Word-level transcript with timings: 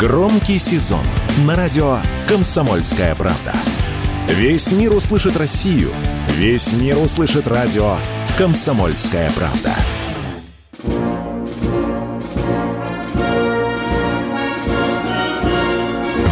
Громкий 0.00 0.58
сезон 0.58 1.04
на 1.44 1.54
радио 1.54 1.98
«Комсомольская 2.26 3.14
правда». 3.14 3.52
Весь 4.28 4.72
мир 4.72 4.94
услышит 4.96 5.36
Россию. 5.36 5.90
Весь 6.28 6.72
мир 6.72 6.96
услышит 6.96 7.46
радио 7.46 7.98
«Комсомольская 8.38 9.30
правда». 9.32 9.74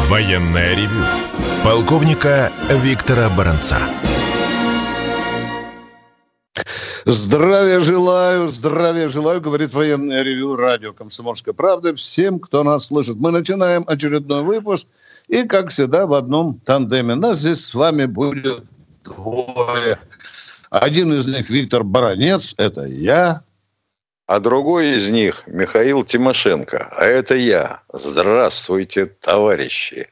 Военное 0.09 0.75
ревю 0.75 1.05
полковника 1.62 2.50
Виктора 2.71 3.29
Баранца. 3.29 3.77
Здравия 7.11 7.81
желаю, 7.81 8.49
здравия 8.49 9.09
желаю, 9.09 9.41
говорит 9.41 9.73
военное 9.73 10.23
ревю 10.23 10.57
радио 10.57 10.93
«Комсомольская 10.93 11.55
правда» 11.55 11.95
всем, 11.95 12.39
кто 12.39 12.63
нас 12.63 12.89
слышит. 12.89 13.17
Мы 13.17 13.31
начинаем 13.31 13.83
очередной 13.87 14.43
выпуск, 14.43 14.89
и, 15.27 15.45
как 15.45 15.71
всегда, 15.71 16.07
в 16.07 16.13
одном 16.13 16.61
тандеме. 16.61 17.15
Нас 17.15 17.39
здесь 17.39 17.65
с 17.65 17.75
вами 17.75 18.05
будет 18.05 18.63
двое. 19.05 19.99
Один 20.69 21.15
из 21.15 21.27
них 21.35 21.49
Виктор 21.49 21.83
Баранец, 21.83 22.55
это 22.59 22.85
я. 22.85 23.41
А 24.27 24.38
другой 24.38 24.99
из 24.99 25.09
них 25.09 25.45
Михаил 25.47 26.05
Тимошенко, 26.05 26.93
а 26.95 27.07
это 27.07 27.37
я. 27.37 27.80
Здравствуйте, 27.91 29.07
товарищи. 29.07 30.09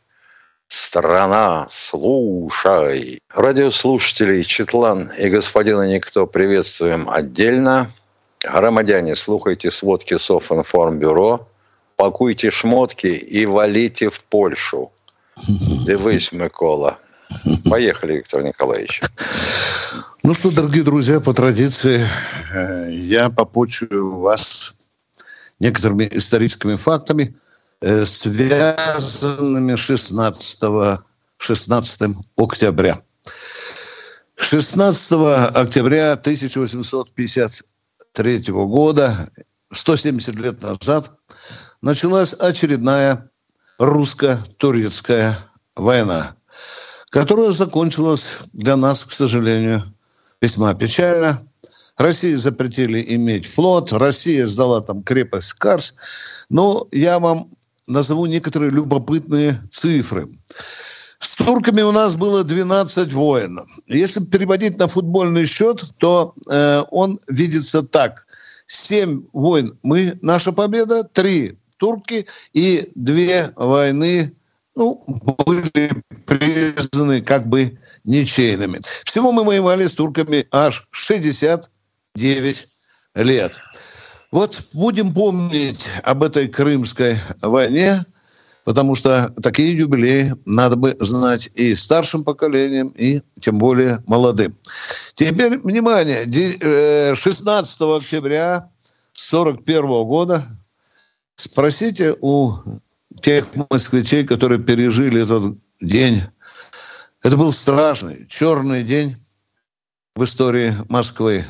Страна, 0.69 1.67
слушай. 1.71 3.21
Радиослушателей 3.33 4.43
Четлан 4.43 5.11
и 5.19 5.29
господина 5.29 5.87
Никто 5.87 6.27
приветствуем 6.27 7.09
отдельно. 7.09 7.91
Громадяне, 8.41 9.15
слухайте 9.15 9.71
сводки 9.71 10.19
Софинформбюро, 10.19 11.49
пакуйте 11.97 12.51
шмотки 12.51 13.07
и 13.07 13.47
валите 13.47 14.09
в 14.09 14.25
Польшу. 14.25 14.91
Дивись, 15.47 16.33
Микола. 16.33 16.99
Поехали, 17.71 18.15
Виктор 18.15 18.43
Николаевич. 18.43 19.03
Ну 20.25 20.35
что, 20.35 20.51
дорогие 20.51 20.83
друзья, 20.83 21.21
по 21.21 21.33
традиции 21.33 22.05
э, 22.53 22.91
я 22.91 23.31
попочую 23.31 24.17
вас 24.17 24.77
некоторыми 25.61 26.09
историческими 26.11 26.75
фактами– 26.75 27.37
связанными 28.05 29.77
16, 29.77 30.99
16 31.39 32.03
октября. 32.37 33.01
16 34.37 35.13
октября 35.55 36.13
1853 36.13 38.45
года, 38.49 39.29
170 39.73 40.35
лет 40.37 40.63
назад, 40.63 41.13
началась 41.81 42.35
очередная 42.35 43.31
русско-турецкая 43.79 45.39
война, 45.77 46.35
которая 47.11 47.53
закончилась 47.53 48.41
для 48.53 48.77
нас, 48.77 49.05
к 49.05 49.13
сожалению, 49.13 49.85
весьма 50.41 50.75
печально. 50.75 51.41
России 51.97 52.35
запретили 52.35 53.15
иметь 53.15 53.47
флот, 53.47 53.93
Россия 53.93 54.47
сдала 54.47 54.81
там 54.83 55.03
крепость 55.03 55.55
Карс. 55.55 55.95
Но 56.51 56.87
я 56.93 57.19
вам 57.19 57.56
назову 57.87 58.27
некоторые 58.27 58.71
любопытные 58.71 59.61
цифры. 59.71 60.29
С 61.19 61.37
турками 61.37 61.83
у 61.83 61.93
нас 61.93 62.17
было 62.17 62.45
12 62.45 63.13
войн. 63.13 63.61
Если 63.87 64.25
переводить 64.25 64.79
на 64.79 64.87
футбольный 64.87 65.47
счет, 65.47 65.83
то 65.99 66.35
э, 66.51 66.83
он 66.91 67.19
видится 67.29 67.83
так. 67.83 68.27
7 68.67 69.25
войн 69.33 69.79
мы, 69.83 70.19
наша 70.21 70.53
победа, 70.53 71.05
3 71.05 71.59
турки 71.79 72.27
и 72.53 72.91
2 72.95 73.53
войны 73.57 74.33
ну, 74.75 75.03
были 75.47 75.91
признаны 76.27 77.23
как 77.23 77.49
бы 77.49 77.79
ничейными. 78.05 78.81
Всего 79.05 79.33
мы 79.33 79.43
воевали 79.43 79.87
с 79.87 79.95
турками 79.95 80.47
аж 80.51 80.87
69 80.91 82.67
лет. 83.15 83.53
Вот 84.37 84.67
будем 84.75 85.15
помнить 85.15 85.89
об 86.03 86.23
этой 86.23 86.47
Крымской 86.47 87.17
войне, 87.41 87.95
потому 88.65 88.95
что 88.95 89.33
такие 89.43 89.75
юбилеи 89.75 90.35
надо 90.45 90.77
бы 90.77 90.95
знать 91.01 91.49
и 91.55 91.75
старшим 91.75 92.23
поколениям, 92.23 92.89
и 92.89 93.23
тем 93.41 93.57
более 93.57 94.03
молодым. 94.07 94.55
Теперь, 95.15 95.59
внимание, 95.61 96.27
16 97.15 97.81
э, 97.81 97.97
октября 97.97 98.57
1941 99.15 100.05
года 100.05 100.47
спросите 101.37 102.15
у 102.21 102.53
тех 103.23 103.47
москвичей, 103.71 104.27
которые 104.27 104.63
пережили 104.63 105.23
этот 105.23 105.57
день. 105.81 106.23
Это 107.23 107.39
был 107.39 107.53
страшный, 107.53 108.27
черный 108.29 108.85
день 108.85 109.17
в 110.15 110.23
истории 110.25 110.75
Москвы. 110.91 111.43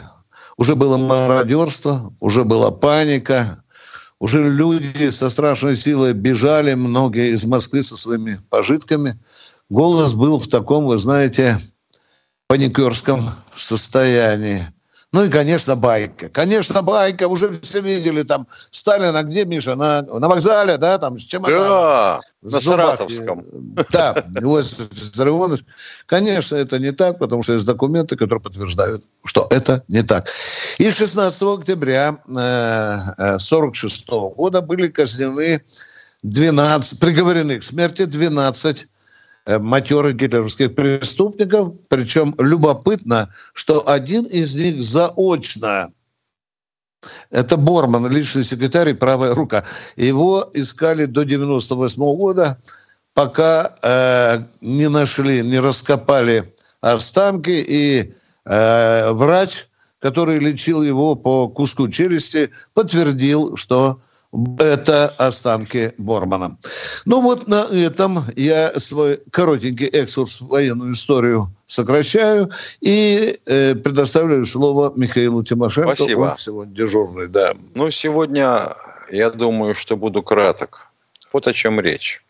Уже 0.58 0.74
было 0.74 0.96
мародерство, 0.96 2.12
уже 2.20 2.44
была 2.44 2.70
паника, 2.70 3.62
уже 4.18 4.48
люди 4.48 5.10
со 5.10 5.28
страшной 5.28 5.76
силой 5.76 6.14
бежали, 6.14 6.74
многие 6.74 7.34
из 7.34 7.44
Москвы 7.44 7.82
со 7.82 7.96
своими 7.96 8.38
пожитками. 8.48 9.18
Голос 9.68 10.14
был 10.14 10.38
в 10.38 10.48
таком, 10.48 10.86
вы 10.86 10.96
знаете, 10.96 11.58
паникерском 12.48 13.20
состоянии. 13.54 14.62
Ну 15.16 15.25
и, 15.25 15.31
конечно, 15.31 15.77
байка. 15.77 16.28
Конечно, 16.28 16.82
байка. 16.82 17.27
Уже 17.27 17.49
все 17.49 17.81
видели 17.81 18.22
там 18.22 18.47
Сталина 18.71 19.22
где, 19.22 19.47
Миша? 19.47 19.75
На, 19.75 20.03
на 20.03 20.28
вокзале, 20.28 20.77
да, 20.77 20.99
там 20.99 21.16
с 21.16 21.25
чемоданом. 21.25 21.69
Да, 21.69 22.21
на 22.43 22.60
Саратовском. 22.60 23.47
Да, 23.93 24.12
Иосиф 24.43 24.93
Виссарионович. 24.93 25.65
Конечно, 26.04 26.56
это 26.56 26.78
не 26.78 26.93
так, 26.93 27.19
потому 27.19 27.43
что 27.43 27.54
есть 27.54 27.65
документы, 27.65 28.16
которые 28.16 28.43
подтверждают, 28.43 29.04
что 29.25 29.47
это 29.49 29.82
не 29.88 30.03
так. 30.03 30.28
И 30.77 30.91
16 30.91 31.43
октября 31.44 32.19
1946 32.27 34.09
э, 34.10 34.12
года 34.37 34.60
были 34.60 34.88
казнены 34.88 35.62
12, 36.25 37.00
приговорены 37.00 37.59
к 37.59 37.62
смерти 37.62 38.04
12 38.04 38.87
Э, 38.87 38.95
матерых 39.46 40.16
гитлеровских 40.16 40.74
преступников. 40.74 41.72
Причем 41.88 42.34
любопытно, 42.38 43.32
что 43.54 43.88
один 43.88 44.24
из 44.24 44.56
них 44.56 44.82
заочно 44.82 45.90
это 47.30 47.56
Борман, 47.56 48.08
личный 48.10 48.42
секретарь 48.42 48.90
и 48.90 48.94
правая 48.94 49.34
рука. 49.34 49.64
Его 49.96 50.48
искали 50.54 51.06
до 51.06 51.24
98 51.24 52.02
года, 52.16 52.58
пока 53.14 53.74
э, 53.82 54.40
не 54.60 54.88
нашли, 54.88 55.42
не 55.42 55.58
раскопали 55.58 56.52
останки. 56.80 57.64
И 57.66 58.14
э, 58.44 59.10
врач, 59.12 59.68
который 60.00 60.38
лечил 60.38 60.82
его 60.82 61.14
по 61.14 61.48
куску 61.48 61.88
челюсти, 61.88 62.50
подтвердил, 62.74 63.56
что 63.56 64.00
это 64.59 65.09
останки 65.19 65.92
Бормана. 65.98 66.59
Ну 67.04 67.20
вот 67.20 67.48
на 67.48 67.64
этом 67.72 68.19
я 68.37 68.72
свой 68.78 69.20
коротенький 69.31 69.87
экскурс 69.87 70.41
в 70.41 70.48
военную 70.48 70.92
историю 70.92 71.48
сокращаю 71.66 72.48
и 72.81 73.38
э, 73.47 73.75
предоставляю 73.75 74.44
слово 74.44 74.92
Михаилу 74.97 75.42
Тимошенко. 75.42 75.94
Спасибо. 75.94 76.20
Он 76.20 76.36
сегодня 76.36 76.75
дежурный, 76.75 77.28
да. 77.28 77.54
Ну, 77.75 77.91
сегодня 77.91 78.76
я 79.10 79.31
думаю, 79.31 79.75
что 79.75 79.97
буду 79.97 80.22
краток. 80.22 80.88
Вот 81.32 81.47
о 81.47 81.53
чем 81.53 81.81
речь. 81.81 82.22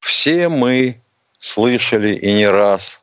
Все 0.00 0.48
мы 0.48 1.00
слышали 1.38 2.14
и 2.14 2.32
не 2.32 2.48
раз 2.48 3.00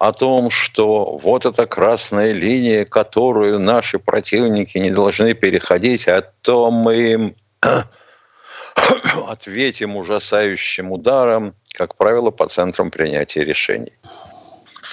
о 0.00 0.12
том, 0.14 0.48
что 0.48 1.18
вот 1.18 1.44
эта 1.44 1.66
красная 1.66 2.32
линия, 2.32 2.86
которую 2.86 3.58
наши 3.60 3.98
противники 3.98 4.78
не 4.78 4.90
должны 4.90 5.34
переходить, 5.34 6.08
а 6.08 6.22
то 6.22 6.70
мы 6.70 6.96
им 6.96 7.36
ответим 9.28 9.96
ужасающим 9.96 10.90
ударом, 10.90 11.54
как 11.74 11.96
правило, 11.96 12.30
по 12.30 12.48
центрам 12.48 12.90
принятия 12.90 13.44
решений. 13.44 13.92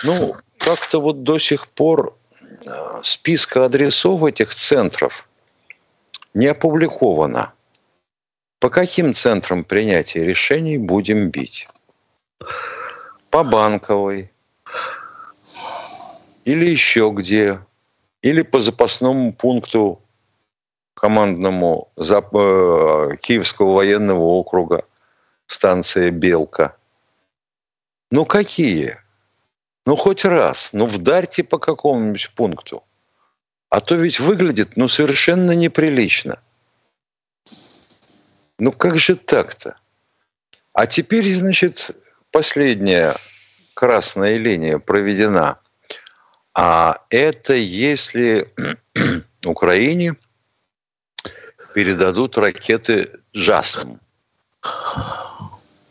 Ну, 0.03 0.35
как-то 0.57 0.99
вот 0.99 1.23
до 1.23 1.39
сих 1.39 1.69
пор 1.69 2.17
э, 2.65 2.99
списка 3.01 3.63
адресов 3.63 4.25
этих 4.25 4.53
центров 4.53 5.29
не 6.33 6.47
опубликовано. 6.47 7.53
По 8.59 8.69
каким 8.69 9.13
центрам 9.13 9.63
принятия 9.63 10.25
решений 10.25 10.77
будем 10.77 11.29
бить? 11.29 11.65
По 13.29 13.45
банковой, 13.45 14.31
или 16.45 16.65
еще 16.65 17.11
где, 17.15 17.59
или 18.21 18.41
по 18.41 18.59
запасному 18.59 19.33
пункту 19.33 20.01
командному 20.93 21.91
Зап... 21.95 22.35
Э, 22.35 23.15
Киевского 23.21 23.73
военного 23.73 24.23
округа, 24.23 24.85
станция 25.45 26.11
Белка. 26.11 26.75
Ну 28.11 28.25
какие? 28.25 28.97
Ну 29.85 29.95
хоть 29.95 30.25
раз, 30.25 30.71
ну 30.73 30.85
вдарьте 30.85 31.43
по 31.43 31.59
какому-нибудь 31.59 32.31
пункту. 32.35 32.83
А 33.69 33.79
то 33.79 33.95
ведь 33.95 34.19
выглядит 34.19 34.75
ну 34.75 34.87
совершенно 34.87 35.51
неприлично. 35.51 36.39
Ну 38.59 38.71
как 38.71 38.97
же 38.97 39.15
так-то? 39.15 39.77
А 40.73 40.87
теперь, 40.87 41.35
значит, 41.35 41.91
последняя 42.31 43.15
красная 43.77 44.37
линия 44.37 44.79
проведена. 44.79 45.59
А 46.55 47.03
это 47.11 47.53
если 47.53 48.51
Украине 49.45 50.15
передадут 51.75 52.39
ракеты 52.39 53.11
«Джасм». 53.35 53.99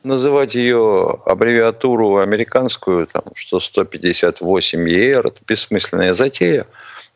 Называть 0.03 0.57
ее 0.57 1.21
аббревиатуру 1.27 2.19
американскую, 2.19 3.07
там, 3.07 3.23
что 3.37 3.61
158 3.61 4.89
ЕР, 4.89 5.29
это 5.29 5.41
бессмысленная 5.47 6.13
затея. 6.15 6.67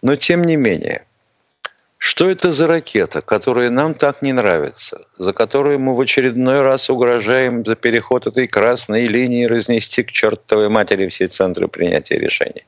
Но 0.03 0.15
тем 0.15 0.45
не 0.45 0.55
менее, 0.55 1.05
что 2.01 2.31
это 2.31 2.51
за 2.51 2.67
ракета, 2.67 3.21
которая 3.21 3.69
нам 3.69 3.93
так 3.95 4.23
не 4.23 4.33
нравится, 4.33 5.07
за 5.19 5.35
которую 5.35 5.79
мы 5.79 5.95
в 5.95 6.01
очередной 6.01 6.63
раз 6.63 6.89
угрожаем 6.89 7.63
за 7.63 7.77
переход 7.77 8.27
этой 8.27 8.49
красной 8.49 9.07
линии 9.07 9.45
разнести 9.45 10.03
к 10.03 10.11
чертовой 10.11 10.71
матери 10.71 11.11
все 11.11 11.29
центры 11.29 11.69
принятия 11.69 12.19
решений? 12.19 12.65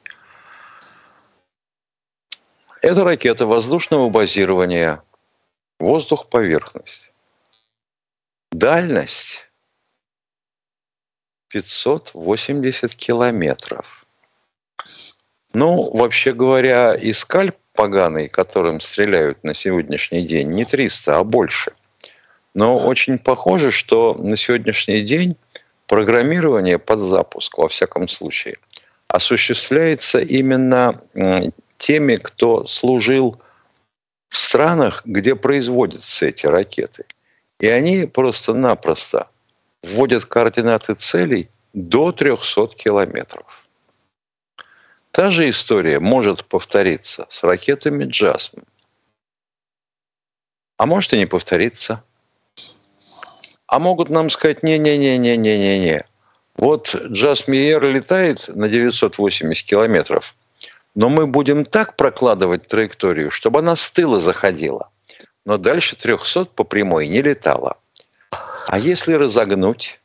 Это 2.82 3.04
ракета 3.04 3.46
воздушного 3.46 4.10
базирования 4.10 5.02
воздух-поверхность. 5.80 7.14
Дальность 8.50 9.50
580 11.48 12.94
километров. 12.94 14.06
Ну, 15.54 15.90
вообще 15.96 16.34
говоря, 16.34 16.94
и 16.94 17.14
скальп 17.14 17.56
поганый, 17.74 18.28
которым 18.28 18.80
стреляют 18.80 19.42
на 19.44 19.54
сегодняшний 19.54 20.22
день, 20.26 20.48
не 20.48 20.64
300, 20.64 21.18
а 21.18 21.24
больше. 21.24 21.72
Но 22.54 22.76
очень 22.78 23.18
похоже, 23.18 23.70
что 23.70 24.14
на 24.14 24.36
сегодняшний 24.36 25.00
день 25.00 25.36
программирование 25.86 26.78
под 26.78 27.00
запуск, 27.00 27.58
во 27.58 27.68
всяком 27.68 28.08
случае, 28.08 28.56
осуществляется 29.08 30.20
именно 30.20 31.00
теми, 31.78 32.16
кто 32.16 32.66
служил 32.66 33.36
в 34.28 34.36
странах, 34.36 35.02
где 35.04 35.34
производятся 35.34 36.26
эти 36.26 36.46
ракеты. 36.46 37.04
И 37.60 37.68
они 37.68 38.06
просто-напросто 38.06 39.28
вводят 39.82 40.24
координаты 40.24 40.94
целей 40.94 41.48
до 41.72 42.12
300 42.12 42.68
километров. 42.76 43.61
Та 45.12 45.30
же 45.30 45.50
история 45.50 46.00
может 46.00 46.46
повториться 46.46 47.26
с 47.28 47.44
ракетами 47.44 48.04
«Джасм». 48.04 48.62
А 50.78 50.86
может 50.86 51.12
и 51.12 51.18
не 51.18 51.26
повториться. 51.26 52.02
А 53.66 53.78
могут 53.78 54.08
нам 54.08 54.30
сказать, 54.30 54.62
не-не-не-не-не-не-не. 54.62 56.06
Вот 56.56 56.94
Джасмиер 56.94 57.84
летает 57.84 58.48
на 58.48 58.68
980 58.68 59.66
километров, 59.66 60.34
но 60.94 61.10
мы 61.10 61.26
будем 61.26 61.66
так 61.66 61.96
прокладывать 61.96 62.66
траекторию, 62.66 63.30
чтобы 63.30 63.58
она 63.58 63.76
с 63.76 63.90
тыла 63.90 64.18
заходила. 64.18 64.90
Но 65.44 65.58
дальше 65.58 65.94
300 65.94 66.46
по 66.46 66.64
прямой 66.64 67.06
не 67.06 67.20
летала. 67.20 67.76
А 68.68 68.78
если 68.78 69.12
разогнуть, 69.12 70.00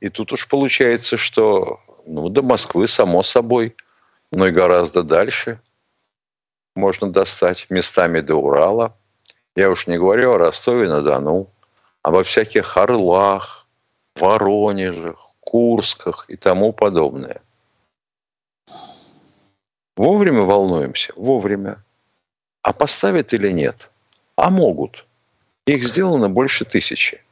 и 0.00 0.08
тут 0.08 0.32
уж 0.32 0.48
получается, 0.48 1.16
что 1.16 1.80
ну, 2.06 2.28
до 2.28 2.42
Москвы, 2.42 2.88
само 2.88 3.22
собой, 3.22 3.76
но 4.32 4.46
и 4.46 4.52
гораздо 4.52 5.02
дальше 5.02 5.60
можно 6.74 7.10
достать, 7.10 7.66
местами 7.70 8.20
до 8.20 8.36
Урала. 8.36 8.96
Я 9.56 9.70
уж 9.70 9.86
не 9.86 9.98
говорю 9.98 10.32
о 10.32 10.38
Ростове-на-Дону, 10.38 11.48
обо 12.02 12.22
всяких 12.22 12.76
Орлах, 12.76 13.66
Воронежах, 14.16 15.32
Курсках 15.40 16.26
и 16.28 16.36
тому 16.36 16.72
подобное. 16.72 17.40
Вовремя 19.96 20.42
волнуемся? 20.42 21.12
Вовремя. 21.16 21.82
А 22.62 22.72
поставят 22.72 23.32
или 23.32 23.50
нет? 23.50 23.90
А 24.36 24.50
могут. 24.50 25.06
Их 25.66 25.82
сделано 25.82 26.28
больше 26.30 26.64
тысячи. 26.64 27.22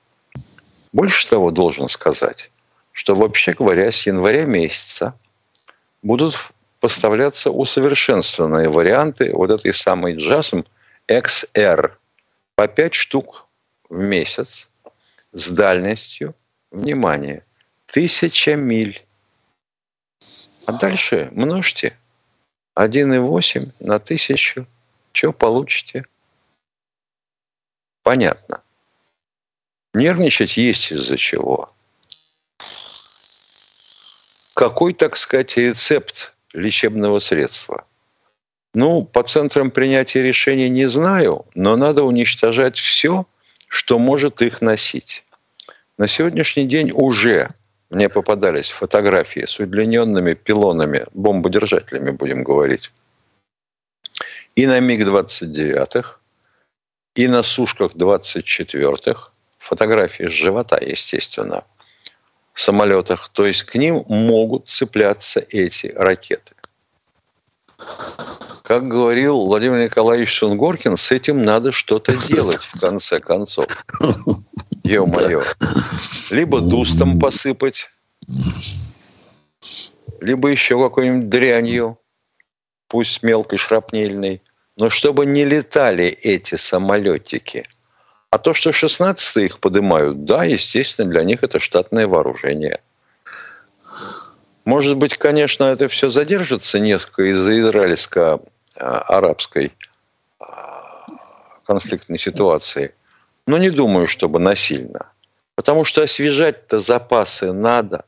Больше 0.93 1.29
того, 1.29 1.51
должен 1.51 1.89
сказать, 1.89 2.51
что, 2.99 3.15
вообще 3.15 3.53
говоря, 3.53 3.93
с 3.93 4.09
января 4.09 4.45
месяца 4.45 5.17
будут 6.03 6.35
поставляться 6.81 7.53
усовершенствованные 7.53 8.69
варианты 8.69 9.31
вот 9.33 9.51
этой 9.53 9.73
самой 9.73 10.17
JASM 10.17 10.67
XR 11.07 11.93
по 12.57 12.67
5 12.67 12.95
штук 12.95 13.47
в 13.89 13.97
месяц 13.97 14.69
с 15.31 15.49
дальностью, 15.49 16.35
внимание, 16.73 17.45
тысяча 17.87 18.57
миль. 18.57 19.01
А 20.67 20.73
дальше 20.81 21.29
множьте 21.31 21.97
1,8 22.77 23.87
на 23.87 24.01
тысячу. 24.01 24.67
Что 25.13 25.33
получите? 25.33 26.05
Понятно. 28.03 28.61
Нервничать 29.95 30.57
есть 30.57 30.91
из-за 30.91 31.17
чего. 31.17 31.73
Какой, 34.59 34.93
так 34.93 35.17
сказать, 35.17 35.57
рецепт 35.57 36.35
лечебного 36.53 37.21
средства? 37.21 37.85
Ну, 38.75 39.05
по 39.05 39.23
центрам 39.23 39.71
принятия 39.71 40.21
решений 40.21 40.69
не 40.69 40.89
знаю, 40.89 41.47
но 41.55 41.77
надо 41.77 42.03
уничтожать 42.03 42.77
все, 42.77 43.25
что 43.69 44.01
может 44.01 44.43
их 44.43 44.61
носить. 44.61 45.25
На 45.97 46.09
сегодняшний 46.09 46.67
день 46.67 46.91
уже 46.93 47.49
мне 47.91 48.09
попадались 48.09 48.71
фотографии 48.71 49.45
с 49.45 49.61
удлиненными 49.61 50.35
пилонами, 50.35 51.07
бомбодержателями, 51.15 52.11
будем 52.11 52.43
говорить, 52.43 52.91
и 54.57 54.67
на 54.67 54.81
МиГ-29, 54.81 56.05
и 57.15 57.29
на 57.29 57.45
сушках 57.45 57.93
24-х, 57.95 59.31
фотографии 59.59 60.25
с 60.25 60.33
живота, 60.33 60.81
естественно– 60.85 61.63
самолетах, 62.61 63.29
то 63.33 63.47
есть 63.47 63.65
к 63.65 63.75
ним 63.77 64.05
могут 64.09 64.69
цепляться 64.69 65.45
эти 65.51 65.89
ракеты. 65.97 66.55
Как 68.65 68.85
говорил 68.85 69.47
Владимир 69.47 69.85
Николаевич 69.85 70.39
Сунгоркин, 70.39 70.97
с 70.97 71.11
этим 71.11 71.43
надо 71.43 71.73
что-то 71.73 72.17
делать 72.29 72.63
в 72.63 72.81
конце 72.81 73.21
концов. 73.21 73.67
Ё-моё. 74.85 75.43
Либо 76.31 76.61
дустом 76.61 77.19
посыпать, 77.19 77.89
либо 80.21 80.49
еще 80.49 80.83
какой-нибудь 80.83 81.29
дрянью, 81.29 81.99
пусть 82.89 83.23
мелкой 83.23 83.59
шрапнельной, 83.59 84.43
но 84.77 84.91
чтобы 84.91 85.27
не 85.27 85.45
летали 85.45 86.07
эти 86.07 86.57
самолетики– 86.57 87.69
а 88.31 88.39
то, 88.39 88.55
что 88.55 88.73
16 88.73 89.37
их 89.39 89.59
поднимают, 89.61 90.25
да, 90.25 90.45
естественно, 90.45 91.11
для 91.11 91.25
них 91.25 91.43
это 91.43 91.59
штатное 91.61 92.07
вооружение. 92.07 92.81
Может 94.65 94.97
быть, 94.99 95.17
конечно, 95.17 95.65
это 95.65 95.89
все 95.89 96.11
задержится 96.11 96.79
несколько 96.79 97.23
из-за 97.31 97.59
израильско-арабской 97.61 99.73
а, 100.39 101.07
конфликтной 101.67 102.19
ситуации. 102.19 102.95
Но 103.47 103.57
не 103.57 103.71
думаю, 103.71 104.07
чтобы 104.07 104.39
насильно. 104.39 105.11
Потому 105.55 105.85
что 105.85 106.03
освежать-то 106.03 106.81
запасы 106.81 107.53
надо. 107.53 108.05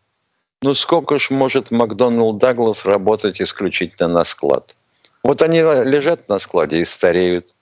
Ну 0.60 0.74
сколько 0.74 1.18
ж 1.18 1.30
может 1.30 1.70
Макдоналд 1.70 2.36
Даглас 2.36 2.84
работать 2.84 3.40
исключительно 3.40 4.08
на 4.08 4.24
склад? 4.24 4.76
Вот 5.22 5.40
они 5.40 5.60
лежат 5.60 6.28
на 6.28 6.38
складе 6.38 6.82
и 6.82 6.84
стареют. 6.84 7.54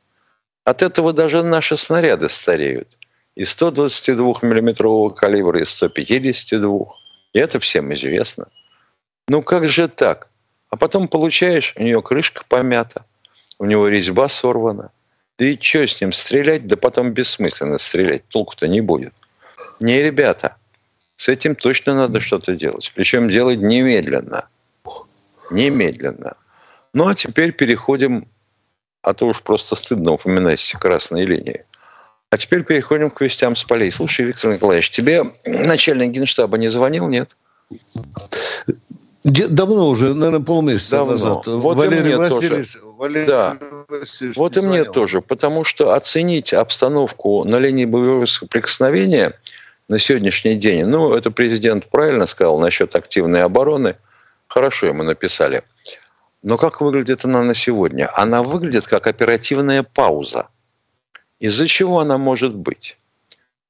От 0.69 0.83
этого 0.83 1.15
даже 1.15 1.43
наши 1.43 1.79
снаряды 1.79 2.29
стареют. 2.29 2.99
И 3.37 3.45
122-миллиметрового 3.45 5.15
калибра, 5.15 5.61
и 5.61 5.65
152. 5.65 6.87
И 7.33 7.39
это 7.39 7.59
всем 7.59 7.91
известно. 7.95 8.49
Ну 9.29 9.41
как 9.41 9.67
же 9.67 9.89
так? 9.89 10.29
А 10.69 10.77
потом 10.77 11.09
получаешь, 11.09 11.73
у 11.79 11.83
нее 11.83 12.03
крышка 12.03 12.43
помята, 12.47 13.07
у 13.59 13.65
него 13.65 13.89
резьба 13.89 14.29
сорвана. 14.29 14.91
Да 15.39 15.47
и 15.47 15.59
что 15.59 15.87
с 15.87 16.03
ним 16.03 16.13
стрелять? 16.13 16.67
Да 16.67 16.77
потом 16.77 17.13
бессмысленно 17.13 17.79
стрелять, 17.79 18.29
толку-то 18.29 18.69
не 18.69 18.83
будет. 18.83 19.15
Не, 19.81 20.03
ребята, 20.03 20.57
с 20.99 21.31
этим 21.31 21.55
точно 21.55 21.95
надо 21.95 22.21
что-то 22.21 22.55
делать. 22.55 22.93
Причем 22.95 23.31
делать 23.31 23.61
немедленно. 23.61 24.47
Немедленно. 25.51 26.37
Ну 26.93 27.09
а 27.09 27.15
теперь 27.15 27.53
переходим 27.53 28.29
а 29.09 29.15
то 29.15 29.27
уж 29.27 29.43
просто 29.43 29.75
стыдно 29.75 30.13
упоминать 30.13 30.75
красные 30.79 31.25
линии. 31.25 31.65
А 32.31 32.37
теперь 32.37 32.63
переходим 32.63 33.11
к 33.11 33.23
вестям 33.23 33.57
с 33.57 33.65
полей. 33.65 33.91
Слушай, 33.91 34.27
Виктор 34.27 34.53
Николаевич, 34.53 34.91
тебе 34.91 35.25
начальник 35.47 36.11
генштаба 36.11 36.59
не 36.59 36.69
звонил, 36.69 37.09
нет? 37.09 37.35
Давно 39.25 39.89
уже, 39.89 40.15
наверное, 40.15 40.45
полмесяца 40.45 40.97
Давно. 40.97 41.13
назад. 41.13 41.47
Вот 41.47 41.77
Валерий 41.79 42.17
Васильевич, 42.17 42.75
тоже. 42.75 42.85
Валерий 42.99 43.27
да. 43.27 43.57
Вот 44.37 44.57
и 44.59 44.61
мне 44.61 44.85
тоже, 44.85 45.23
потому 45.23 45.65
что 45.65 45.95
оценить 45.95 46.53
обстановку 46.53 47.45
на 47.45 47.59
линии 47.59 47.87
боевого 47.87 48.27
соприкосновения 48.27 49.33
на 49.89 49.99
сегодняшний 49.99 50.55
день, 50.55 50.85
ну, 50.85 51.15
это 51.15 51.31
президент 51.31 51.87
правильно 51.87 52.27
сказал 52.27 52.61
насчет 52.61 52.95
активной 52.95 53.43
обороны, 53.43 53.97
хорошо 54.49 54.87
ему 54.87 55.03
написали. 55.03 55.63
Но 56.43 56.57
как 56.57 56.81
выглядит 56.81 57.25
она 57.25 57.43
на 57.43 57.55
сегодня? 57.55 58.11
Она 58.17 58.43
выглядит 58.43 58.87
как 58.87 59.07
оперативная 59.07 59.83
пауза. 59.83 60.49
Из-за 61.41 61.67
чего 61.67 62.01
она 62.01 62.19
может 62.19 62.57
быть? 62.57 62.99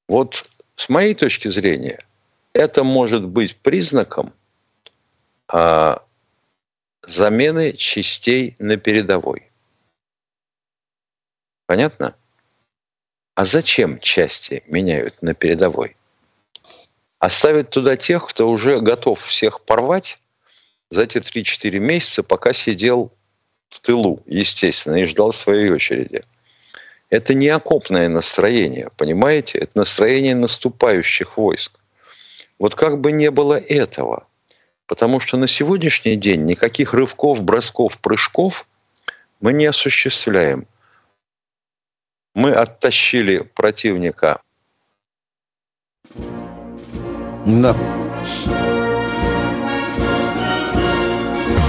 Вот 0.07 0.49
с 0.75 0.89
моей 0.89 1.13
точки 1.13 1.47
зрения, 1.47 2.05
это 2.53 2.83
может 2.83 3.25
быть 3.25 3.57
признаком 3.57 4.33
а, 5.47 6.03
замены 7.03 7.73
частей 7.73 8.55
на 8.59 8.77
передовой. 8.77 9.51
Понятно? 11.65 12.15
А 13.35 13.45
зачем 13.45 13.99
части 13.99 14.63
меняют 14.67 15.21
на 15.21 15.33
передовой? 15.33 15.95
Оставить 17.19 17.69
туда 17.69 17.95
тех, 17.95 18.27
кто 18.27 18.49
уже 18.49 18.79
готов 18.79 19.19
всех 19.21 19.61
порвать 19.61 20.19
за 20.89 21.03
эти 21.03 21.17
3-4 21.17 21.79
месяца, 21.79 22.23
пока 22.23 22.53
сидел 22.53 23.11
в 23.69 23.79
тылу, 23.79 24.21
естественно, 24.25 24.95
и 24.95 25.05
ждал 25.05 25.31
своей 25.31 25.69
очереди. 25.69 26.23
Это 27.09 27.33
не 27.33 27.49
окопное 27.49 28.07
настроение, 28.09 28.89
понимаете? 28.97 29.59
Это 29.59 29.71
настроение 29.75 30.35
наступающих 30.35 31.37
войск. 31.37 31.79
Вот 32.57 32.75
как 32.75 32.99
бы 32.99 33.11
не 33.11 33.31
было 33.31 33.55
этого– 33.55 34.25
Потому 34.89 35.19
что 35.19 35.37
на 35.37 35.45
сегодняшний 35.45 36.15
день 36.15 36.45
никаких 36.45 36.95
рывков, 36.95 37.43
бросков, 37.43 37.99
прыжков 37.99 38.67
мы 39.39 39.53
не 39.53 39.67
осуществляем. 39.67 40.65
Мы 42.33 42.53
оттащили 42.53 43.37
противника. 43.53 44.41
Да. 47.45 47.75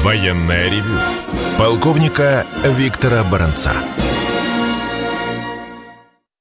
Военная 0.03 0.71
ревю. 0.71 0.99
Полковника 1.59 2.47
Виктора 2.65 3.23
Баранца. 3.23 3.75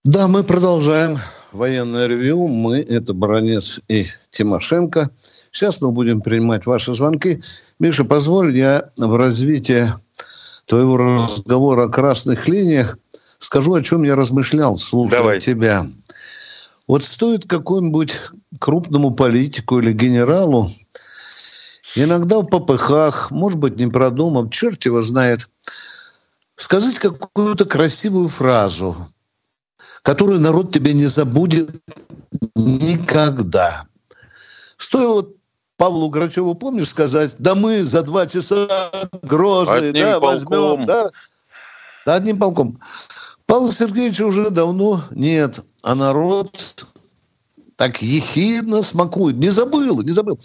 Да, 0.06 0.30
мы 0.30 0.46
продолжаем 0.46 1.18
военное 1.52 2.08
ревью. 2.08 2.48
Мы, 2.48 2.80
это 2.80 3.14
Баранец 3.14 3.82
и 3.90 4.06
Тимошенко. 4.32 5.10
Сейчас 5.52 5.82
мы 5.82 5.92
будем 5.92 6.22
принимать 6.22 6.66
ваши 6.68 6.94
звонки. 6.94 7.44
Миша, 7.82 8.06
позволь, 8.06 8.56
я 8.56 8.92
в 8.96 9.14
развитии 9.18 9.88
твоего 10.66 10.96
разговора 10.96 11.88
о 11.88 11.90
красных 11.90 12.48
линиях 12.48 12.98
скажу, 13.40 13.74
о 13.74 13.84
чем 13.84 14.04
я 14.04 14.16
размышлял, 14.16 14.78
слушая 14.78 15.20
Давай. 15.20 15.40
тебя. 15.42 15.86
Вот 16.88 17.04
стоит 17.04 17.46
какому-нибудь 17.46 18.14
крупному 18.58 19.12
политику 19.12 19.80
или 19.80 19.92
генералу 19.92 20.70
иногда 21.96 22.40
в 22.40 22.48
попыхах, 22.48 23.32
может 23.32 23.60
быть, 23.60 23.78
не 23.78 23.88
продумав, 23.88 24.52
черт 24.52 24.86
его 24.86 25.02
знает, 25.02 25.50
сказать 26.56 27.00
какую-то 27.00 27.66
красивую 27.66 28.28
фразу– 28.30 28.96
которую 30.04 30.40
народ 30.40 30.74
тебе 30.74 30.94
не 30.94 31.06
забудет 31.06 31.70
никогда. 32.56 33.86
Стоило 34.78 35.28
Павлу 35.78 36.10
Грачеву, 36.10 36.56
помнишь, 36.56 36.90
сказать, 36.90 37.36
да 37.38 37.56
мы 37.56 37.84
за 37.84 38.04
два 38.04 38.28
часа 38.28 38.92
грозы 39.22 39.90
одним 39.90 40.06
да, 40.06 40.20
возьмем. 40.20 40.86
Да, 40.86 41.10
да, 42.06 42.16
одним 42.16 42.38
полком. 42.38 42.80
Павла 43.46 43.72
Сергеевича 43.72 44.26
уже 44.26 44.50
давно 44.50 45.02
нет, 45.12 45.62
а 45.84 45.96
народ 45.96 46.86
так 47.76 48.02
ехидно 48.02 48.84
смакует. 48.84 49.38
Не 49.38 49.50
забыл, 49.50 50.02
не 50.02 50.12
забыл. 50.12 50.40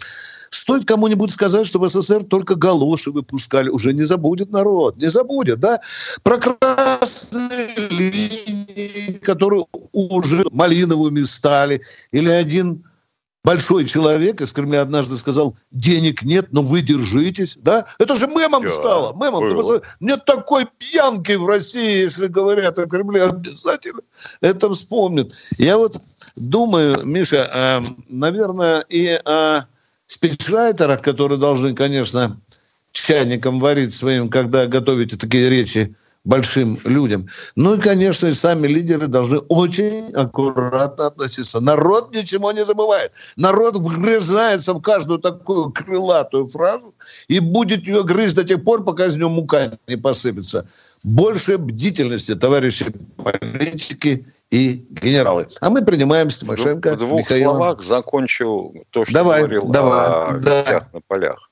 Стоит 0.55 0.85
кому-нибудь 0.85 1.31
сказать, 1.31 1.67
что 1.67 1.79
в 1.79 1.87
СССР 1.89 2.23
только 2.23 2.55
галоши 2.55 3.11
выпускали, 3.11 3.67
уже 3.67 3.93
не 3.93 4.05
забудет 4.05 4.51
народ, 4.51 4.95
не 4.95 5.09
забудет, 5.09 5.59
да? 5.59 5.81
Про 6.23 6.37
красные 6.37 7.89
линии, 7.89 9.19
которые 9.21 9.65
уже 9.91 10.45
малиновыми 10.51 11.23
стали, 11.23 11.81
или 12.13 12.29
один 12.29 12.85
большой 13.43 13.83
человек 13.83 14.39
из 14.39 14.53
Кремля 14.53 14.81
однажды 14.81 15.17
сказал, 15.17 15.57
денег 15.71 16.23
нет, 16.23 16.47
но 16.51 16.61
вы 16.61 16.81
держитесь, 16.81 17.57
да? 17.61 17.85
Это 17.99 18.15
же 18.15 18.27
мемом 18.27 18.63
да, 18.63 18.69
стало, 18.69 19.13
мемом. 19.13 19.49
Было. 19.49 19.81
Нет 19.99 20.23
такой 20.23 20.67
пьянки 20.77 21.33
в 21.33 21.45
России, 21.45 22.03
если 22.03 22.27
говорят 22.27 22.79
о 22.79 22.85
Кремле, 22.85 23.23
обязательно 23.23 24.03
это 24.39 24.73
вспомнят. 24.73 25.33
Я 25.57 25.77
вот 25.77 25.97
думаю, 26.37 26.95
Миша, 27.03 27.49
э, 27.53 27.81
наверное, 28.07 28.85
и 28.87 29.19
о 29.25 29.65
спичрайтерах, 30.07 31.01
которые 31.01 31.39
должны, 31.39 31.73
конечно, 31.73 32.39
чайником 32.91 33.59
варить 33.59 33.93
своим, 33.93 34.29
когда 34.29 34.65
готовите 34.65 35.17
такие 35.17 35.49
речи 35.49 35.95
большим 36.25 36.77
людям. 36.85 37.27
Ну 37.55 37.75
и, 37.75 37.79
конечно, 37.79 38.27
и 38.27 38.33
сами 38.33 38.67
лидеры 38.67 39.07
должны 39.07 39.39
очень 39.39 40.11
аккуратно 40.13 41.07
относиться. 41.07 41.59
Народ 41.61 42.13
ничего 42.15 42.51
не 42.51 42.65
забывает. 42.65 43.11
Народ 43.37 43.75
вгрызается 43.75 44.73
в 44.73 44.81
каждую 44.81 45.19
такую 45.19 45.71
крылатую 45.71 46.47
фразу 46.47 46.95
и 47.27 47.39
будет 47.39 47.87
ее 47.87 48.03
грызть 48.03 48.35
до 48.35 48.43
тех 48.43 48.63
пор, 48.63 48.83
пока 48.83 49.05
из 49.05 49.15
нее 49.15 49.29
мука 49.29 49.77
не 49.87 49.97
посыпется. 49.97 50.67
Больше 51.03 51.59
бдительности, 51.59 52.33
товарищи 52.33 52.85
политики 53.23 54.25
и 54.55 54.85
генералы. 54.89 55.47
А 55.59 55.69
мы 55.69 55.83
принимаем 55.83 56.29
Тимошенко. 56.29 56.93
В 56.93 56.97
двух 56.97 57.19
Михаилом. 57.19 57.57
словах 57.57 57.81
закончу 57.81 58.73
то, 58.89 59.03
что 59.03 59.13
давай, 59.13 59.39
говорил 59.39 59.65
давай, 59.65 60.07
о 60.07 60.39
да. 60.41 60.87
на 60.93 61.01
полях. 61.01 61.49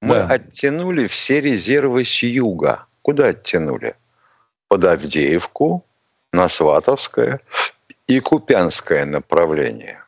Мы 0.00 0.14
да. 0.14 0.26
оттянули 0.26 1.08
все 1.08 1.40
резервы 1.40 2.04
с 2.04 2.22
юга. 2.22 2.86
Куда 3.02 3.28
оттянули? 3.28 3.96
Под 4.68 4.84
Авдеевку, 4.84 5.84
на 6.32 6.48
Сватовское 6.48 7.40
и 8.06 8.20
Купянское 8.20 9.04
направление. 9.06 10.04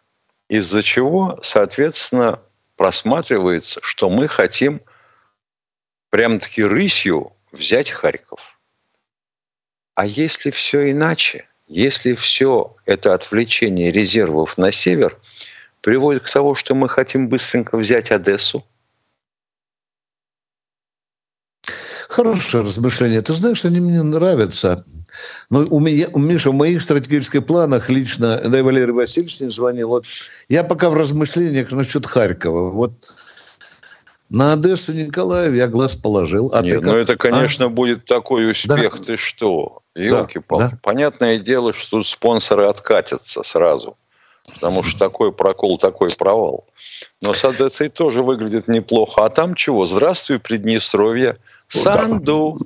Из-за 0.48 0.84
чего, 0.84 1.40
соответственно, 1.42 2.38
просматривается, 2.76 3.80
что 3.82 4.08
мы 4.08 4.28
хотим 4.28 4.80
прям-таки 6.10 6.62
рысью 6.62 7.32
взять 7.50 7.90
Харьков. 7.90 8.60
А 9.96 10.06
если 10.06 10.52
все 10.52 10.92
иначе– 10.92 11.48
если 11.72 12.14
все 12.14 12.76
это 12.84 13.14
отвлечение 13.14 13.90
резервов 13.90 14.58
на 14.58 14.70
север 14.70 15.18
приводит 15.80 16.22
к 16.22 16.30
тому, 16.30 16.54
что 16.54 16.74
мы 16.74 16.88
хотим 16.88 17.28
быстренько 17.28 17.76
взять 17.76 18.10
Одессу, 18.10 18.64
Хорошее 22.12 22.62
размышление. 22.62 23.22
Ты 23.22 23.32
знаешь, 23.32 23.64
они 23.64 23.80
мне 23.80 24.02
нравятся. 24.02 24.84
Но 25.48 25.60
у 25.70 25.80
меня, 25.80 26.08
у 26.12 26.18
Миша, 26.18 26.50
в 26.50 26.54
моих 26.54 26.82
стратегических 26.82 27.46
планах 27.46 27.88
лично, 27.88 28.36
да 28.36 28.58
и 28.58 28.60
Валерий 28.60 28.92
Васильевич 28.92 29.40
не 29.40 29.48
звонил. 29.48 29.88
Вот 29.88 30.04
я 30.50 30.62
пока 30.62 30.90
в 30.90 30.94
размышлениях 30.94 31.72
насчет 31.72 32.04
Харькова. 32.04 32.68
Вот 32.68 32.92
на 34.32 34.54
Одессу 34.54 34.94
Николаев 34.94 35.52
я 35.52 35.68
глаз 35.68 35.94
положил. 35.94 36.50
А 36.54 36.62
Нет, 36.62 36.80
ты 36.80 36.86
ну 36.86 36.96
это, 36.96 37.16
конечно, 37.16 37.66
а? 37.66 37.68
будет 37.68 38.06
такой 38.06 38.50
успех. 38.50 38.98
Да. 38.98 39.04
Ты 39.04 39.16
что? 39.18 39.82
Елки-палки. 39.94 40.70
Да. 40.72 40.78
Понятное 40.82 41.38
дело, 41.38 41.74
что 41.74 41.98
тут 41.98 42.06
спонсоры 42.06 42.64
откатятся 42.64 43.42
сразу. 43.42 43.96
Потому 44.54 44.82
что 44.82 44.98
такой 44.98 45.32
прокол, 45.32 45.76
такой 45.76 46.08
провал. 46.18 46.66
Но 47.22 47.34
с 47.34 47.44
Одессой 47.44 47.90
тоже 47.90 48.22
выглядит 48.22 48.68
неплохо. 48.68 49.26
А 49.26 49.28
там 49.28 49.54
чего? 49.54 49.84
Здравствуй, 49.84 50.38
Приднестровье. 50.38 51.36
Санду. 51.68 52.56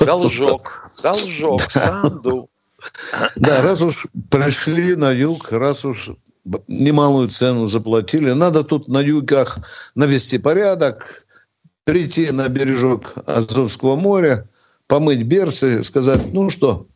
Должок. 0.00 0.90
Должок. 1.02 1.60
Санду. 1.62 2.50
Да, 3.36 3.62
раз 3.62 3.80
уж 3.80 4.06
пришли 4.30 4.94
на 4.94 5.10
юг, 5.10 5.52
раз 5.52 5.86
уж 5.86 6.10
немалую 6.68 7.28
цену 7.28 7.66
заплатили. 7.66 8.32
Надо 8.32 8.64
тут 8.64 8.88
на 8.88 9.00
югах 9.00 9.58
навести 9.94 10.38
порядок, 10.38 11.26
прийти 11.84 12.30
на 12.30 12.48
бережок 12.48 13.14
Азовского 13.26 13.96
моря, 13.96 14.48
помыть 14.86 15.22
берцы, 15.22 15.82
сказать, 15.82 16.32
ну 16.32 16.50
что, 16.50 16.86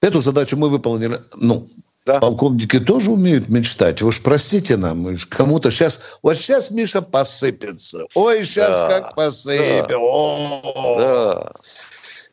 эту 0.00 0.20
задачу 0.20 0.56
мы 0.56 0.68
выполнили. 0.68 1.16
Ну, 1.36 1.66
да. 2.06 2.20
полковники 2.20 2.78
тоже 2.78 3.10
умеют 3.10 3.48
мечтать. 3.48 4.02
Вы 4.02 4.12
ж 4.12 4.20
простите 4.22 4.76
нам, 4.76 5.06
кому-то 5.30 5.70
сейчас... 5.70 6.18
Вот 6.22 6.36
сейчас 6.36 6.70
Миша 6.70 7.02
посыпется. 7.02 8.04
Ой, 8.14 8.44
сейчас 8.44 8.80
да. 8.80 8.88
как 8.88 9.14
посыпет. 9.14 9.88
Да. 9.88 10.94
да. 10.98 11.52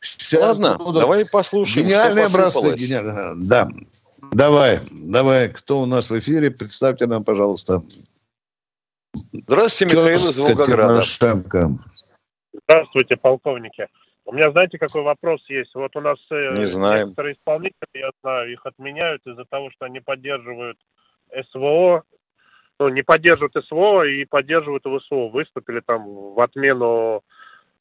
Сейчас 0.00 0.58
Ладно, 0.58 0.92
давай 0.92 1.24
послушаем, 1.24 1.86
Гениальные 1.86 2.26
образцы. 2.26 2.74
Гениальные. 2.74 3.34
Да. 3.36 3.68
Давай, 4.32 4.78
давай, 4.90 5.50
кто 5.50 5.80
у 5.80 5.86
нас 5.86 6.10
в 6.10 6.18
эфире? 6.18 6.50
Представьте 6.50 7.06
нам, 7.06 7.22
пожалуйста. 7.22 7.82
Здравствуйте, 9.12 9.94
Михаил 9.94 10.14
из 10.14 10.38
Волгограда. 10.38 11.00
Здравствуйте, 12.66 13.16
полковники. 13.16 13.88
У 14.24 14.32
меня, 14.32 14.50
знаете, 14.50 14.78
какой 14.78 15.02
вопрос 15.02 15.44
есть? 15.48 15.74
Вот 15.74 15.94
у 15.96 16.00
нас 16.00 16.18
э, 16.30 16.56
Не 16.56 16.64
знаем. 16.64 17.08
некоторые 17.08 17.34
исполнители, 17.34 17.74
я 17.92 18.10
знаю, 18.22 18.50
их 18.50 18.64
отменяют 18.64 19.20
из-за 19.26 19.44
того, 19.44 19.70
что 19.70 19.84
они 19.84 20.00
поддерживают 20.00 20.78
СВО, 21.50 22.04
ну, 22.80 22.88
не 22.88 23.02
поддерживают 23.02 23.52
СВО 23.66 24.04
и 24.06 24.24
поддерживают 24.24 24.84
ВСУ. 24.84 25.28
Выступили 25.28 25.80
там 25.80 26.04
в 26.06 26.40
отмену, 26.40 27.22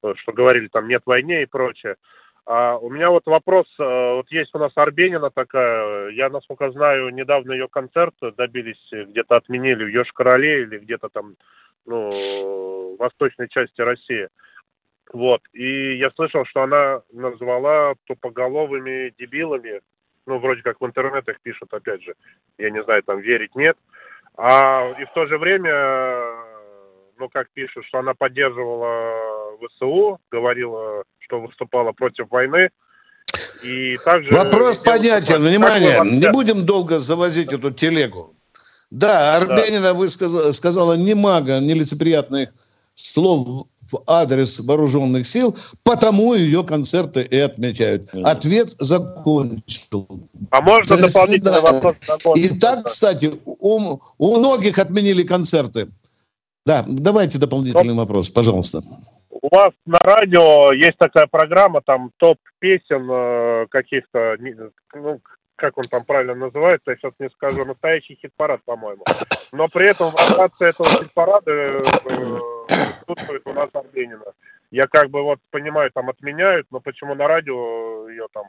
э, 0.04 0.14
что 0.18 0.34
говорили, 0.34 0.68
там 0.68 0.90
нет 0.90 1.04
войны 1.06 1.44
и 1.44 1.46
прочее. 1.46 1.96
А 2.46 2.78
у 2.78 2.90
меня 2.90 3.10
вот 3.12 3.26
вопрос, 3.28 3.68
э, 3.80 3.84
вот 4.16 4.32
есть 4.32 4.54
у 4.56 4.58
нас 4.58 4.72
Арбенина 4.76 5.30
такая, 5.30 6.10
я, 6.10 6.30
насколько 6.30 6.72
знаю, 6.72 7.10
недавно 7.10 7.52
ее 7.54 7.68
концерт 7.68 8.16
добились, 8.36 8.82
где-то 8.92 9.36
отменили 9.36 9.84
в 9.84 9.90
Ёж-Короле 9.90 10.64
или 10.64 10.80
где-то 10.80 11.10
там, 11.10 11.36
ну, 11.86 12.10
в 12.10 12.98
восточной 12.98 13.48
части 13.48 13.82
России. 13.82 14.28
Вот. 15.14 15.42
И 15.54 15.98
я 15.98 16.10
слышал, 16.12 16.46
что 16.46 16.64
она 16.64 17.02
назвала 17.12 17.94
тупоголовыми 18.08 19.14
дебилами. 19.18 19.82
Ну, 20.26 20.40
вроде 20.40 20.62
как 20.62 20.80
в 20.80 20.86
интернетах 20.86 21.38
пишут, 21.42 21.74
опять 21.74 22.04
же. 22.04 22.14
Я 22.58 22.70
не 22.70 22.84
знаю, 22.84 23.04
там 23.04 23.20
верить 23.20 23.56
нет. 23.56 23.78
А 24.38 24.94
и 25.00 25.06
в 25.06 25.12
то 25.14 25.26
же 25.26 25.38
время, 25.38 26.36
ну, 27.18 27.28
как 27.30 27.50
пишут, 27.52 27.86
что 27.86 28.00
она 28.00 28.14
поддерживала 28.14 29.58
ВСУ, 29.58 30.20
говорила, 30.32 31.04
что 31.32 31.40
выступала 31.40 31.94
против 31.94 32.30
войны. 32.30 32.70
И 33.64 33.98
также... 34.04 34.32
Вопрос 34.32 34.80
понятен. 34.80 35.42
Внимание, 35.42 36.02
не 36.04 36.30
будем 36.32 36.66
долго 36.66 37.00
завозить 37.00 37.54
эту 37.54 37.72
телегу. 37.72 38.36
Да, 38.90 39.38
Арбенина 39.38 39.82
да. 39.82 39.94
высказала, 39.94 40.52
сказала 40.52 40.98
немного 40.98 41.60
нелицеприятных 41.60 42.50
слов 42.96 43.68
в 43.90 44.04
адрес 44.08 44.60
вооруженных 44.60 45.26
сил, 45.26 45.56
потому 45.84 46.34
ее 46.34 46.64
концерты 46.66 47.22
и 47.22 47.38
отмечают. 47.38 48.10
Ответ 48.14 48.76
закончил. 48.80 50.08
А 50.50 50.62
можно 50.62 50.98
До 50.98 51.08
дополнительный 51.08 51.62
вопрос? 51.62 51.96
И 52.36 52.60
так, 52.60 52.86
кстати, 52.88 53.32
у, 53.46 54.00
у 54.18 54.38
многих 54.38 54.78
отменили 54.78 55.24
концерты. 55.24 55.88
Да, 56.66 56.84
давайте 56.86 57.38
дополнительный 57.38 57.94
Но... 57.94 58.02
вопрос, 58.02 58.30
пожалуйста. 58.30 58.82
У 59.42 59.50
вас 59.50 59.74
на 59.86 59.98
радио 59.98 60.72
есть 60.72 60.98
такая 61.00 61.26
программа, 61.26 61.82
там 61.82 62.12
топ 62.18 62.38
песен 62.60 63.10
э, 63.10 63.66
каких-то, 63.72 64.38
ну, 64.94 65.20
как 65.56 65.78
он 65.78 65.86
там 65.86 66.04
правильно 66.06 66.36
называется, 66.36 66.92
я 66.92 66.96
сейчас 66.96 67.14
не 67.20 67.30
скажу, 67.30 67.64
настоящий 67.66 68.20
хит-парад, 68.22 68.62
по-моему. 68.66 69.04
Но 69.52 69.68
при 69.68 69.88
этом 69.88 70.12
в 70.12 70.16
ротации 70.16 70.70
этого 70.70 70.90
хит-парада 70.90 71.52
э, 71.52 71.82
присутствует 72.68 73.42
у 73.46 73.54
нас 73.54 73.70
Арбенина. 73.74 74.26
Я 74.70 74.84
как 74.84 75.10
бы 75.10 75.24
вот 75.24 75.40
понимаю, 75.50 75.90
там 75.92 76.10
отменяют, 76.10 76.68
но 76.72 76.80
почему 76.80 77.16
на 77.16 77.28
радио 77.28 78.08
ее 78.10 78.28
там... 78.34 78.44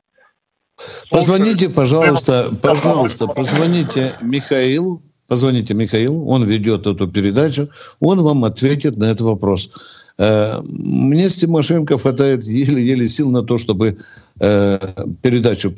Позвоните, 1.10 1.70
пожалуйста, 1.70 2.50
пожалуйста, 2.62 3.26
позвоните 3.28 4.12
Михаилу, 4.20 5.02
позвоните 5.26 5.74
Михаилу, 5.74 6.28
он 6.28 6.44
ведет 6.44 6.86
эту 6.86 7.10
передачу, 7.10 7.68
он 8.00 8.20
вам 8.22 8.44
ответит 8.44 8.96
на 8.96 9.04
этот 9.04 9.22
вопрос. 9.22 10.01
Э, 10.18 10.60
мне 10.64 11.28
с 11.28 11.36
Тимошенко 11.36 11.98
хватает 11.98 12.42
еле-еле 12.44 13.06
сил 13.08 13.30
на 13.30 13.42
то, 13.42 13.58
чтобы 13.58 13.96
э, 14.40 14.78
передачу 15.22 15.72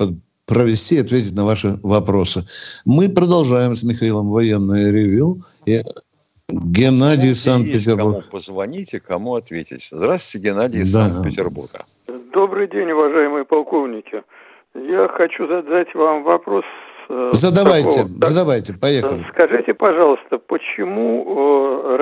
провести 0.47 0.97
и 0.97 1.01
ответить 1.01 1.35
на 1.35 1.45
ваши 1.45 1.79
вопросы. 1.83 2.45
Мы 2.85 3.09
продолжаем 3.09 3.75
с 3.75 3.85
Михаилом 3.85 4.29
военное 4.29 4.91
ревью. 4.91 5.39
И 5.67 5.83
Геннадий 6.49 7.35
Санкт-Петербург. 7.35 8.19
Кому 8.19 8.31
позвоните, 8.31 9.01
кому 9.01 9.35
ответить. 9.35 9.89
Здравствуйте, 9.91 10.49
Геннадий 10.49 10.83
из 10.83 10.93
да. 10.93 11.09
Санкт-Петербурга. 11.09 11.79
Добрый 12.33 12.69
день, 12.69 12.91
уважаемые 12.91 13.45
полковники. 13.45 14.23
Я 14.75 15.09
хочу 15.09 15.47
задать 15.47 15.95
вам 15.95 16.23
вопрос. 16.25 16.65
Э, 17.09 17.31
задавайте, 17.33 18.03
такого. 18.03 18.27
задавайте, 18.27 18.75
поехали. 18.75 19.25
Скажите, 19.33 19.73
пожалуйста, 19.73 20.39
почему 20.39 21.25
э, 21.27 21.97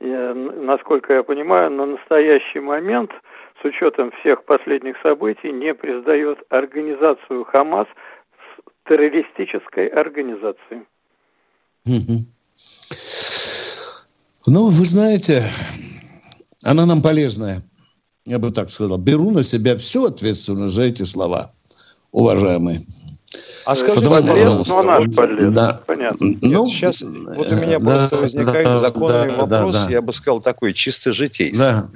Россия, 0.00 0.34
насколько 0.34 1.14
я 1.14 1.22
понимаю, 1.22 1.70
на 1.70 1.86
настоящий 1.86 2.60
момент– 2.60 3.10
с 3.64 3.66
учетом 3.66 4.10
всех 4.20 4.44
последних 4.44 4.94
событий 5.02 5.50
не 5.50 5.74
признает 5.74 6.38
организацию 6.50 7.44
Хамас 7.44 7.86
террористической 8.86 9.86
организацией. 9.86 10.82
Ну, 14.46 14.68
вы 14.68 14.84
знаете, 14.84 15.42
она 16.64 16.84
нам 16.84 17.00
полезная, 17.00 17.62
я 18.26 18.38
бы 18.38 18.50
так 18.50 18.68
сказал. 18.68 18.98
Беру 18.98 19.30
на 19.30 19.42
себя 19.42 19.76
всю 19.76 20.04
ответственность 20.04 20.74
за 20.74 20.82
эти 20.82 21.04
слова, 21.04 21.50
уважаемые. 22.12 22.80
А 23.66 23.76
скажите, 23.76 24.10
Потому, 24.10 24.28
пожалуйста, 24.28 24.74
ну, 24.74 24.82
наш 24.82 25.14
подлец, 25.14 25.54
да. 25.54 25.80
понятно. 25.86 26.24
Нет, 26.24 26.42
ну, 26.42 26.66
сейчас 26.68 27.00
вот 27.00 27.46
у 27.46 27.56
меня 27.56 27.78
да, 27.78 27.84
просто 27.84 28.16
возникает 28.16 28.66
да, 28.66 28.78
законный 28.78 29.28
да, 29.28 29.34
вопрос, 29.36 29.74
да, 29.74 29.86
да. 29.86 29.90
я 29.90 30.02
бы 30.02 30.12
сказал, 30.12 30.40
такой 30.40 30.74
чисто 30.74 31.12
житейский. 31.12 31.58
Да. 31.58 31.88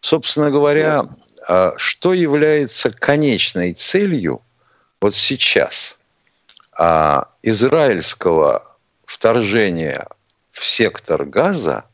Собственно 0.00 0.50
говоря, 0.50 1.08
а 1.46 1.74
что 1.76 2.12
является 2.12 2.90
конечной 2.90 3.74
целью 3.74 4.42
вот 5.00 5.14
сейчас 5.14 5.98
а, 6.76 7.28
израильского 7.42 8.76
вторжения 9.04 10.08
в 10.50 10.64
сектор 10.64 11.24
Газа? 11.24 11.84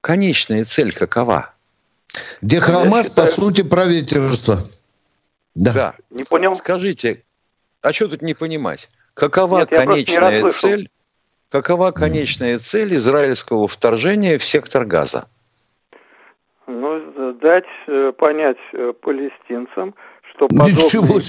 Конечная 0.00 0.64
цель 0.64 0.92
какова? 0.92 1.50
Где 2.42 2.60
Хамас, 2.60 3.08
считаю... 3.08 3.26
по 3.26 3.32
сути, 3.32 3.62
правительство. 3.62 4.58
Да. 5.54 5.72
да. 5.72 5.94
Не 6.10 6.24
понял? 6.24 6.54
Скажите, 6.54 7.22
а 7.82 7.92
что 7.92 8.08
тут 8.08 8.22
не 8.22 8.34
понимать? 8.34 8.88
Какова 9.14 9.60
Нет, 9.60 9.70
конечная 9.70 10.48
цель? 10.50 10.90
Какова 11.50 11.92
конечная 11.92 12.58
цель 12.58 12.94
израильского 12.94 13.68
вторжения 13.68 14.38
в 14.38 14.44
сектор 14.44 14.84
Газа? 14.84 15.28
Ну, 16.66 17.32
дать 17.34 17.64
э, 17.86 18.12
понять 18.16 18.56
э, 18.72 18.92
палестинцам, 19.00 19.94
что 20.34 20.48
подобные, 20.48 21.20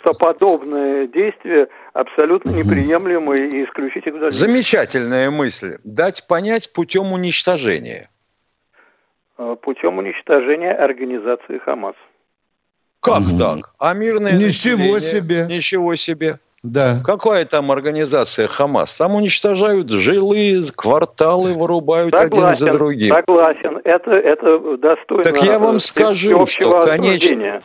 что 0.00 0.12
подобные 0.18 1.08
действия 1.08 1.68
абсолютно 1.94 2.50
неприемлемы 2.50 3.36
и 3.36 3.64
исключить 3.64 4.06
их 4.06 4.14
Замечательная 4.32 5.30
мысль. 5.30 5.78
Дать 5.84 6.26
понять 6.26 6.72
путем 6.72 7.12
уничтожения. 7.12 8.10
Э, 9.38 9.56
путем 9.62 9.98
уничтожения 9.98 10.72
организации 10.72 11.58
Хамас. 11.58 11.94
Как 13.04 13.20
угу. 13.20 13.38
так? 13.38 13.74
А 13.78 13.92
мирное 13.92 14.32
Ничего 14.32 14.98
себе. 14.98 15.44
Ничего 15.46 15.94
себе. 15.94 16.38
Да. 16.62 16.94
Какая 17.04 17.44
там 17.44 17.70
организация 17.70 18.46
Хамас? 18.48 18.96
Там 18.96 19.14
уничтожают 19.14 19.90
жилые 19.90 20.62
кварталы, 20.74 21.52
вырубают 21.52 22.14
согласен, 22.14 22.44
один 22.46 22.54
за 22.54 22.72
другим. 22.72 23.14
Согласен, 23.14 23.80
это, 23.84 24.10
это 24.10 24.78
достойно. 24.78 25.22
Так 25.22 25.42
я 25.42 25.58
вам 25.58 25.78
скажу, 25.80 26.46
что 26.46 26.80
конечно, 26.86 27.62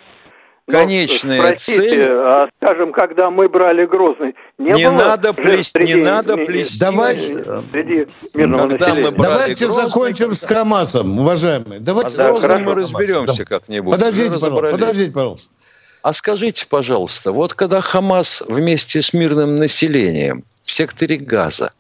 конечная 0.70 1.40
спросите, 1.40 1.90
цель... 1.90 2.12
А, 2.12 2.50
скажем, 2.62 2.92
когда 2.92 3.30
мы 3.30 3.50
брали 3.50 3.86
Грозный, 3.86 4.36
не, 4.58 4.74
не 4.74 4.90
было 4.90 4.98
надо 4.98 5.34
плесть, 5.34 5.72
среди, 5.72 5.94
не 5.94 6.04
надо 6.04 6.38
плести. 6.38 6.80
Давай, 6.80 7.16
среди 7.18 8.06
мирного 8.36 8.70
когда 8.70 8.96
мы 8.96 9.12
Давайте 9.12 9.66
Грозный, 9.66 9.84
закончим 9.84 10.32
с 10.34 10.46
Хамасом, 10.46 11.20
уважаемые. 11.20 11.80
Давайте 11.80 12.08
а 12.08 12.12
с 12.12 12.26
Грозным 12.42 12.66
мы 12.66 12.76
разберемся 12.76 13.38
да. 13.38 13.46
как-нибудь. 13.46 13.94
Подождите, 13.94 14.32
пожалуйста, 14.32 14.72
подождите, 14.72 15.12
пожалуйста. 15.12 15.54
А 16.02 16.14
скажите, 16.14 16.66
пожалуйста, 16.68 17.32
вот 17.32 17.54
когда 17.54 17.82
Хамас 17.82 18.42
вместе 18.48 19.02
с 19.02 19.14
мирным 19.14 19.60
населением 19.60 20.46
в 20.64 20.72
секторе 20.72 21.18
Газа 21.18 21.74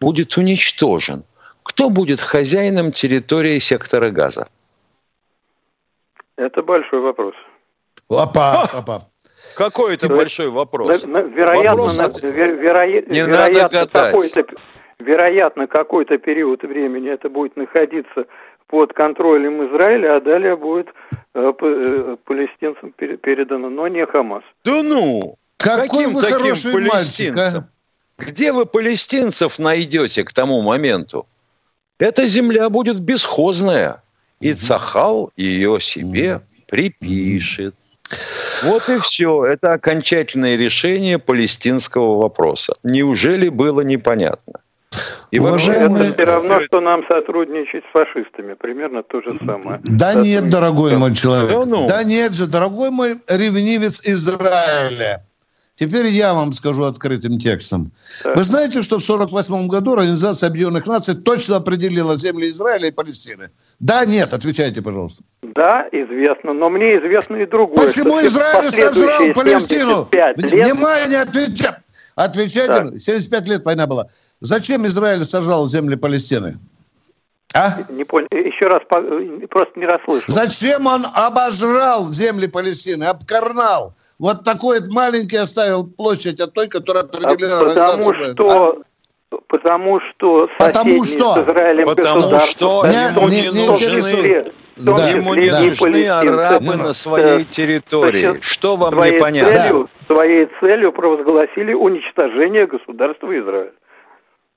будет 0.00 0.36
уничтожен, 0.36 1.24
кто 1.64 1.90
будет 1.90 2.20
хозяином 2.20 2.92
территории 2.92 3.58
сектора 3.58 4.10
Газа? 4.10 4.46
Это 6.36 6.62
большой 6.62 7.00
вопрос. 7.00 7.34
Опа, 8.08 8.62
опа. 8.72 9.00
Какой 9.56 9.94
это 9.94 10.08
большой 10.08 10.48
вопрос? 10.48 11.04
Вероятно, 11.04 11.84
вопрос... 11.84 12.22
Веро... 12.22 12.56
Веро... 12.56 12.86
Не 12.86 13.20
вероятно, 13.20 13.36
надо 13.36 13.68
гадать. 13.68 14.12
Какой-то, 14.12 14.44
вероятно, 14.98 15.66
какой-то 15.66 16.18
период 16.18 16.62
времени 16.62 17.10
это 17.10 17.28
будет 17.28 17.56
находиться 17.56 18.26
под 18.68 18.92
контролем 18.92 19.66
Израиля, 19.68 20.16
а 20.16 20.20
далее 20.20 20.56
будет 20.56 20.88
э, 21.34 21.52
э, 21.60 22.16
палестинцам 22.24 22.92
передано, 22.92 23.70
но 23.70 23.88
не 23.88 24.04
Хамас. 24.06 24.42
Да 24.64 24.82
ну! 24.82 25.36
Какой 25.58 25.88
Каким 25.88 26.10
вы 26.10 26.20
таким 26.20 26.72
палестинцам? 26.72 27.34
Мальчик, 27.34 27.36
а? 27.38 27.68
Где 28.18 28.52
вы 28.52 28.66
палестинцев 28.66 29.58
найдете 29.58 30.24
к 30.24 30.32
тому 30.32 30.62
моменту? 30.62 31.26
Эта 31.98 32.26
земля 32.26 32.68
будет 32.68 33.00
бесхозная. 33.00 34.02
И 34.40 34.52
Цахал 34.52 35.32
ее 35.36 35.80
себе 35.80 36.40
припишет. 36.68 37.74
Вот 38.66 38.88
и 38.88 38.98
все. 38.98 39.44
Это 39.44 39.72
окончательное 39.72 40.56
решение 40.56 41.18
палестинского 41.18 42.18
вопроса. 42.18 42.74
Неужели 42.82 43.48
было 43.48 43.80
непонятно? 43.80 44.60
И 45.30 45.38
Уважаемые... 45.38 46.04
Это 46.04 46.14
все 46.14 46.24
равно, 46.24 46.60
что 46.60 46.80
нам 46.80 47.02
сотрудничать 47.06 47.84
с 47.84 47.92
фашистами. 47.92 48.54
Примерно 48.54 49.02
то 49.02 49.20
же 49.20 49.30
самое. 49.44 49.80
Да 49.84 50.14
нет, 50.14 50.48
дорогой 50.48 50.96
мой 50.96 51.14
человек. 51.14 51.50
Да, 51.50 51.66
ну. 51.66 51.86
да 51.86 52.04
нет 52.04 52.34
же, 52.34 52.46
дорогой 52.46 52.90
мой 52.90 53.16
ревнивец 53.28 54.02
Израиля. 54.06 55.22
Теперь 55.74 56.06
я 56.06 56.32
вам 56.32 56.52
скажу 56.54 56.84
открытым 56.84 57.38
текстом. 57.38 57.92
Так. 58.22 58.34
Вы 58.34 58.42
знаете, 58.44 58.80
что 58.82 58.98
в 58.98 59.04
1948 59.04 59.68
году 59.68 59.92
Организация 59.92 60.48
Объединенных 60.48 60.86
Наций 60.86 61.14
точно 61.14 61.56
определила 61.56 62.16
земли 62.16 62.48
Израиля 62.48 62.88
и 62.88 62.92
Палестины? 62.92 63.50
Да, 63.78 64.06
нет, 64.06 64.32
отвечайте, 64.32 64.80
пожалуйста. 64.80 65.22
Да, 65.56 65.88
известно, 65.90 66.52
но 66.52 66.68
мне 66.68 66.98
известно 66.98 67.36
и 67.36 67.46
другое. 67.46 67.86
Почему 67.86 68.20
Израиль 68.20 68.70
сожрал 68.70 69.34
Палестину? 69.34 70.08
Лет... 70.12 70.36
Внимание, 70.36 71.22
отвечайте. 71.22 71.76
Отвечайте, 72.14 72.66
так. 72.66 72.98
75 72.98 73.48
лет 73.48 73.64
война 73.64 73.86
была. 73.86 74.06
Зачем 74.40 74.86
Израиль 74.86 75.24
сожрал 75.24 75.66
земли 75.66 75.96
Палестины? 75.96 76.56
А? 77.54 77.70
Не 77.90 78.04
понял. 78.04 78.28
Еще 78.30 78.66
раз, 78.66 78.82
просто 78.88 79.78
не 79.78 79.86
расслышал. 79.86 80.24
Зачем 80.28 80.86
он 80.86 81.06
обожрал 81.14 82.12
земли 82.12 82.46
Палестины, 82.46 83.04
обкорнал? 83.04 83.94
Вот 84.18 84.44
такой 84.44 84.80
маленький 84.88 85.36
оставил 85.36 85.86
площадь 85.86 86.40
от 86.40 86.52
той, 86.52 86.68
которая 86.68 87.04
определена 87.04 87.60
а 87.60 87.64
Потому 87.64 88.14
что... 88.14 88.70
А? 88.72 88.86
Потому 89.48 90.00
что 90.00 90.48
потому 90.58 91.04
что, 91.04 91.34
с 91.34 91.38
Израилем 91.38 91.84
потому 91.84 92.38
что 92.38 92.86
не, 92.86 93.28
не, 93.28 93.50
не 93.50 93.66
нужны, 93.66 94.52
да, 94.76 95.08
ему 95.10 95.34
не 95.34 95.50
да. 95.50 95.60
нужны 95.60 96.08
арабы 96.08 96.76
на 96.76 96.92
своей 96.92 97.44
территории. 97.44 98.40
Что 98.42 98.76
вам 98.76 98.94
непонятно? 98.94 99.54
Целью, 99.54 99.90
да. 100.08 100.14
Своей 100.14 100.48
целью 100.60 100.92
провозгласили 100.92 101.72
уничтожение 101.72 102.66
государства 102.66 103.26
Израиль. 103.38 103.72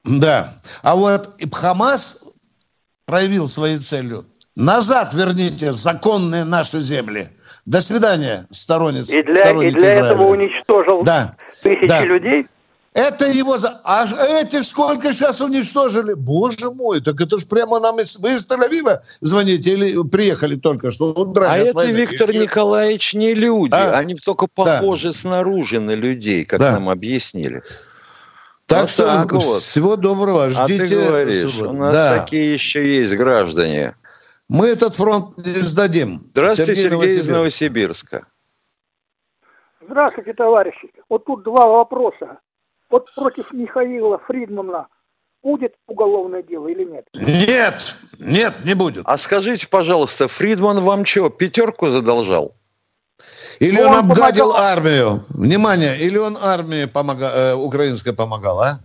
Да. 0.03 0.49
А 0.83 0.95
вот 0.95 1.29
Хамас 1.53 2.33
проявил 3.05 3.47
своей 3.47 3.77
целью. 3.77 4.25
Назад 4.55 5.13
верните 5.13 5.71
законные 5.71 6.43
наши 6.43 6.79
земли. 6.79 7.29
До 7.65 7.81
свидания, 7.81 8.45
сторонниц. 8.51 9.09
И 9.11 9.21
для, 9.23 9.51
и 9.51 9.71
для 9.71 9.93
этого 9.93 10.23
уничтожил 10.23 11.03
да, 11.03 11.35
тысячи 11.61 11.87
да. 11.87 12.03
людей? 12.03 12.45
Это 12.99 13.27
его... 13.27 13.57
За... 13.57 13.79
А 13.85 14.05
эти 14.41 14.61
сколько 14.61 15.13
сейчас 15.13 15.39
уничтожили? 15.39 16.13
Боже 16.15 16.69
мой, 16.71 16.99
так 16.99 17.21
это 17.21 17.37
ж 17.39 17.47
прямо 17.47 17.79
нам 17.79 17.99
из... 18.01 18.19
Вы 18.19 18.33
из 18.33 18.45
Тель-Авива 18.45 18.99
звоните 19.21 19.71
или 19.71 20.03
приехали 20.03 20.55
только 20.55 20.91
что? 20.91 21.13
а 21.37 21.57
это, 21.57 21.75
войны. 21.75 21.91
Виктор 21.93 22.33
Николаевич, 22.33 23.13
не 23.13 23.33
люди. 23.33 23.73
А? 23.73 23.97
Они 23.97 24.15
только 24.15 24.47
похожи 24.47 25.07
да. 25.07 25.13
снаружи 25.13 25.79
на 25.79 25.95
людей, 25.95 26.43
как 26.43 26.59
да. 26.59 26.73
нам 26.73 26.89
объяснили. 26.89 27.63
Так 28.65 28.81
вот 28.81 28.89
что 28.89 29.05
так 29.05 29.31
вот. 29.31 29.41
всего 29.41 29.95
доброго. 29.95 30.49
Ждите. 30.49 30.83
А 30.83 30.87
ты 30.87 30.95
говоришь, 30.95 31.55
у 31.55 31.71
нас 31.71 31.93
да. 31.93 32.19
такие 32.19 32.53
еще 32.53 32.97
есть 32.97 33.13
граждане. 33.15 33.95
Мы 34.49 34.67
этот 34.67 34.95
фронт 34.95 35.37
не 35.37 35.61
сдадим. 35.61 36.19
Здравствуйте, 36.31 36.75
Сергей, 36.75 36.99
Сергей 36.99 37.19
из 37.21 37.29
Новосибирска. 37.29 38.25
Здравствуйте, 39.87 40.33
товарищи. 40.33 40.91
Вот 41.07 41.23
тут 41.23 41.43
два 41.43 41.65
вопроса. 41.65 42.39
Вот 42.89 43.07
против 43.15 43.53
Михаила 43.53 44.19
Фридмана 44.27 44.87
будет 45.43 45.75
уголовное 45.87 46.43
дело 46.43 46.67
или 46.67 46.83
нет? 46.83 47.07
Нет, 47.13 47.97
нет, 48.19 48.53
не 48.65 48.73
будет. 48.73 49.03
А 49.05 49.17
скажите, 49.17 49.67
пожалуйста, 49.67 50.27
Фридман 50.27 50.81
вам 50.81 51.05
что, 51.05 51.29
пятерку 51.29 51.87
задолжал? 51.87 52.53
Или 53.59 53.75
ну, 53.75 53.87
он, 53.87 53.93
он 53.93 53.99
обгадил 53.99 54.45
помогал... 54.45 54.61
армию? 54.61 55.23
Внимание, 55.29 55.97
или 55.97 56.17
он 56.17 56.37
армии 56.41 56.85
помога... 56.85 57.31
э, 57.33 57.53
украинской 57.53 58.13
помогал, 58.13 58.61
а? 58.61 58.79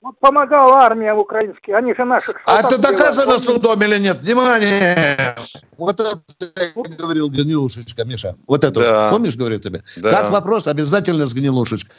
Вот 0.00 0.18
помогала 0.20 0.84
армия 0.84 1.12
украинская, 1.14 1.76
они 1.76 1.92
же 1.94 2.04
наших 2.04 2.40
А 2.46 2.60
это 2.60 2.78
доказано 2.78 3.38
делают. 3.38 3.42
судом 3.42 3.82
или 3.82 3.98
нет? 3.98 4.18
Внимание! 4.18 5.36
Вот 5.76 6.00
это 6.00 6.20
говорил 6.74 7.28
Гнилушечка, 7.28 8.04
Миша. 8.04 8.36
Вот 8.46 8.64
это, 8.64 8.80
да. 8.80 9.10
помнишь, 9.10 9.36
говорю 9.36 9.58
тебе? 9.58 9.82
Да. 9.96 10.10
Как 10.10 10.30
вопрос, 10.30 10.68
обязательно 10.68 11.26
с 11.26 11.34
Гнилушечкой. 11.34 11.94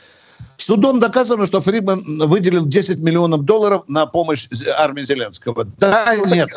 Судом 0.58 1.00
доказано, 1.00 1.46
что 1.46 1.62
Фридман 1.62 2.02
выделил 2.28 2.66
10 2.66 3.00
миллионов 3.00 3.44
долларов 3.44 3.84
на 3.88 4.06
помощь 4.08 4.48
армии 4.78 5.04
Зеленского. 5.04 5.66
Да, 5.78 6.16
нет. 6.26 6.50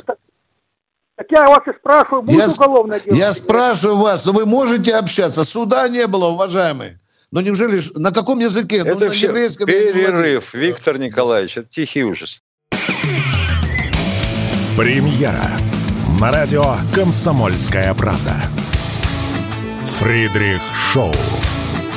Так 1.17 1.27
я 1.31 1.47
вас 1.47 1.63
и 1.67 1.79
спрашиваю, 1.79 2.23
будет 2.23 2.39
я, 2.39 2.49
уголовное 2.49 2.99
дело? 2.99 3.15
Я 3.15 3.33
спрашиваю 3.33 3.99
вас, 3.99 4.27
вы 4.27 4.47
можете 4.47 4.95
общаться? 4.95 5.45
Суда 5.45 5.87
не 5.89 6.07
было, 6.07 6.29
уважаемые. 6.29 6.99
Но 7.31 7.43
неужели, 7.43 7.81
на 7.95 8.11
каком 8.11 8.39
языке? 8.39 8.83
Ну, 8.85 8.93
это 8.93 9.05
ну, 9.05 9.11
все 9.11 9.27
еврейском 9.27 9.67
перерыв, 9.67 10.55
Виктор 10.55 10.99
Николаевич, 10.99 11.59
это 11.59 11.69
тихий 11.69 12.03
ужас. 12.05 12.43
Премьера 14.77 15.59
на 16.19 16.33
радио 16.33 16.77
«Комсомольская 16.95 17.93
правда». 17.93 18.35
Фридрих 19.83 20.63
Шоу. 20.75 21.13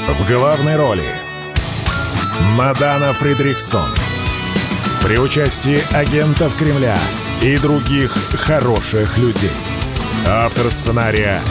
В 0.09 0.27
главной 0.27 0.75
роли 0.75 1.22
Мадана 2.39 3.13
Фридрихсон. 3.13 3.93
При 5.03 5.17
участии 5.17 5.81
агентов 5.95 6.55
Кремля 6.55 6.97
и 7.41 7.57
других 7.57 8.11
хороших 8.11 9.17
людей. 9.17 9.51
Автор 10.27 10.71
сценария 10.71 11.41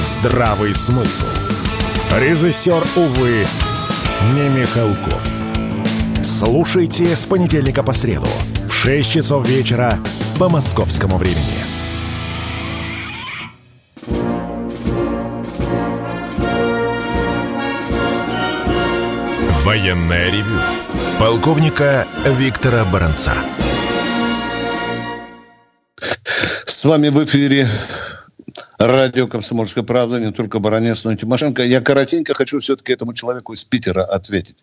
«Здравый 0.00 0.74
смысл». 0.74 1.26
Режиссер, 2.18 2.84
увы, 2.96 3.46
не 4.34 4.48
Михалков. 4.48 5.26
Слушайте 6.22 7.14
с 7.16 7.26
понедельника 7.26 7.82
по 7.82 7.92
среду 7.92 8.28
в 8.66 8.72
6 8.72 9.10
часов 9.10 9.48
вечера 9.48 9.98
по 10.38 10.48
московскому 10.48 11.18
времени. 11.18 11.71
Военное 19.72 20.30
ревю 20.30 20.60
полковника 21.18 22.06
Виктора 22.26 22.84
Баранца. 22.84 23.32
С 26.66 26.84
вами 26.84 27.08
в 27.08 27.24
эфире 27.24 27.66
радио 28.76 29.26
«Комсомольская 29.26 29.82
правда», 29.82 30.20
не 30.20 30.30
только 30.30 30.58
Баранец, 30.58 31.04
но 31.04 31.12
и 31.12 31.16
Тимошенко. 31.16 31.62
Я 31.62 31.80
коротенько 31.80 32.34
хочу 32.34 32.60
все-таки 32.60 32.92
этому 32.92 33.14
человеку 33.14 33.54
из 33.54 33.64
Питера 33.64 34.04
ответить. 34.04 34.58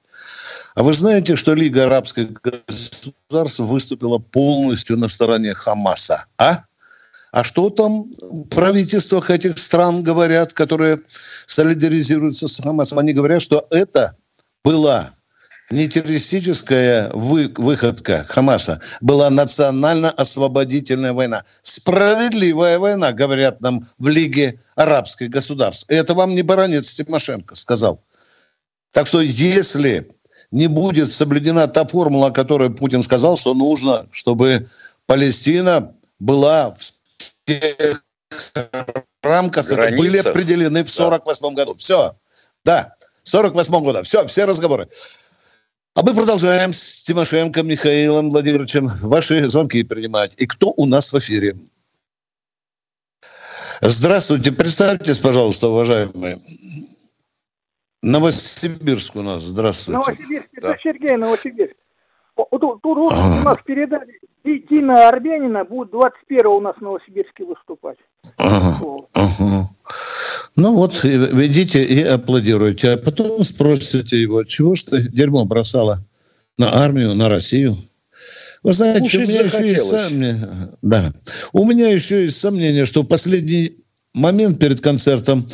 А 0.76 0.84
вы 0.84 0.94
знаете, 0.94 1.36
что 1.36 1.56
Лига 1.56 1.88
арабских 1.88 2.28
государств 2.44 3.62
выступила 3.62 4.20
полностью 4.20 4.96
на 4.96 5.08
стороне 5.08 5.56
Хамаса? 5.56 6.26
А? 6.38 6.66
А 7.32 7.44
что 7.44 7.72
там 7.72 8.12
в 8.22 8.44
правительствах 8.44 9.32
этих 9.32 9.58
стран 9.58 10.04
говорят, 10.04 10.54
которые 10.54 11.00
солидаризируются 11.48 12.48
с 12.48 12.62
Хамасом? 12.62 13.00
Они 13.00 13.14
говорят, 13.14 13.42
что 13.42 13.66
это 13.72 14.16
была 14.64 15.14
не 15.70 15.88
террористическая 15.88 17.12
вы, 17.14 17.54
выходка 17.56 18.24
Хамаса, 18.28 18.82
была 19.02 19.30
национально-освободительная 19.30 21.14
война. 21.14 21.44
Справедливая 21.62 22.80
война, 22.80 23.12
говорят 23.12 23.62
нам 23.62 23.88
в 24.00 24.08
Лиге 24.08 24.60
арабских 24.76 25.30
государств. 25.30 25.86
Это 25.90 26.16
вам 26.16 26.34
не 26.34 26.42
баронец 26.42 26.94
Тимошенко 26.96 27.56
сказал. 27.56 28.02
Так 28.92 29.06
что 29.06 29.22
если 29.22 30.10
не 30.52 30.68
будет 30.68 31.12
соблюдена 31.12 31.68
та 31.68 31.86
формула, 31.86 32.28
о 32.28 32.32
которой 32.32 32.72
Путин 32.72 33.04
сказал, 33.04 33.38
что 33.38 33.54
нужно, 33.54 34.08
чтобы 34.12 34.68
Палестина 35.06 35.94
была 36.20 36.72
в 36.72 36.94
тех 37.46 38.04
рамках, 39.22 39.68
которые 39.68 39.98
были 39.98 40.18
определены 40.18 40.84
в 40.84 40.90
1948 40.90 41.56
да. 41.56 41.56
году. 41.56 41.76
Все. 41.76 42.16
Да. 42.66 42.96
48 43.30 43.84
года. 43.84 44.04
Все, 44.04 44.26
все 44.26 44.46
разговоры. 44.46 44.88
А 45.96 46.04
мы 46.04 46.14
продолжаем 46.14 46.74
с 46.74 47.04
Тимошенко 47.04 47.64
Михаилом 47.64 48.32
Владимировичем 48.32 48.90
ваши 49.02 49.48
звонки 49.50 49.84
принимать. 49.84 50.36
И 50.38 50.46
кто 50.46 50.74
у 50.76 50.86
нас 50.86 51.12
в 51.12 51.18
эфире? 51.20 51.56
Здравствуйте, 53.82 54.52
представьтесь, 54.52 55.20
пожалуйста, 55.20 55.70
уважаемые. 55.70 56.38
Новосибирск 58.02 59.16
у 59.16 59.22
нас, 59.22 59.44
здравствуйте. 59.44 60.00
Новосибирск, 60.00 60.50
да. 60.62 60.72
это 60.72 60.80
Сергей 60.82 61.18
Новосибирск. 61.18 61.76
Тут, 62.36 62.82
тут 62.82 63.12
ага. 63.12 63.42
у 63.42 63.44
нас 63.44 63.58
передали 63.66 64.20
Дина 64.44 65.10
Арбянина 65.10 65.66
будет 65.66 65.92
21 65.92 66.46
у 66.48 66.62
нас 66.62 66.76
в 66.78 66.82
Новосибирске 66.82 67.44
выступать. 67.44 67.98
Ага. 68.38 68.98
ага. 69.14 69.68
Ну 70.56 70.76
вот, 70.76 71.04
ведите 71.04 71.84
и 71.84 72.04
аплодируйте, 72.04 72.92
а 72.92 72.98
потом 72.98 73.44
спросите 73.44 74.22
его, 74.22 74.44
чего 74.44 74.76
ж 74.76 74.84
ты 74.84 75.02
дерьмо 75.02 75.46
бросала 75.46 76.00
на 76.58 76.84
армию, 76.84 77.16
на 77.16 77.30
Россию? 77.30 77.76
Вы 78.64 78.74
знаете, 78.74 79.02
Кушать 79.02 79.24
у 79.24 79.28
меня 79.28 79.42
еще 79.42 79.70
есть 79.70 79.88
сомнения, 79.88 80.50
да, 80.82 81.14
у 81.54 81.66
меня 81.66 81.90
еще 81.90 82.24
есть 82.24 82.40
сомнение, 82.40 82.86
что 82.86 83.04
последний 83.04 83.78
момент 84.14 84.60
перед 84.60 84.82
концертом 84.82 85.48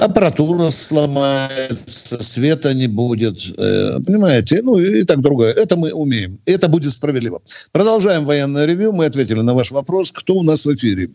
аппаратура 0.00 0.70
сломается, 0.70 2.22
света 2.22 2.74
не 2.74 2.86
будет, 2.86 3.38
э, 3.58 3.98
понимаете, 4.06 4.62
ну 4.62 4.78
и 4.78 5.04
так 5.04 5.20
другое. 5.20 5.52
Это 5.52 5.76
мы 5.76 5.92
умеем, 5.92 6.38
это 6.46 6.68
будет 6.68 6.92
справедливо. 6.92 7.42
Продолжаем 7.72 8.24
военное 8.24 8.66
ревю, 8.66 8.92
мы 8.92 9.06
ответили 9.06 9.40
на 9.40 9.54
ваш 9.54 9.72
вопрос. 9.72 10.12
Кто 10.12 10.34
у 10.34 10.42
нас 10.42 10.64
в 10.64 10.72
эфире? 10.74 11.10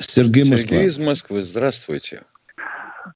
Сергей 0.00 0.44
Москва. 0.44 0.76
Сергей 0.76 0.88
из 0.88 0.98
Москвы, 0.98 1.42
здравствуйте. 1.42 2.22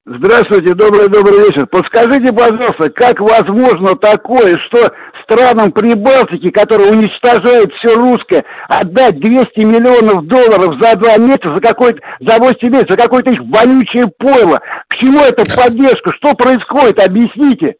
Здравствуйте, 0.04 0.74
добрый-добрый 0.74 1.46
вечер. 1.46 1.66
Подскажите, 1.66 2.32
пожалуйста, 2.32 2.90
как 2.90 3.20
возможно 3.20 3.94
такое, 3.96 4.58
что 4.66 4.90
странам 5.32 5.72
Прибалтики, 5.72 6.50
которые 6.50 6.92
уничтожают 6.92 7.72
все 7.74 7.94
русское, 7.94 8.44
отдать 8.68 9.18
200 9.20 9.60
миллионов 9.60 10.26
долларов 10.26 10.74
за 10.80 10.96
два 10.96 11.16
месяца, 11.16 11.54
за 11.54 11.60
какой-то, 11.60 12.00
за 12.20 12.38
8 12.38 12.56
месяцев, 12.68 12.90
за 12.90 12.96
какое-то 12.96 13.30
их 13.30 13.40
вонючее 13.40 14.08
пойло? 14.18 14.60
К 14.88 14.96
чему 15.00 15.20
эта 15.20 15.44
поддержка? 15.56 16.12
Что 16.16 16.34
происходит? 16.34 17.00
Объясните. 17.00 17.76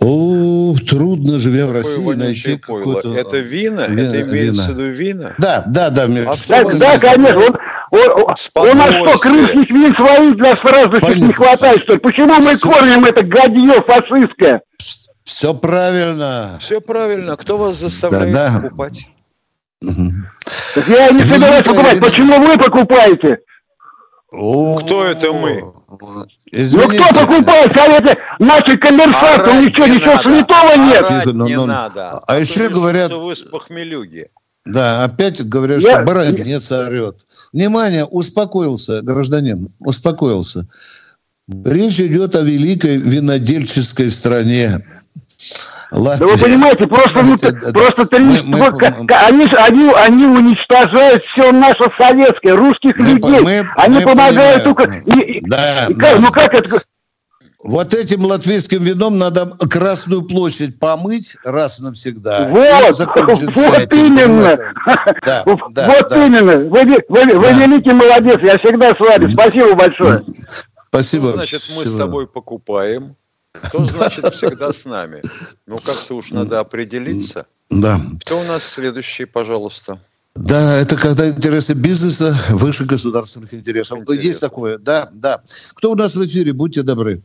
О, 0.00 0.74
трудно, 0.88 1.38
живя 1.38 1.66
в 1.66 1.72
России, 1.72 2.14
найти 2.14 2.56
какое-то... 2.56 3.14
Это 3.14 3.38
вина? 3.38 3.86
вина? 3.86 4.02
Это 4.02 4.22
имеется 4.22 4.72
в 4.72 4.78
виду 4.78 4.84
вина? 4.84 5.34
Да, 5.38 5.62
да, 5.66 5.90
да. 5.90 6.04
А 6.04 6.32
да, 6.48 6.64
да, 6.74 6.98
конечно. 6.98 7.56
Он, 7.92 8.10
он, 8.10 8.68
у 8.68 8.74
нас 8.74 8.90
что, 8.94 9.18
крымских 9.18 9.70
вин 9.70 9.94
своих 9.94 10.34
для 10.36 10.52
страждущих 10.52 11.16
не 11.16 11.32
хватает, 11.34 11.82
что 11.82 11.92
ли? 11.92 11.98
Почему 11.98 12.34
мы 12.36 12.56
кормим 12.58 13.04
это 13.04 13.22
гадье 13.22 13.82
фашистское? 13.86 14.62
Все 15.24 15.54
правильно. 15.54 16.58
Все 16.60 16.80
правильно. 16.80 17.36
Кто 17.36 17.58
вас 17.58 17.76
заставляет 17.76 18.32
да, 18.32 18.50
да. 18.50 18.60
покупать? 18.60 19.08
Так 19.80 20.88
я 20.88 21.10
не 21.10 21.24
собираюсь 21.24 21.66
покупать. 21.66 22.00
Почему 22.00 22.38
вы 22.44 22.58
покупаете? 22.58 23.38
Кто 24.30 25.04
это 25.04 25.32
мы? 25.32 25.72
Извините. 26.50 27.00
Ну 27.00 27.04
кто 27.04 27.26
покупает, 27.26 27.70
скажите, 27.72 28.16
наши 28.38 28.78
коммерсанты, 28.78 29.50
у 29.50 29.60
них 29.60 29.74
что, 29.74 29.86
ничего 29.86 30.14
надо. 30.14 30.28
святого 30.28 30.76
нет? 30.76 31.04
Орать 31.04 31.26
не 31.26 31.32
ну, 31.32 31.48
ну, 31.48 31.66
надо. 31.66 32.12
А, 32.26 32.38
еще 32.38 32.70
говорят... 32.70 33.10
Что 33.10 33.24
вы 33.26 33.36
с 33.36 33.42
похмелюги. 33.42 34.28
Да, 34.64 35.04
опять 35.04 35.46
говорят, 35.46 35.82
я... 35.82 35.96
что 35.96 36.02
баранец 36.04 36.72
орет. 36.72 37.18
Внимание, 37.52 38.04
успокоился 38.04 39.02
гражданин, 39.02 39.70
успокоился. 39.80 40.66
Речь 41.64 42.00
идет 42.00 42.36
о 42.36 42.40
великой 42.40 42.96
винодельческой 42.96 44.08
стране. 44.08 44.78
Латвия. 45.92 46.26
Да 46.26 46.32
вы 46.32 46.40
понимаете, 46.40 46.86
просто, 46.86 47.22
ну, 47.22 47.36
да, 47.36 47.72
просто 47.72 48.06
да, 48.10 48.18
мы, 48.18 48.40
мы, 48.46 48.58
они, 49.14 49.44
они, 49.44 49.92
они 49.92 50.24
уничтожают 50.24 51.22
все 51.34 51.52
наше 51.52 51.84
советское, 51.98 52.54
русских 52.54 52.96
мы, 52.98 53.06
людей. 53.06 53.40
Мы, 53.40 53.68
они 53.76 53.96
мы 53.96 54.02
помогают 54.02 54.64
только... 54.64 54.84
И, 54.84 55.40
да, 55.42 55.86
и, 55.86 55.94
да. 55.94 56.18
Ну 56.18 56.32
как 56.32 56.54
это... 56.54 56.80
Вот 57.64 57.94
этим 57.94 58.24
латвийским 58.24 58.82
вином 58.82 59.18
надо 59.18 59.52
Красную 59.70 60.22
площадь 60.22 60.80
помыть 60.80 61.36
раз 61.44 61.80
навсегда. 61.80 62.48
Вот, 62.48 62.98
вот 62.98 63.78
этим, 63.78 64.06
именно. 64.06 64.58
Да, 65.24 65.44
да, 65.44 65.86
вот 65.86 66.08
да. 66.08 66.26
именно. 66.26 66.56
Вы, 66.56 66.84
вы, 67.08 67.38
вы 67.38 67.46
да. 67.46 67.52
великий 67.52 67.92
молодец, 67.92 68.40
я 68.40 68.58
всегда 68.58 68.90
с 68.90 68.98
вами. 68.98 69.32
Спасибо 69.32 69.74
большое. 69.74 70.20
Спасибо. 70.88 71.26
Ну, 71.26 71.32
значит, 71.34 71.60
мы 71.76 71.86
с 71.86 71.96
тобой 71.96 72.26
покупаем 72.26 73.16
кто, 73.52 73.78
значит, 73.86 74.26
всегда 74.26 74.72
с 74.72 74.84
нами? 74.84 75.22
Ну, 75.66 75.76
как-то 75.76 76.14
уж 76.14 76.30
надо 76.30 76.60
определиться. 76.60 77.46
Да. 77.70 77.96
Кто 78.20 78.40
у 78.40 78.44
нас 78.44 78.64
следующий, 78.64 79.24
пожалуйста? 79.24 79.98
Да, 80.34 80.78
это 80.78 80.96
когда 80.96 81.28
интересы 81.28 81.74
бизнеса 81.74 82.34
выше 82.54 82.86
государственных 82.86 83.52
интересов. 83.52 84.00
Интересно. 84.00 84.26
Есть 84.26 84.40
такое, 84.40 84.78
да, 84.78 85.08
да. 85.12 85.42
Кто 85.74 85.92
у 85.92 85.94
нас 85.94 86.16
в 86.16 86.24
эфире? 86.24 86.54
Будьте 86.54 86.82
добры. 86.82 87.20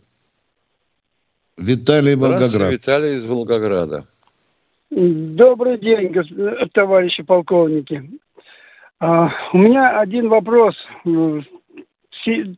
Виталий 1.58 2.16
Волгоград. 2.16 2.72
Виталий 2.72 3.16
из 3.16 3.26
Волгограда. 3.26 4.06
Добрый 4.90 5.80
день, 5.80 6.14
товарищи 6.74 7.24
полковники. 7.24 8.20
А, 9.00 9.30
у 9.54 9.58
меня 9.58 10.00
один 10.00 10.28
вопрос, 10.28 10.76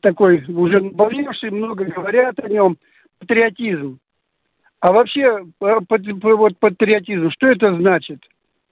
такой 0.02 0.44
уже 0.48 0.82
болевший, 0.82 1.52
много 1.52 1.86
говорят 1.86 2.40
о 2.40 2.50
нем– 2.50 2.78
патриотизм. 3.20 4.00
А 4.80 4.92
вообще, 4.92 5.46
э, 5.62 5.80
вот 6.38 6.58
патриотизм, 6.60 7.30
что 7.32 7.48
это 7.48 7.76
значит? 7.76 8.22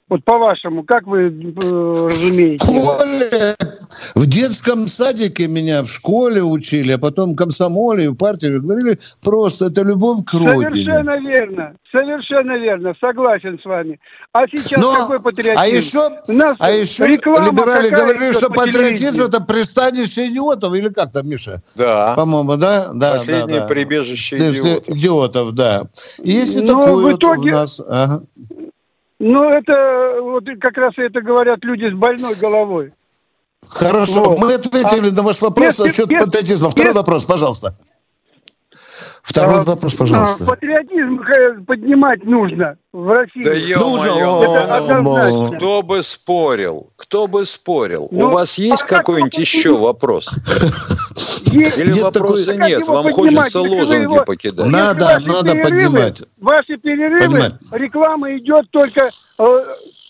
Вот 0.09 0.23
по-вашему, 0.23 0.83
как 0.83 1.05
вы 1.05 1.27
э, 1.27 1.29
разумеете? 1.29 2.63
Школе, 2.63 3.55
в 4.15 4.25
детском 4.25 4.87
садике 4.87 5.47
меня 5.47 5.83
в 5.83 5.87
школе 5.87 6.41
учили, 6.41 6.93
а 6.93 6.97
потом 6.97 7.33
в 7.33 7.35
комсомоле, 7.35 8.09
в 8.09 8.15
партии 8.15 8.57
говорили, 8.57 8.97
просто 9.21 9.65
это 9.65 9.81
любовь 9.81 10.23
к 10.25 10.33
родине. 10.33 10.85
Совершенно 10.85 11.19
верно, 11.19 11.73
совершенно 11.91 12.57
верно, 12.57 12.93
согласен 13.01 13.59
с 13.61 13.65
вами. 13.65 13.99
А 14.31 14.47
сейчас 14.47 14.81
Но, 14.81 14.93
какой 14.93 15.21
патриотизм? 15.21 15.59
А 15.59 15.67
еще, 15.67 15.99
У 16.29 16.33
нас 16.33 16.55
а 16.57 16.71
еще 16.71 17.05
либерали 17.05 17.89
говорили, 17.89 18.31
что 18.31 18.49
патриотизм 18.49 19.25
это 19.25 19.41
пристанище 19.41 20.27
идиотов, 20.27 20.73
или 20.73 20.87
как 20.87 21.11
там, 21.11 21.27
Миша? 21.27 21.61
Да. 21.75 22.13
По-моему, 22.15 22.55
да? 22.55 22.93
да 22.93 23.15
Последнее 23.15 23.59
да, 23.59 23.61
да. 23.63 23.67
прибежище 23.67 24.37
идиотов. 24.37 24.87
Идиотов, 24.87 25.51
да. 25.51 25.83
Есть 26.23 26.61
и 26.61 26.61
ну, 26.61 26.79
такое 26.79 26.95
в 26.95 27.17
итоге... 27.17 27.51
вот 27.51 27.57
у 27.57 27.59
нас. 27.59 27.83
Ага. 27.85 28.23
Ну, 29.19 29.49
это 29.49 30.21
вот 30.21 30.43
как 30.61 30.77
раз 30.77 30.93
это 30.97 31.21
говорят 31.21 31.59
люди 31.63 31.89
с 31.91 31.97
больной 31.97 32.35
головой. 32.35 32.93
Хорошо, 33.67 34.23
вот. 34.23 34.39
мы 34.39 34.53
ответили 34.53 35.09
а, 35.09 35.13
на 35.13 35.23
ваш 35.23 35.41
вопрос 35.41 35.79
насчет 35.79 36.07
патриотизма. 36.07 36.69
Второй 36.69 36.89
нет. 36.89 36.97
вопрос, 36.97 37.25
пожалуйста. 37.25 37.75
Второй 39.27 39.59
а, 39.59 39.63
вопрос, 39.63 39.93
пожалуйста. 39.95 40.45
А, 40.45 40.47
патриотизм 40.47 41.65
поднимать 41.65 42.23
нужно 42.23 42.77
в 42.93 43.09
России. 43.09 43.43
Да 43.43 43.51
ё 43.53 45.49
Кто 45.57 45.83
бы 45.83 46.01
спорил? 46.01 46.93
Кто 46.95 47.27
бы 47.27 47.45
спорил? 47.45 48.07
Ну, 48.09 48.27
У 48.27 48.29
вас 48.29 48.57
есть 48.57 48.83
а 48.83 48.87
какой-нибудь 48.87 49.37
еще 49.37 49.77
вопрос? 49.77 50.29
Или 51.51 51.91
нет 51.91 52.03
вопроса 52.03 52.53
такой... 52.53 52.69
нет? 52.69 52.87
Вам 52.87 53.11
хочется 53.11 53.61
лозунги 53.61 54.03
его... 54.03 54.23
покидать? 54.23 54.65
Надо, 54.65 55.19
надо 55.19 55.51
перерывы, 55.51 55.63
поднимать. 55.63 56.23
Ваши 56.41 56.77
перерывы, 56.77 57.25
Поднимать. 57.25 57.53
реклама 57.73 58.37
идет 58.37 58.71
только 58.71 59.09
э, 59.39 59.63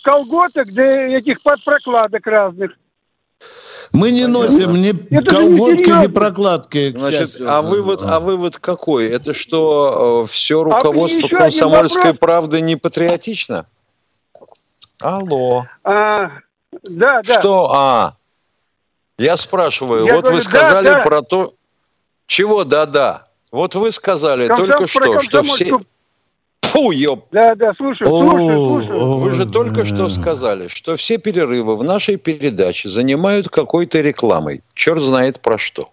колготок, 0.03 0.71
да 0.73 0.84
этих 0.84 1.41
подпрокладок 1.41 2.25
разных. 2.27 2.71
Мы 3.93 4.12
не 4.12 4.28
носим 4.28 4.73
ни 4.73 4.89
это 4.89 5.36
колготки, 5.36 5.89
ни 6.04 6.08
прокладки. 6.08 6.95
Значит, 6.97 7.41
а 7.45 7.62
вывод, 7.62 8.04
а 8.04 8.19
вывод 8.19 8.58
какой? 8.58 9.08
Это 9.08 9.34
что 9.34 10.23
э, 10.26 10.32
все 10.32 10.62
а 10.62 10.63
руководство 10.63 11.30
а 11.32 11.36
комсомольской 11.36 12.13
правды 12.13 12.62
не 12.62 12.76
патриотично? 12.76 13.65
Алло. 15.00 15.65
А, 15.84 16.32
да, 16.84 17.21
да. 17.21 17.39
Что? 17.39 17.71
А. 17.73 18.15
Я 19.17 19.38
спрашиваю, 19.38 20.06
Я 20.06 20.15
вот 20.15 20.26
говорю, 20.26 20.38
вы 20.38 20.43
сказали 20.43 20.88
да, 20.88 20.93
да. 20.95 21.02
про 21.02 21.21
то, 21.21 21.54
чего 22.28 22.63
да-да. 22.63 23.23
Вот 23.52 23.76
вы 23.76 23.91
сказали 23.91 24.47
Комсом... 24.47 24.67
только 24.67 24.88
что, 24.88 25.19
что 25.21 25.43
все... 25.43 25.80
Фу, 26.71 26.91
ёб. 26.91 27.27
Да, 27.32 27.56
да, 27.56 27.73
слушаю, 27.73 28.08
слушаю, 28.08 28.51
слушаю. 28.51 29.17
Вы 29.17 29.32
же 29.32 29.45
только 29.45 29.86
что 29.86 30.10
сказали, 30.10 30.67
что 30.67 30.95
все 30.95 31.17
перерывы 31.17 31.75
в 31.75 31.84
нашей 31.84 32.17
передаче 32.17 32.89
занимают 32.89 33.49
какой-то 33.49 34.01
рекламой. 34.01 34.63
Черт 34.73 35.01
знает 35.01 35.39
про 35.39 35.58
что. 35.58 35.89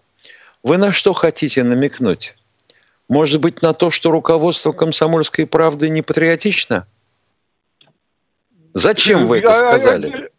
Вы 0.63 0.77
на 0.77 0.91
что 0.91 1.13
хотите 1.13 1.63
намекнуть? 1.63 2.35
Может 3.07 3.39
быть, 3.39 3.61
на 3.61 3.73
то, 3.73 3.91
что 3.91 4.11
руководство 4.11 4.71
комсомольской 4.71 5.45
правды 5.45 5.89
не 5.89 6.01
патриотично? 6.01 6.87
Зачем 8.73 9.27
вы 9.27 9.39
это 9.39 9.53
сказали? 9.53 10.29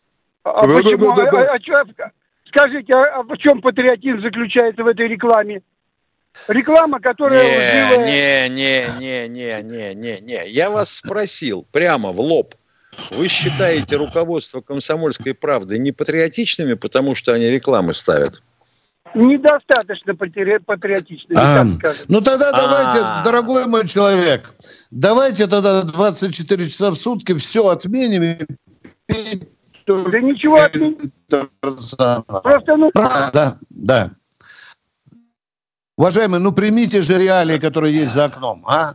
А, 0.43 0.51
а, 0.51 0.65
а 0.65 0.67
почему? 0.67 1.11
А, 1.11 1.15
а, 1.15 1.57
а, 1.57 2.11
скажите, 2.49 2.93
а 2.93 3.23
в 3.23 3.37
чем 3.39 3.61
патриотизм 3.63 4.21
заключается 4.21 4.83
в 4.83 4.87
этой 4.87 5.09
рекламе? 5.09 5.63
Реклама, 6.49 7.01
которая 7.01 7.99
не, 7.99 8.49
не, 8.49 8.89
не, 8.99 9.29
не, 9.29 9.29
не, 9.29 9.63
не, 9.63 9.95
не, 9.95 10.21
не. 10.21 10.49
Я 10.49 10.71
вас 10.71 10.97
спросил 10.97 11.67
прямо 11.73 12.13
в 12.13 12.21
лоб. 12.21 12.55
Вы 13.13 13.29
считаете 13.29 13.97
руководство 13.97 14.61
комсомольской 14.61 15.35
правды 15.35 15.79
непатриотичными, 15.79 16.75
потому 16.75 17.15
что 17.15 17.35
они 17.35 17.47
рекламы 17.47 17.95
ставят? 17.95 18.43
Недостаточно 19.15 20.15
патриотичными, 20.15 21.39
а, 21.39 21.65
Ну 22.09 22.21
тогда 22.21 22.53
давайте, 22.53 22.99
А-а-а. 22.99 23.25
дорогой 23.25 23.67
мой 23.67 23.87
человек, 23.87 24.51
давайте 24.91 25.47
тогда 25.47 25.83
24 25.83 26.65
часа 26.69 26.91
в 26.91 26.97
сутки 26.97 27.35
все 27.35 27.69
отменим 27.69 28.47
да 29.87 30.21
ничего 30.21 30.57
отменим. 30.57 31.13
Просто 31.31 32.77
ну... 32.77 32.91
Да, 32.95 33.57
да. 33.71 34.11
Уважаемые, 35.97 36.41
ну 36.41 36.53
примите 36.53 37.01
же 37.01 37.19
реалии, 37.19 37.59
которые 37.59 37.97
есть 37.97 38.13
за 38.13 38.27
окном, 38.27 38.65
а? 38.67 38.95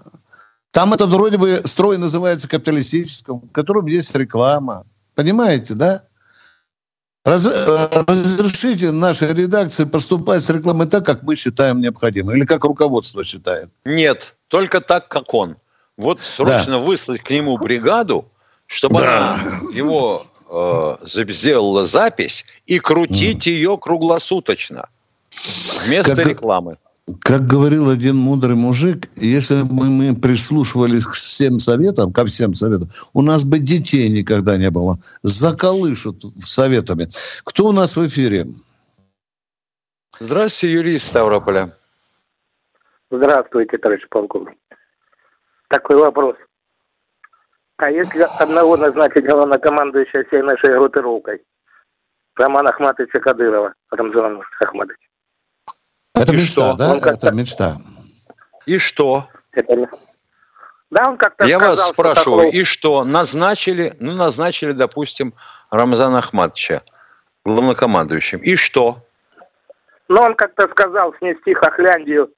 Там 0.72 0.94
этот 0.94 1.10
вроде 1.10 1.38
бы 1.38 1.62
строй 1.66 1.98
называется 1.98 2.48
капиталистическим, 2.48 3.40
в 3.40 3.52
котором 3.52 3.88
есть 3.88 4.16
реклама. 4.16 4.86
Понимаете, 5.16 5.74
да? 5.74 6.04
Раз, 7.26 7.68
разрешите 8.08 8.92
нашей 8.92 9.34
редакции 9.34 9.84
поступать 9.86 10.44
с 10.44 10.50
рекламой 10.50 10.88
так, 10.88 11.06
как 11.06 11.24
мы 11.24 11.36
считаем 11.36 11.80
необходимым, 11.82 12.36
или 12.36 12.46
как 12.46 12.64
руководство 12.64 13.24
считает? 13.24 13.70
Нет, 13.86 14.36
только 14.48 14.82
так, 14.82 15.08
как 15.08 15.34
он. 15.34 15.58
Вот 15.98 16.22
срочно 16.22 16.74
да. 16.74 16.80
выслать 16.80 17.22
к 17.22 17.30
нему 17.30 17.58
бригаду, 17.58 18.26
чтобы 18.66 19.00
да. 19.00 19.18
она 19.18 19.38
его 19.74 20.20
э, 20.52 21.06
сделала 21.06 21.86
запись 21.86 22.46
и 22.66 22.80
крутить 22.80 23.46
mm. 23.46 23.52
ее 23.52 23.78
круглосуточно 23.78 24.88
вместо 25.86 26.16
как, 26.16 26.26
рекламы. 26.26 26.78
Как 27.20 27.42
говорил 27.42 27.90
один 27.90 28.16
мудрый 28.16 28.56
мужик, 28.56 29.08
если 29.16 29.64
бы 29.64 29.86
мы 29.86 30.16
прислушивались 30.16 31.06
к 31.06 31.12
всем 31.12 31.60
советам, 31.60 32.14
ко 32.14 32.26
всем 32.26 32.54
советам, 32.54 32.90
у 33.14 33.22
нас 33.22 33.44
бы 33.44 33.60
детей 33.60 34.10
никогда 34.10 34.58
не 34.58 34.70
было. 34.70 35.00
Заколышут 35.24 36.22
советами. 36.24 37.08
Кто 37.44 37.68
у 37.68 37.72
нас 37.72 37.98
в 37.98 38.06
эфире? 38.06 38.48
Здравствуйте, 40.20 40.74
Юрий 40.74 40.96
из 40.96 41.04
Ставрополя. 41.04 41.76
Здравствуйте, 43.10 43.78
товарищ 43.78 44.08
полковник. 44.10 44.58
Такой 45.68 45.98
вопрос. 45.98 46.36
А 47.78 47.90
если 47.90 48.26
одного 48.40 48.78
назначить 48.78 49.26
главнокомандующего 49.26 50.24
всей 50.26 50.44
нашей 50.44 50.74
группировкой? 50.74 51.42
Романа 52.36 52.70
Ахматовича 52.70 53.20
Кадырова, 53.20 53.74
Рамзана 53.90 54.44
Ахматовича. 54.62 55.11
Это 56.16 56.34
и 56.34 56.38
мечта, 56.38 56.52
что? 56.52 56.74
да? 56.76 56.94
Он 56.94 56.98
Это 57.00 57.32
мечта. 57.32 57.78
И 58.66 58.78
что? 58.78 59.28
Это... 59.52 59.90
Да, 60.90 61.06
он 61.08 61.18
как-то 61.18 61.46
Я 61.46 61.58
сказал, 61.58 61.76
вас 61.78 61.88
спрашиваю, 61.88 62.46
такого... 62.46 62.52
и 62.52 62.64
что? 62.64 63.04
Назначили, 63.06 63.96
ну, 64.00 64.14
назначили, 64.14 64.74
допустим, 64.74 65.34
Рамзана 65.70 66.20
Ахматовича 66.20 66.84
главнокомандующим. 67.46 68.40
И 68.40 68.56
что? 68.56 69.04
Ну, 70.10 70.22
он 70.22 70.36
как-то 70.36 70.68
сказал 70.70 71.14
снести 71.20 71.54
Хохляндию, 71.54 72.30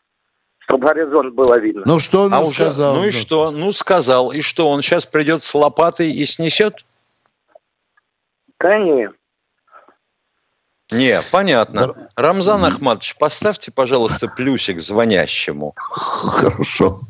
чтобы 0.59 0.88
горизонт 0.88 1.33
было 1.33 1.57
видно. 1.59 1.81
Ну, 1.86 1.99
что 1.99 2.23
он 2.23 2.33
а 2.33 2.43
сказал? 2.43 2.95
ну 2.95 3.05
и 3.05 3.12
что? 3.12 3.51
Ну, 3.51 3.71
сказал. 3.71 4.31
И 4.31 4.41
что, 4.41 4.69
он 4.69 4.81
сейчас 4.81 5.07
придет 5.07 5.43
с 5.43 5.53
лопатой 5.55 6.12
и 6.12 6.25
снесет? 6.25 6.86
Конечно. 8.57 9.15
Не, 10.91 11.19
понятно. 11.32 11.96
Рамзан 12.15 12.65
Ахматович, 12.65 13.15
поставьте, 13.17 13.72
пожалуйста, 13.72 14.28
плюсик 14.28 14.82
звонящему. 14.82 15.74
Хорошо. 15.76 17.02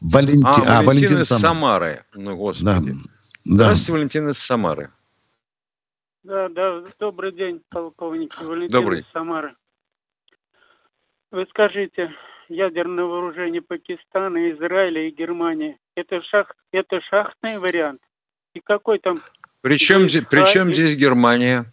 Валенти... 0.00 0.60
А, 0.66 0.78
а, 0.78 0.82
Валентин 0.82 1.18
из 1.18 1.26
Самары. 1.26 2.04
Ну, 2.14 2.36
господи. 2.36 2.64
Да. 2.64 3.21
Да. 3.44 3.64
Здравствуйте, 3.64 3.92
Валентин 3.92 4.28
из 4.28 4.38
Самары. 4.38 4.90
Да, 6.22 6.48
да, 6.48 6.84
добрый 7.00 7.32
день, 7.32 7.60
полковник 7.70 8.30
Валентин 8.40 8.80
добрый. 8.80 9.00
из 9.00 9.10
Самары. 9.12 9.56
Вы 11.32 11.46
скажите, 11.50 12.12
ядерное 12.48 13.04
вооружение 13.04 13.60
Пакистана, 13.60 14.52
Израиля 14.52 15.08
и 15.08 15.10
Германии. 15.10 15.76
Это, 15.96 16.22
шах, 16.22 16.54
это 16.70 17.00
шахтный 17.00 17.58
вариант? 17.58 18.00
И 18.54 18.60
какой 18.60 19.00
там... 19.00 19.16
Причем, 19.60 20.08
здесь, 20.08 20.24
причем 20.30 20.72
здесь 20.72 20.96
Германия? 20.96 21.72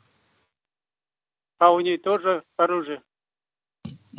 А 1.59 1.71
у 1.71 1.79
ней 1.81 1.97
тоже 1.97 2.43
оружие? 2.57 3.01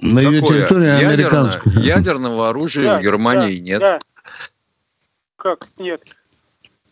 На 0.03 0.21
ее 0.21 0.41
территории 0.41 1.05
американское. 1.05 1.73
Ядерного 1.75 2.51
оружия 2.51 2.85
да, 2.85 2.99
у 2.99 3.01
Германии 3.01 3.57
да, 3.57 3.63
нет. 3.63 3.81
Да. 3.81 3.99
Как 5.37 5.61
нет? 5.79 6.01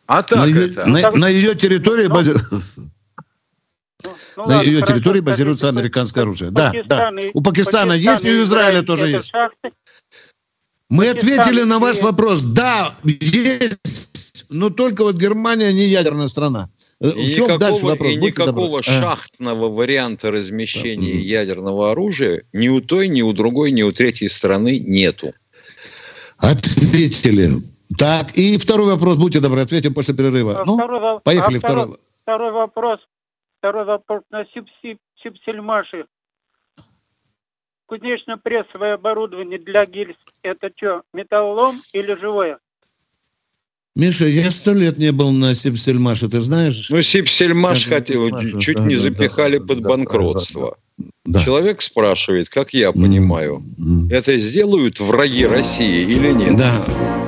А 0.09 0.23
так 0.23 0.39
на 0.39 0.45
это? 0.47 0.59
Ее, 0.59 0.87
на, 0.87 1.01
так... 1.03 1.15
на 1.15 1.29
ее 1.29 1.55
территории... 1.55 2.07
Ну, 2.07 2.15
бази... 2.15 2.33
ну, 2.33 2.61
ну, 4.37 4.43
на 4.49 4.57
ладно, 4.57 4.69
ее 4.69 4.83
территории 4.83 5.21
базируется 5.21 5.69
американское 5.69 6.25
оружие. 6.25 6.51
Да, 6.51 6.73
да. 6.87 7.11
У 7.35 7.43
Пакистана, 7.43 7.93
Пакистан 7.93 7.95
есть, 7.95 8.25
и 8.25 8.41
у 8.41 8.43
Израиля 8.45 8.83
тоже 8.83 9.09
есть. 9.09 9.31
Шахты. 9.31 9.71
Мы 10.89 11.09
ответили 11.09 11.63
на 11.65 11.79
ваш 11.79 12.01
вопрос. 12.01 12.43
Да, 12.43 12.95
есть, 13.05 14.47
но 14.49 14.71
только 14.71 15.05
вот 15.05 15.17
Германия 15.17 15.73
не 15.73 15.85
ядерная 15.85 16.29
страна. 16.29 16.71
Э, 17.01 17.11
и 17.11 17.25
в 17.25 17.35
чем 17.35 17.45
никакого, 17.45 17.59
дальше 17.59 17.85
вопрос? 17.85 18.15
И 18.15 18.19
Будьте 18.19 18.43
никакого 18.43 18.81
добры. 18.81 18.83
шахтного 18.85 19.67
а. 19.67 19.69
варианта 19.69 20.31
размещения 20.31 21.13
да. 21.13 21.19
ядерного 21.19 21.91
оружия 21.91 22.45
ни 22.55 22.69
у 22.69 22.81
той, 22.81 23.09
ни 23.09 23.21
у 23.21 23.35
другой, 23.35 23.73
ни 23.73 23.83
у 23.83 23.93
третьей 23.93 24.31
страны 24.31 24.79
нету. 24.79 25.35
Ответили. 26.39 27.51
Так, 27.97 28.37
и 28.37 28.59
второй 28.59 28.93
вопрос, 28.93 29.17
будьте 29.17 29.41
добры, 29.41 29.63
ответим 29.63 29.95
после 29.95 30.15
перерыва. 30.15 30.61
А 30.61 30.65
ну, 30.65 30.75
второй, 30.75 31.21
поехали, 31.21 31.57
а 31.57 31.61
второй. 31.61 31.97
Второй 32.23 32.53
вопрос. 32.53 33.01
Второй 33.59 33.85
вопрос 33.85 34.23
на 34.31 34.45
Сипсельмаше. 35.23 36.05
Кузнечно-прессовое 37.87 38.95
оборудование 38.95 39.59
для 39.59 39.87
гильз– 39.87 40.17
это 40.43 40.71
что, 40.77 41.03
металлолом 41.15 41.77
или 41.95 42.13
живое? 42.15 42.59
Миша, 43.97 44.27
я 44.27 44.51
сто 44.51 44.75
лет 44.75 44.99
не 44.99 45.11
был 45.11 45.33
на 45.33 45.55
Сипсельмаше, 45.55 46.29
ты 46.29 46.41
знаешь? 46.41 46.91
Ну, 46.91 47.01
Сипсельмаш 47.01 47.87
хотел, 47.87 48.59
чуть 48.61 48.77
да, 48.77 48.85
не 48.85 48.95
да, 48.95 49.01
запихали 49.01 49.59
да, 49.59 49.67
под 49.67 49.81
да, 49.81 49.89
банкротство. 49.89 50.77
Да, 51.25 51.43
Человек 51.43 51.81
спрашивает, 51.81 52.49
как 52.49 52.75
я 52.75 52.93
понимаю, 52.93 53.61
mm-hmm. 53.61 54.13
это 54.13 54.37
сделают 54.39 55.01
враги 55.01 55.47
России 55.47 56.03
или 56.03 56.31
нет? 56.33 56.57
Да. 56.57 57.28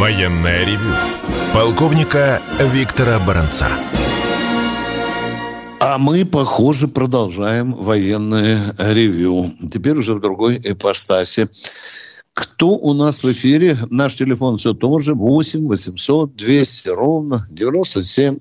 Военное 0.00 0.64
ревю 0.64 0.94
полковника 1.52 2.40
Виктора 2.58 3.18
Баранца. 3.18 3.66
А 5.78 5.98
мы, 5.98 6.24
похоже, 6.24 6.88
продолжаем 6.88 7.74
военное 7.74 8.72
ревю. 8.78 9.44
Теперь 9.68 9.98
уже 9.98 10.14
в 10.14 10.20
другой 10.20 10.58
ипостаси. 10.64 11.48
Кто 12.32 12.68
у 12.70 12.94
нас 12.94 13.22
в 13.22 13.30
эфире? 13.30 13.76
Наш 13.90 14.14
телефон 14.14 14.56
все 14.56 14.72
тоже 14.72 15.12
8 15.12 15.68
800 15.68 16.34
200 16.34 16.88
ровно 16.88 17.46
97. 17.50 18.38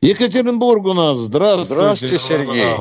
Екатеринбург 0.00 0.86
у 0.86 0.94
нас. 0.94 1.18
Здравствуйте. 1.18 1.74
Здравствуйте, 1.74 2.18
Сергей. 2.20 2.76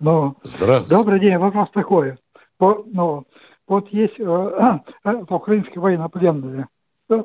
Ну, 0.00 0.36
Здравствуйте. 0.42 0.90
добрый 0.90 1.20
день. 1.20 1.36
Вопрос 1.36 1.68
такой. 1.72 2.16
Вот, 2.58 2.86
ну, 2.92 3.24
вот 3.66 3.88
есть 3.90 4.18
э, 4.18 4.22
э, 5.04 5.14
украинские 5.28 5.80
военнопленные. 5.80 6.66
Э, 7.10 7.22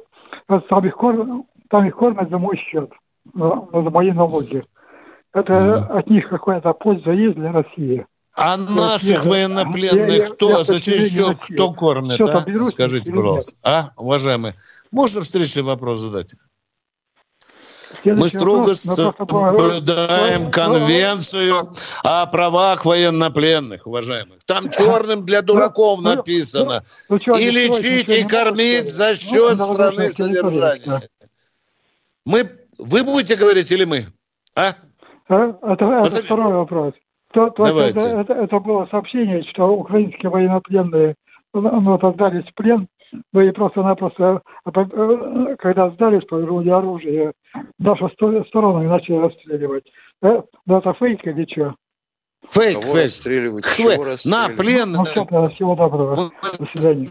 Там 0.47 0.85
их, 0.85 0.95
кормят, 0.95 1.45
там 1.69 1.85
их 1.85 1.95
кормят 1.95 2.29
за 2.29 2.37
мой 2.37 2.57
счет, 2.57 2.91
за, 3.33 3.67
за 3.71 3.89
мои 3.89 4.11
налоги. 4.11 4.61
Это 5.33 5.85
от 5.97 6.09
них 6.09 6.27
какая-то 6.29 6.73
польза 6.73 7.11
есть 7.11 7.35
для 7.35 7.51
России. 7.51 8.05
А 8.35 8.57
наших 8.57 9.25
военнопленных 9.25 10.33
кто, 10.33 10.63
за 10.63 10.81
счет 10.81 11.37
кто 11.37 11.73
кормит, 11.73 12.21
а? 12.21 12.63
Скажите, 12.63 13.11
пожалуйста. 13.11 13.55
А, 13.63 13.89
уважаемые, 13.97 14.55
можно 14.91 15.21
встречный 15.21 15.63
вопрос 15.63 15.99
задать? 15.99 16.35
Мы 18.05 18.29
строго 18.29 18.73
соблюдаем 18.73 20.51
конвенцию 20.51 21.69
о 22.03 22.25
правах 22.27 22.85
военнопленных, 22.85 23.87
уважаемых. 23.87 24.39
Там 24.45 24.69
черным 24.69 25.25
для 25.25 25.41
дураков 25.41 26.01
написано. 26.01 26.83
И 27.09 27.49
лечить, 27.49 28.09
и 28.09 28.23
кормить 28.27 28.89
за 28.89 29.15
счет 29.15 29.59
страны 29.59 30.09
содержания. 30.09 31.01
Мы, 32.25 32.49
вы 32.77 33.03
будете 33.03 33.35
говорить 33.35 33.71
или 33.71 33.85
мы? 33.85 34.05
А? 34.55 34.69
Это, 35.27 35.57
это 35.61 36.23
второй 36.23 36.53
вопрос. 36.53 36.93
То, 37.33 37.49
то 37.51 37.63
это, 37.63 37.99
это, 37.99 38.33
это 38.33 38.59
было 38.59 38.87
сообщение, 38.89 39.43
что 39.51 39.67
украинские 39.67 40.31
военнопленные 40.31 41.15
ну, 41.53 41.93
отдались 41.93 42.45
в 42.45 42.53
плен, 42.55 42.87
ну 43.34 43.41
и 43.41 43.51
просто-напросто, 43.51 44.41
когда 45.60 45.89
сдались, 45.91 46.26
повернули 46.26 46.70
оружие, 46.70 47.34
нашу 47.78 48.10
сторону 48.10 48.84
и 48.84 48.88
начали 48.88 49.18
расстреливать. 49.18 49.86
Да, 50.22 50.43
это 50.68 50.93
фейк 50.93 51.26
или 51.26 51.45
что? 51.51 51.76
Фейк, 52.51 52.80
Кого 52.80 52.93
фейк. 52.93 53.05
Расстреливать? 53.05 53.66
Фейк. 53.66 53.91
Чего 53.91 54.03
расстреливать? 54.03 54.49
На, 54.49 54.55
плен. 54.55 54.91
Ну, 54.91 55.03
все, 55.03 55.26
тогда 55.26 55.45
всего 55.45 55.76
доброго. 55.76 56.16
До 56.16 56.68
свидания. 56.74 57.07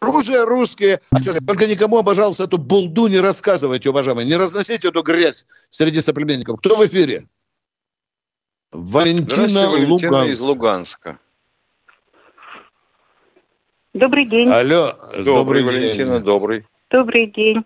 Оружие 0.00 0.44
русские. 0.44 1.00
А 1.10 1.18
Только 1.46 1.66
никому, 1.66 2.02
пожалуйста, 2.02 2.44
эту 2.44 2.58
булду 2.58 3.06
не 3.08 3.18
рассказывайте, 3.18 3.90
уважаемые. 3.90 4.26
Не 4.26 4.36
разносите 4.36 4.88
эту 4.88 5.02
грязь 5.02 5.46
среди 5.68 6.00
соплеменников. 6.00 6.58
Кто 6.58 6.76
в 6.76 6.86
эфире? 6.86 7.26
Валентина, 8.72 9.70
Валентина 9.70 10.10
Луганск. 10.10 10.30
из 10.30 10.40
Луганска. 10.40 11.18
Добрый 13.98 14.26
день. 14.26 14.48
Алло, 14.48 14.92
Добрый, 15.24 15.62
день. 15.62 15.66
Валентина, 15.66 16.20
добрый. 16.20 16.64
Добрый 16.88 17.26
день. 17.26 17.64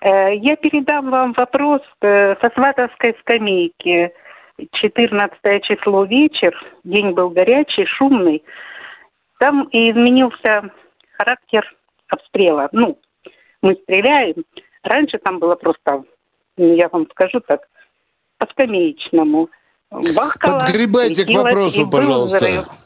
Э, 0.00 0.32
Я 0.36 0.54
передам 0.54 1.10
вам 1.10 1.32
вопрос 1.36 1.80
э, 2.00 2.36
со 2.40 2.50
сватовской 2.54 3.16
скамейки. 3.20 4.12
14 4.72 5.64
число 5.64 6.04
вечер, 6.04 6.54
день 6.84 7.10
был 7.10 7.30
горячий, 7.30 7.86
шумный. 7.86 8.44
Там 9.40 9.64
и 9.72 9.90
изменился 9.90 10.70
характер 11.18 11.64
обстрела. 12.08 12.68
Ну, 12.70 12.96
мы 13.60 13.74
стреляем. 13.82 14.44
Раньше 14.84 15.18
там 15.18 15.40
было 15.40 15.56
просто, 15.56 16.04
ну, 16.56 16.76
я 16.76 16.88
вам 16.92 17.08
скажу 17.10 17.40
так, 17.40 17.62
по 18.38 18.46
скамеечному. 18.52 19.48
Бахкало, 19.90 20.60
Подгребайте 20.60 21.24
к 21.24 21.34
вопросу, 21.34 21.90
пожалуйста. 21.90 22.46
взрыв. 22.46 22.83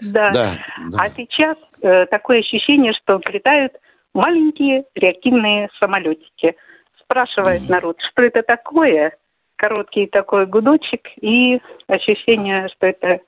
Да. 0.00 0.30
Да, 0.32 0.52
да. 0.92 0.98
А 0.98 1.10
сейчас 1.10 1.56
э, 1.82 2.06
такое 2.06 2.40
ощущение, 2.40 2.92
что 2.94 3.18
взлетают 3.18 3.72
маленькие 4.14 4.84
реактивные 4.94 5.68
самолетики. 5.80 6.56
Спрашивает 7.02 7.68
народ, 7.68 7.96
что 8.12 8.24
это 8.24 8.42
такое? 8.42 9.16
Короткий 9.56 10.06
такой 10.06 10.46
гудочек 10.46 11.02
и 11.20 11.60
ощущение, 11.86 12.68
что 12.76 12.86
это 12.86 13.20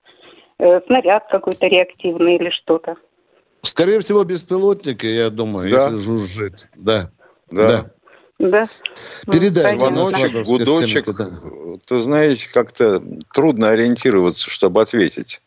э, 0.58 0.80
снаряд 0.86 1.24
какой-то 1.30 1.66
реактивный 1.66 2.36
или 2.36 2.50
что-то. 2.50 2.96
Скорее 3.60 4.00
всего, 4.00 4.24
беспилотники, 4.24 5.06
я 5.06 5.30
думаю, 5.30 5.70
Да. 5.70 5.76
если 5.76 5.96
жужжит. 5.96 6.68
Да. 6.76 7.10
Да. 7.50 7.66
Да. 7.66 7.90
Да. 8.38 8.66
Передай 9.30 9.74
Ну, 9.74 9.78
Звоночек, 10.04 10.32
сватовской 10.44 10.58
гудочек. 10.58 11.16
да. 11.16 11.26
Ты 11.86 11.98
знаете, 12.00 12.48
как-то 12.52 13.00
трудно 13.32 13.68
ориентироваться, 13.68 14.50
чтобы 14.50 14.82
ответить. 14.82 15.40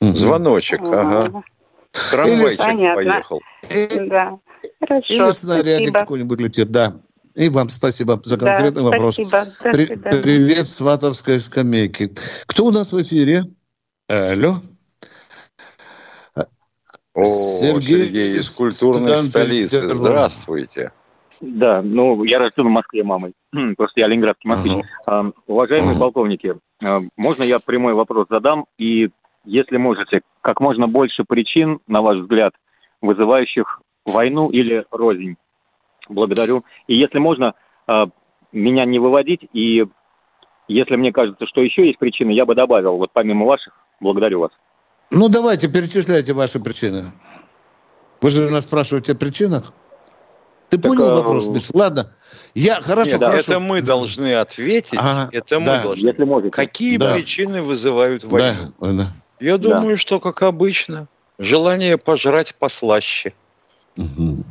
Звоночек, 0.00 0.80
ага. 0.82 1.42
Трамвайчик 2.10 2.58
Понятно. 2.60 2.94
поехал. 2.94 3.40
Да. 4.08 4.38
Хорошо. 4.80 5.14
Или 5.14 5.30
снарядик 5.30 5.94
какой-нибудь 5.94 6.40
летит, 6.40 6.70
да. 6.70 6.96
И 7.34 7.48
вам 7.48 7.68
спасибо 7.68 8.20
за 8.24 8.36
Да, 8.36 8.46
конкретный 8.46 8.82
вопрос. 8.82 9.14
спасибо. 9.14 9.72
При- 9.72 9.86
привет, 9.96 10.66
сватовской 10.66 11.38
скамейки. 11.38 12.12
Кто 12.46 12.66
у 12.66 12.70
нас 12.70 12.92
в 12.92 13.00
эфире? 13.00 13.44
Алло. 14.08 14.54
О, 17.14 17.24
Сергей 17.24 18.04
Сергей, 18.04 18.36
из 18.36 18.56
культурной 18.56 19.18
столицы. 19.18 19.92
Здравствуйте. 19.92 20.92
Да, 21.40 21.82
ну, 21.82 22.22
я 22.24 22.38
рожден 22.38 22.66
в 22.66 22.70
Москве 22.70 23.02
мамой. 23.02 23.32
Просто 23.76 24.00
я 24.00 24.06
ленинградский 24.08 24.48
москвич. 24.48 24.84
А, 25.06 25.30
уважаемые 25.46 25.92
Ага. 25.92 26.00
полковники, 26.00 26.54
а, 26.84 27.00
можно 27.16 27.42
я 27.44 27.58
прямой 27.60 27.94
вопрос 27.94 28.26
задам? 28.30 28.66
И, 28.78 29.08
если 29.44 29.76
можете, 29.76 30.22
как 30.40 30.60
можно 30.60 30.88
больше 30.88 31.24
причин, 31.24 31.80
на 31.86 32.02
ваш 32.02 32.18
взгляд, 32.18 32.54
вызывающих 33.00 33.80
войну 34.04 34.48
или 34.50 34.84
рознь? 34.90 35.36
Благодарю. 36.08 36.62
И 36.86 36.94
если 36.94 37.18
можно, 37.18 37.54
а, 37.86 38.06
меня 38.52 38.84
не 38.84 38.98
выводить, 38.98 39.40
и 39.52 39.84
если 40.68 40.96
мне 40.96 41.12
кажется, 41.12 41.46
что 41.46 41.60
еще 41.60 41.86
есть 41.86 41.98
причины, 41.98 42.30
я 42.30 42.44
бы 42.44 42.54
добавил, 42.54 42.96
вот 42.96 43.10
помимо 43.12 43.46
ваших, 43.46 43.74
благодарю 44.00 44.40
вас. 44.40 44.50
Ну, 45.10 45.28
давайте, 45.28 45.68
перечисляйте 45.68 46.32
ваши 46.34 46.60
причины. 46.60 47.02
Вы 48.20 48.30
же 48.30 48.50
нас 48.50 48.64
спрашиваете 48.64 49.12
о 49.12 49.14
причинах? 49.14 49.72
Ты 50.68 50.76
Так, 50.76 50.90
понял 50.92 51.08
а, 51.08 51.14
вопрос, 51.14 51.48
Миша? 51.48 51.70
Ладно. 51.72 52.12
Я, 52.54 52.80
хорошо, 52.82 53.12
Нет, 53.12 53.24
хорошо. 53.24 53.52
это 53.52 53.60
мы 53.60 53.80
должны 53.80 54.34
ответить. 54.34 54.98
Ага, 54.98 55.30
это 55.32 55.60
мы 55.60 55.66
да. 55.66 55.82
должны. 55.82 56.06
Если 56.06 56.24
можете. 56.24 56.50
Какие 56.50 56.98
Да. 56.98 57.14
причины 57.14 57.62
вызывают 57.62 58.24
войну? 58.24 58.54
Да, 58.78 58.92
да. 58.92 59.12
Я 59.40 59.58
думаю, 59.58 59.96
что, 59.96 60.20
как 60.20 60.42
обычно, 60.42 61.08
желание 61.38 61.96
пожрать 61.98 62.54
послаще. 62.54 63.32
Мгм. 63.96 64.44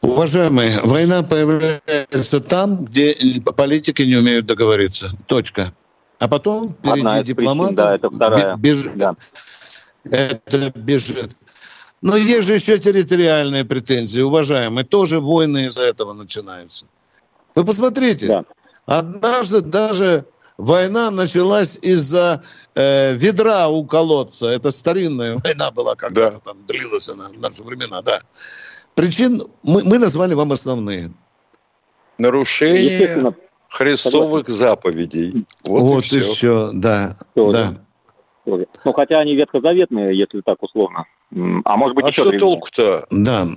Уважаемые, 0.00 0.80
война 0.82 1.22
появляется 1.22 2.40
там, 2.40 2.84
где 2.84 3.14
политики 3.56 4.02
не 4.02 4.16
умеют 4.16 4.46
договориться. 4.46 5.10
Точка. 5.26 5.72
А 6.18 6.28
потом 6.28 6.72
впереди 6.74 7.00
Одна 7.00 7.18
из 7.20 7.24
причин, 7.26 7.36
дипломатов 7.36 7.76
да, 7.76 7.94
это 7.94 8.10
вторая. 8.10 8.56
бе- 8.56 8.70
беж- 8.70 8.92
Да. 8.94 9.16
это 10.04 10.70
бежит. 10.74 11.32
Но 12.02 12.16
есть 12.16 12.46
же 12.46 12.54
еще 12.54 12.78
территориальные 12.78 13.64
претензии, 13.64 14.20
уважаемые. 14.22 14.84
Тоже 14.84 15.20
войны 15.20 15.66
из-за 15.66 15.84
этого 15.86 16.12
начинаются. 16.12 16.86
Вы 17.54 17.64
посмотрите, 17.64 18.26
Да. 18.28 18.44
однажды 18.86 19.60
даже 19.62 20.24
война 20.58 21.10
началась 21.10 21.78
из-за 21.82 22.42
э, 22.74 23.14
ведра 23.14 23.68
у 23.68 23.84
колодца. 23.84 24.48
Это 24.48 24.70
старинная 24.70 25.36
война 25.44 25.70
была, 25.70 25.94
когда-то 25.94 26.38
там 26.40 26.64
длилась 26.66 27.08
она 27.08 27.28
в 27.28 27.40
наши 27.40 27.62
времена, 27.62 28.02
да. 28.02 28.20
Причин 28.94 29.42
мы, 29.62 29.82
мы 29.84 29.98
назвали 29.98 30.34
вам 30.34 30.52
основные. 30.52 31.12
Нарушение 32.18 32.92
Естественно, 32.92 33.34
христовых 33.68 34.48
заповедей. 34.48 35.46
Вот, 35.64 35.80
Вот, 35.80 36.04
и 36.04 36.18
все. 36.18 36.18
еще, 36.18 36.70
да, 36.72 37.16
да. 37.34 37.74
тоже. 38.44 38.66
Ну, 38.84 38.92
хотя 38.92 39.18
они 39.18 39.34
ветхозаветные, 39.34 40.16
если 40.16 40.40
так 40.40 40.62
условно. 40.62 41.04
А 41.64 41.76
может 41.76 41.96
быть, 41.96 42.04
А 42.04 42.08
еще 42.08 42.22
что 42.22 42.38
толку-то? 42.38 43.06
Да. 43.10 43.48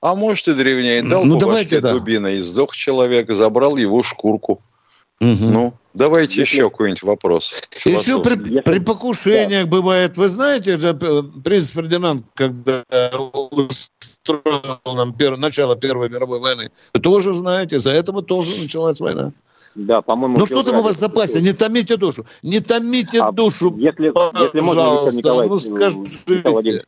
А 0.00 0.14
может 0.14 0.48
и 0.48 0.54
древнее. 0.54 1.02
Дал 1.02 1.24
Ну, 1.24 1.38
давайте, 1.38 1.80
да. 1.80 1.92
дубиной, 1.92 2.36
и 2.38 2.40
сдох 2.40 2.76
человек, 2.76 3.32
забрал 3.32 3.76
его 3.76 4.02
шкурку. 4.02 4.60
Мгм. 5.20 5.52
Ну, 5.52 5.72
Давайте 5.94 6.40
Если... 6.40 6.56
еще 6.56 6.70
какой-нибудь 6.70 7.02
вопрос. 7.04 7.52
Еще 7.84 8.20
при, 8.20 8.34
Если... 8.34 8.60
при 8.60 8.78
покушениях 8.80 9.64
да. 9.64 9.70
бывает. 9.70 10.16
Вы 10.16 10.28
знаете, 10.28 10.76
принц 11.44 11.70
Фердинанд, 11.70 12.26
когда 12.34 12.84
устроил 13.50 14.80
нам 14.84 15.14
пер... 15.14 15.36
начало 15.36 15.76
Первой 15.76 16.08
мировой 16.08 16.40
войны, 16.40 16.70
вы 16.92 17.00
тоже 17.00 17.32
знаете, 17.32 17.78
за 17.78 17.92
этого 17.92 18.22
тоже 18.22 18.60
началась 18.60 19.00
война. 19.00 19.32
Да, 19.76 20.02
по-моему. 20.02 20.36
Ну 20.36 20.46
что 20.46 20.62
там 20.64 20.78
у 20.78 20.82
вас 20.82 20.96
в 20.96 20.98
запасе? 20.98 21.40
Не 21.40 21.52
томите 21.52 21.96
душу. 21.96 22.24
Не 22.42 22.60
томите 22.60 23.20
а 23.20 23.32
душу. 23.32 23.74
Если, 23.76 24.06
если 24.06 24.60
можно, 24.60 25.16
Николай, 25.16 25.48
ну 25.48 25.58
скажите. 25.58 26.84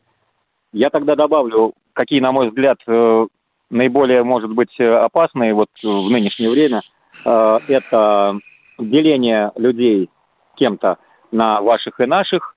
Я 0.73 0.89
тогда 0.89 1.15
добавлю, 1.15 1.73
какие, 1.93 2.19
на 2.19 2.31
мой 2.31 2.49
взгляд, 2.49 2.77
э, 2.87 3.27
наиболее, 3.69 4.23
может 4.23 4.51
быть, 4.51 4.79
э, 4.79 4.83
опасные 4.83 5.53
вот 5.53 5.69
в 5.81 6.11
нынешнее 6.11 6.49
время. 6.49 6.81
Э, 7.25 7.59
это 7.67 8.37
деление 8.77 9.51
людей 9.55 10.09
кем-то 10.55 10.97
на 11.31 11.61
ваших 11.61 11.99
и 11.99 12.05
наших, 12.05 12.55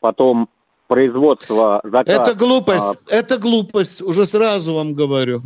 потом 0.00 0.48
производство 0.86 1.80
заказ. 1.84 2.28
Это 2.28 2.38
глупость, 2.38 3.10
а... 3.10 3.14
это 3.14 3.38
глупость, 3.38 4.02
уже 4.02 4.24
сразу 4.24 4.74
вам 4.74 4.94
говорю. 4.94 5.40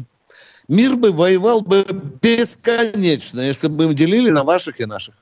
Мир 0.68 0.96
бы 0.96 1.12
воевал 1.12 1.62
бы 1.62 1.84
бесконечно, 2.20 3.40
если 3.40 3.68
бы 3.68 3.86
мы 3.86 3.94
делили 3.94 4.30
на 4.30 4.42
ваших 4.42 4.80
и 4.80 4.86
наших. 4.86 5.14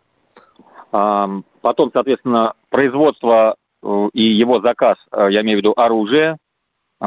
А, 0.93 1.29
потом, 1.61 1.91
соответственно, 1.93 2.55
производство 2.71 3.57
и 4.15 4.23
его 4.23 4.61
заказ, 4.63 4.97
я 5.13 5.43
имею 5.43 5.59
в 5.59 5.61
виду 5.61 5.75
оружие, 5.77 6.39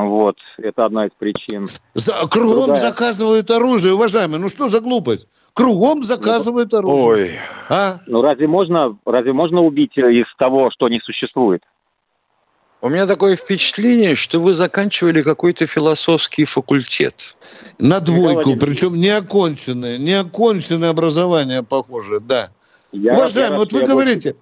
вот, 0.06 0.36
это 0.58 0.86
одна 0.86 1.06
из 1.06 1.12
причин. 1.18 1.68
За, 1.94 2.14
кругом 2.28 2.66
Другая... 2.66 2.76
заказывают 2.76 3.50
оружие, 3.50 3.94
уважаемые. 3.94 4.40
Ну 4.40 4.50
что 4.50 4.68
за 4.68 4.82
глупость? 4.82 5.28
Кругом 5.54 6.04
заказывают 6.04 6.72
ну, 6.72 6.78
оружие. 6.80 7.08
Ой. 7.08 7.40
А? 7.70 8.00
Ну 8.06 8.22
разве 8.22 8.48
можно, 8.48 8.98
разве 9.06 9.34
можно 9.34 9.62
убить 9.62 9.98
из 9.98 10.26
того, 10.38 10.70
что 10.72 10.90
не 10.90 11.00
существует? 11.00 11.64
У 12.80 12.90
меня 12.90 13.08
такое 13.08 13.36
впечатление, 13.36 14.14
что 14.14 14.40
вы 14.40 14.54
заканчивали 14.54 15.24
какой-то 15.24 15.66
философский 15.66 16.46
факультет. 16.46 17.36
На 17.80 18.00
двойку, 18.00 18.56
причем 18.56 18.96
неоконченное, 18.96 19.98
неоконченное 19.98 20.92
образование, 20.92 21.64
похоже, 21.64 22.20
да. 22.20 22.52
Я 22.92 23.16
Уважаемый, 23.16 23.58
вот 23.58 23.74
вы 23.74 23.84
говорите, 23.84 24.36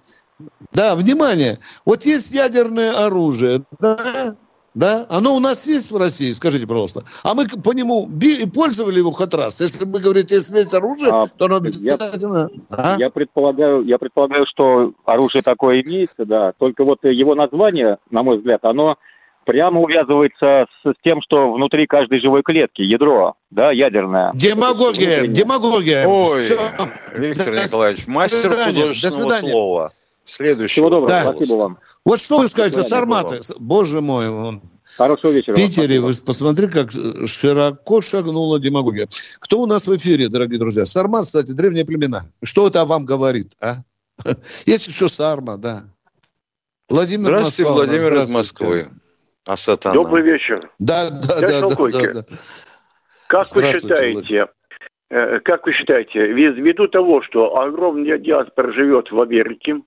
да, 0.72 0.94
внимание, 0.96 1.58
вот 1.86 2.04
есть 2.04 2.32
ядерное 2.32 3.06
оружие, 3.06 3.62
да, 3.80 4.36
да? 4.76 5.06
Оно 5.08 5.34
у 5.34 5.40
нас 5.40 5.66
есть 5.66 5.90
в 5.90 5.96
России, 5.96 6.30
скажите, 6.32 6.66
пожалуйста. 6.66 7.02
А 7.24 7.34
мы 7.34 7.46
по 7.46 7.72
нему 7.72 8.08
пользовали 8.54 8.98
его 8.98 9.10
хоть 9.10 9.32
раз. 9.32 9.60
Если 9.60 9.86
вы 9.86 10.00
говорите, 10.00 10.34
если 10.34 10.58
есть 10.58 10.74
оружие, 10.74 11.10
а, 11.10 11.26
то 11.26 11.46
оно 11.46 11.56
обязательно... 11.56 12.50
Я, 12.52 12.76
а? 12.76 12.96
я, 12.98 13.10
предполагаю, 13.10 13.84
я 13.84 13.96
предполагаю, 13.96 14.44
что 14.46 14.92
оружие 15.06 15.40
такое 15.40 15.80
имеется, 15.80 16.26
да. 16.26 16.52
Только 16.58 16.84
вот 16.84 16.98
его 17.04 17.34
название, 17.34 17.96
на 18.10 18.22
мой 18.22 18.36
взгляд, 18.36 18.60
оно 18.64 18.98
прямо 19.46 19.80
увязывается 19.80 20.66
с, 20.82 20.90
с 20.90 20.94
тем, 21.02 21.22
что 21.22 21.52
внутри 21.54 21.86
каждой 21.86 22.20
живой 22.20 22.42
клетки 22.42 22.82
ядро, 22.82 23.34
да, 23.50 23.72
ядерное. 23.72 24.32
Демагогия, 24.34 25.26
демагогия. 25.26 26.06
Ой, 26.06 26.40
Все. 26.40 26.58
Виктор 27.16 27.52
Николаевич, 27.52 28.08
мастер 28.08 28.50
художественного 28.50 29.30
слова. 29.38 29.90
Следующий. 30.26 30.74
Всего 30.74 30.90
доброго, 30.90 31.08
да. 31.08 31.22
спасибо 31.32 31.54
вам. 31.54 31.78
Вот 32.06 32.20
что 32.20 32.38
вы 32.38 32.46
скажете, 32.46 32.84
Сарматы? 32.84 33.40
Боже 33.58 34.00
мой, 34.00 34.28
он... 34.28 34.62
Хорошего 34.96 35.32
вечера. 35.32 35.54
В 35.54 35.56
Питере, 35.56 36.00
вы 36.00 36.12
посмотри, 36.24 36.68
как 36.68 36.90
широко 37.26 38.00
шагнула 38.00 38.60
демагогия. 38.60 39.08
Кто 39.40 39.60
у 39.60 39.66
нас 39.66 39.88
в 39.88 39.96
эфире, 39.96 40.28
дорогие 40.28 40.60
друзья? 40.60 40.84
Сармат, 40.84 41.24
кстати, 41.24 41.50
древние 41.50 41.84
племена. 41.84 42.22
Что 42.44 42.68
это 42.68 42.84
вам 42.84 43.04
говорит, 43.04 43.54
а? 43.60 43.78
Есть 44.66 44.86
еще 44.86 45.08
Сарма, 45.08 45.58
да. 45.58 45.82
Владимир 46.88 47.26
Здравствуйте, 47.26 47.70
Москва, 47.70 47.84
Владимир 47.84 48.22
из 48.22 48.30
Москвы. 48.30 48.90
А 49.44 49.56
сатана. 49.56 49.94
Добрый 49.94 50.22
вечер. 50.22 50.60
Да, 50.78 51.10
да, 51.10 51.40
да, 51.40 51.60
да, 51.60 51.68
да, 51.68 52.12
да. 52.12 52.24
Как 53.26 53.46
вы 53.52 53.72
считаете, 53.72 54.46
э, 55.10 55.40
как 55.40 55.66
вы 55.66 55.72
считаете, 55.72 56.28
ввиду 56.28 56.86
того, 56.86 57.20
что 57.22 57.58
огромная 57.58 58.18
диаспора 58.18 58.72
живет 58.72 59.10
в 59.10 59.20
Америке, 59.20 59.82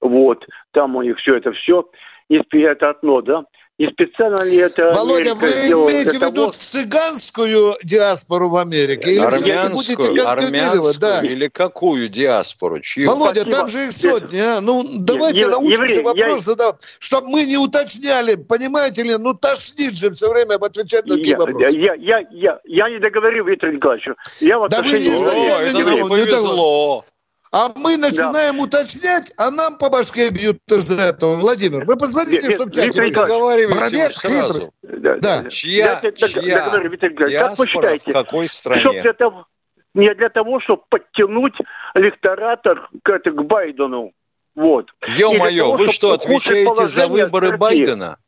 вот, 0.00 0.44
там 0.72 0.96
у 0.96 1.02
них 1.02 1.18
все 1.18 1.36
это 1.36 1.52
все, 1.52 1.88
это 2.28 2.90
одно, 2.90 3.20
да, 3.22 3.44
не 3.78 3.88
специально 3.90 4.42
ли 4.42 4.56
это 4.56 4.90
Володя, 4.90 5.32
Америка 5.32 5.36
вы 5.36 5.48
имеете 5.48 6.18
в 6.18 6.22
виду 6.22 6.32
того... 6.32 6.50
цыганскую 6.50 7.76
диаспору 7.84 8.48
в 8.48 8.56
Америке? 8.56 9.12
Или 9.12 9.20
армянскую, 9.20 10.28
армянскую 10.28 10.94
да. 10.98 11.20
или 11.24 11.46
какую 11.46 12.08
диаспору? 12.08 12.80
Чью? 12.80 13.08
Володя, 13.08 13.42
Спасибо. 13.42 13.56
там 13.56 13.68
же 13.68 13.84
их 13.84 13.92
сотни, 13.92 14.40
а? 14.40 14.60
Ну, 14.60 14.84
давайте 14.98 15.42
Ев, 15.42 15.50
научимся 15.50 16.02
вопрос 16.02 16.16
я... 16.16 16.38
задавать, 16.38 16.96
чтобы 16.98 17.28
мы 17.28 17.44
не 17.44 17.56
уточняли, 17.56 18.34
понимаете 18.34 19.04
ли? 19.04 19.16
Ну, 19.16 19.34
тошнит 19.34 19.96
же 19.96 20.10
все 20.10 20.28
время 20.28 20.56
отвечать 20.56 21.06
на 21.06 21.14
такие 21.14 21.30
я, 21.30 21.38
вопросы. 21.38 21.78
Я, 21.78 21.94
я, 21.94 22.26
я, 22.32 22.60
я 22.64 22.90
не 22.90 22.98
договорил, 22.98 23.44
Виктор 23.44 23.72
Николаевич. 23.72 24.08
Я 24.40 24.58
вас 24.58 24.72
да 24.72 24.82
вы 24.82 24.88
не 24.88 25.16
задели, 25.16 26.00
О, 26.00 26.08
повезло. 26.08 27.04
А 27.50 27.70
мы 27.76 27.96
начинаем 27.96 28.56
да. 28.56 28.62
уточнять, 28.62 29.32
а 29.38 29.50
нам 29.50 29.78
по 29.78 29.88
башке 29.88 30.30
бьют 30.30 30.58
из 30.68 30.90
этого. 30.90 31.36
Владимир, 31.36 31.84
вы 31.84 31.96
посмотрите, 31.96 32.50
что 32.50 32.66
в 32.66 32.70
чате 32.70 33.00
Молодец, 33.00 34.20
хитрый. 34.20 34.70
Да. 34.82 35.16
да. 35.20 35.50
Чья, 35.50 36.00
я, 36.02 36.12
чья 36.12 36.78
Виктор 36.80 37.14
как 37.14 37.58
вы 37.58 37.66
считаете, 37.66 38.10
в 38.10 38.14
какой 38.14 38.48
стране? 38.48 39.02
Для 39.02 39.12
того, 39.14 39.46
не 39.94 40.14
для 40.14 40.28
того, 40.28 40.60
чтобы 40.60 40.82
подтянуть 40.90 41.54
электоратор 41.94 42.88
к, 43.02 43.18
к 43.18 43.42
Байдену. 43.42 44.12
Вот. 44.54 44.90
Ё-моё, 45.06 45.76
вы 45.76 45.88
что, 45.90 46.12
отвечаете 46.12 46.86
за 46.86 47.06
выборы 47.06 47.56
Байдена? 47.56 48.18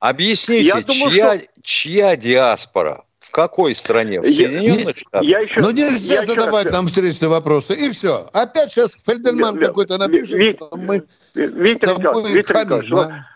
Объясните, 0.00 0.80
думаю, 0.80 1.12
чья, 1.12 1.36
что... 1.36 1.46
чья 1.62 2.16
диаспора? 2.16 3.04
Какой 3.32 3.74
стране? 3.74 4.20
В 4.20 4.24
Соединенных 4.24 4.96
Штатах? 4.96 5.22
Я 5.22 5.38
еще, 5.38 5.60
ну, 5.60 5.70
нельзя 5.70 6.16
я 6.16 6.22
задавать 6.22 6.70
нам 6.70 6.86
встречные 6.86 7.30
вопросы. 7.30 7.74
И 7.74 7.90
все. 7.90 8.26
Опять 8.32 8.70
сейчас 8.72 8.94
Фельдерман 9.04 9.56
какой-то 9.56 9.98
напишет, 9.98 10.34
Ви, 10.34 10.52
что 10.52 10.70
мы 10.76 11.02
Виктор 11.34 11.98
Николаевич, 11.98 12.34
Виктор 12.34 12.56
Николаевич, 12.64 12.90
да. 12.90 13.26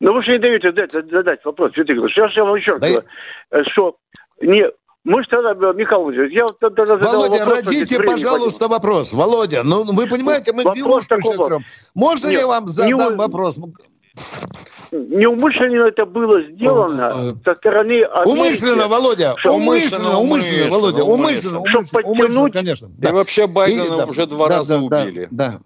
ну 0.00 0.12
вы 0.14 0.22
же 0.22 0.32
не 0.32 0.38
даете 0.38 0.72
задать, 1.10 1.44
вопрос, 1.44 1.72
Виктор 1.76 1.96
Николаевич. 1.96 2.16
Я 2.16 2.28
же 2.28 2.44
вам 2.44 2.54
еще 2.54 2.70
раз 2.70 2.80
да 2.80 2.88
говорю, 2.88 3.06
я... 3.52 3.58
Э, 3.58 3.64
что 3.72 3.96
не, 4.40 4.64
мы 5.04 5.22
же 5.22 5.28
тогда, 5.30 5.72
Михаил 5.72 6.02
Владимирович, 6.02 6.34
я 6.34 6.46
тогда 6.60 6.86
задал 6.86 7.12
Володя, 7.12 7.44
вопрос, 7.44 7.64
родите, 7.64 8.02
пожалуйста, 8.02 8.68
вопрос. 8.68 9.12
Володя, 9.12 9.62
ну 9.64 9.84
вы 9.84 10.06
понимаете, 10.06 10.52
мы 10.52 10.64
биологию 10.64 11.02
сейчас 11.02 11.62
Можно 11.94 12.28
Нет, 12.28 12.40
я 12.40 12.46
вам 12.46 12.68
задам 12.68 13.12
не... 13.12 13.16
вопрос? 13.16 13.60
Неумышленно 14.92 15.88
это 15.88 16.06
было 16.06 16.42
сделано 16.42 17.08
а, 17.08 17.34
со 17.44 17.54
стороны 17.54 18.02
Америки. 18.02 18.38
Умышленно, 18.38 18.88
Володя, 18.88 19.34
умышленно, 19.44 20.18
умышленно, 20.18 20.70
Володя, 20.70 21.04
умышленно, 21.04 21.60
умышленно, 21.60 22.08
умышленно, 22.08 22.50
конечно. 22.50 22.88
Да. 22.96 23.10
И 23.10 23.12
вообще 23.12 23.46
Байдена 23.46 24.02
и, 24.02 24.08
уже 24.08 24.26
два 24.26 24.48
да, 24.48 24.58
раза 24.58 24.78
да, 24.78 24.84
убили. 24.84 25.28
Да, 25.30 25.50
да. 25.50 25.58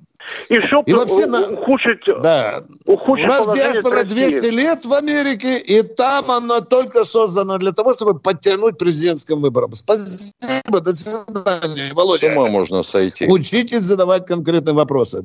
И 0.49 0.61
чтобы 0.69 0.85
и 0.87 0.93
вообще, 0.93 1.27
ухудшить, 1.53 2.01
да. 2.23 2.63
ухудшить 2.87 3.27
У 3.27 3.29
нас 3.29 3.53
диаспора 3.55 4.05
200 4.05 4.47
лет 4.47 4.87
в 4.87 4.93
Америке, 4.93 5.59
и 5.59 5.83
там 5.83 6.31
она 6.31 6.61
только 6.61 7.03
создана 7.03 7.59
для 7.59 7.73
того, 7.73 7.93
чтобы 7.93 8.19
подтянуть 8.21 8.79
президентским 8.79 9.41
выборам. 9.41 9.75
Спасибо, 9.75 10.81
до 10.81 10.95
свидания, 10.95 11.93
Володя. 11.93 12.33
С 12.33 12.37
ума 12.37 12.49
можно 12.49 12.83
сойти. 12.83 13.27
Учитесь 13.27 13.83
задавать 13.83 14.27
конкретные 14.27 14.75
вопросы. 14.75 15.25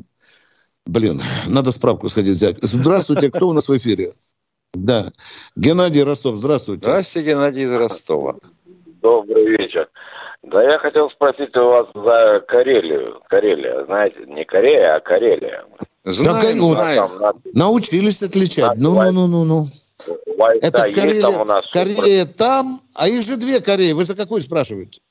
Блин, 0.87 1.21
надо 1.47 1.71
справку 1.71 2.09
сходить 2.09 2.35
взять. 2.35 2.57
Здравствуйте, 2.61 3.29
кто 3.29 3.47
у 3.47 3.53
нас 3.53 3.67
в 3.67 3.75
эфире? 3.75 4.13
Да. 4.73 5.11
Геннадий 5.55 6.03
Ростов, 6.03 6.37
здравствуйте. 6.37 6.83
Здравствуйте, 6.83 7.31
Геннадий 7.31 7.63
из 7.63 7.71
Ростова. 7.73 8.35
Добрый 9.01 9.45
вечер. 9.57 9.89
Да 10.43 10.63
я 10.63 10.77
хотел 10.79 11.09
спросить 11.09 11.55
у 11.57 11.65
вас 11.65 11.87
за 11.93 12.41
Карелию. 12.47 13.21
Карелия, 13.27 13.85
знаете, 13.85 14.19
не 14.27 14.45
Корея, 14.45 14.95
а 14.95 14.99
Карелия. 15.01 15.65
Знаем, 16.05 16.39
да, 16.39 16.55
ну, 16.55 16.71
знаем. 16.71 17.07
Там, 17.19 17.33
научились 17.53 18.23
отличать. 18.23 18.77
Ну, 18.77 18.95
ну, 18.95 19.11
ну, 19.11 19.27
ну, 19.27 19.43
ну. 19.43 19.67
Это 20.61 20.83
Карелия, 20.83 21.61
Корея 21.71 22.25
там, 22.25 22.81
а 22.95 23.09
их 23.09 23.23
же 23.23 23.37
две 23.37 23.59
Кореи. 23.59 23.91
Вы 23.91 24.03
за 24.03 24.15
какую 24.15 24.41
спрашиваете? 24.41 25.01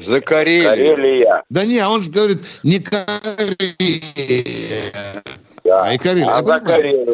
За 0.00 0.20
Карелию. 0.20 0.68
Карелия. 0.68 1.42
Да 1.50 1.64
не, 1.64 1.78
а 1.78 1.88
он 1.90 2.02
же 2.02 2.10
говорит, 2.10 2.38
не 2.62 2.78
Карелия. 2.78 4.02
Да. 5.64 5.82
А 5.84 5.94
и 5.94 5.98
Карелия. 5.98 6.30
А 6.30 6.42
за 6.44 6.60
Карелию. 6.60 7.04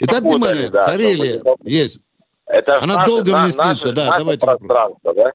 Итак, 0.00 0.22
внимание, 0.22 0.68
да, 0.68 0.82
Карелия 0.82 1.42
есть. 1.62 2.00
Это 2.46 2.78
Она 2.80 2.96
наше, 2.96 3.10
долго 3.10 3.32
на, 3.32 3.48
снится, 3.48 3.92
да, 3.92 4.14
давайте 4.16 4.46
пространство, 4.46 5.14
да? 5.14 5.32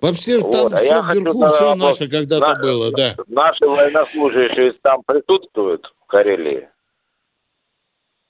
Вообще 0.00 0.38
вот. 0.38 0.52
там 0.52 0.72
а 0.72 0.76
все 0.76 1.02
вверху, 1.02 1.46
все 1.46 1.74
наше 1.74 2.08
когда-то 2.08 2.54
на, 2.54 2.60
было, 2.60 2.92
да. 2.92 3.16
Наши 3.26 3.66
военнослужащие 3.66 4.72
там 4.82 5.02
присутствуют 5.04 5.92
в 6.00 6.06
Карелии? 6.06 6.68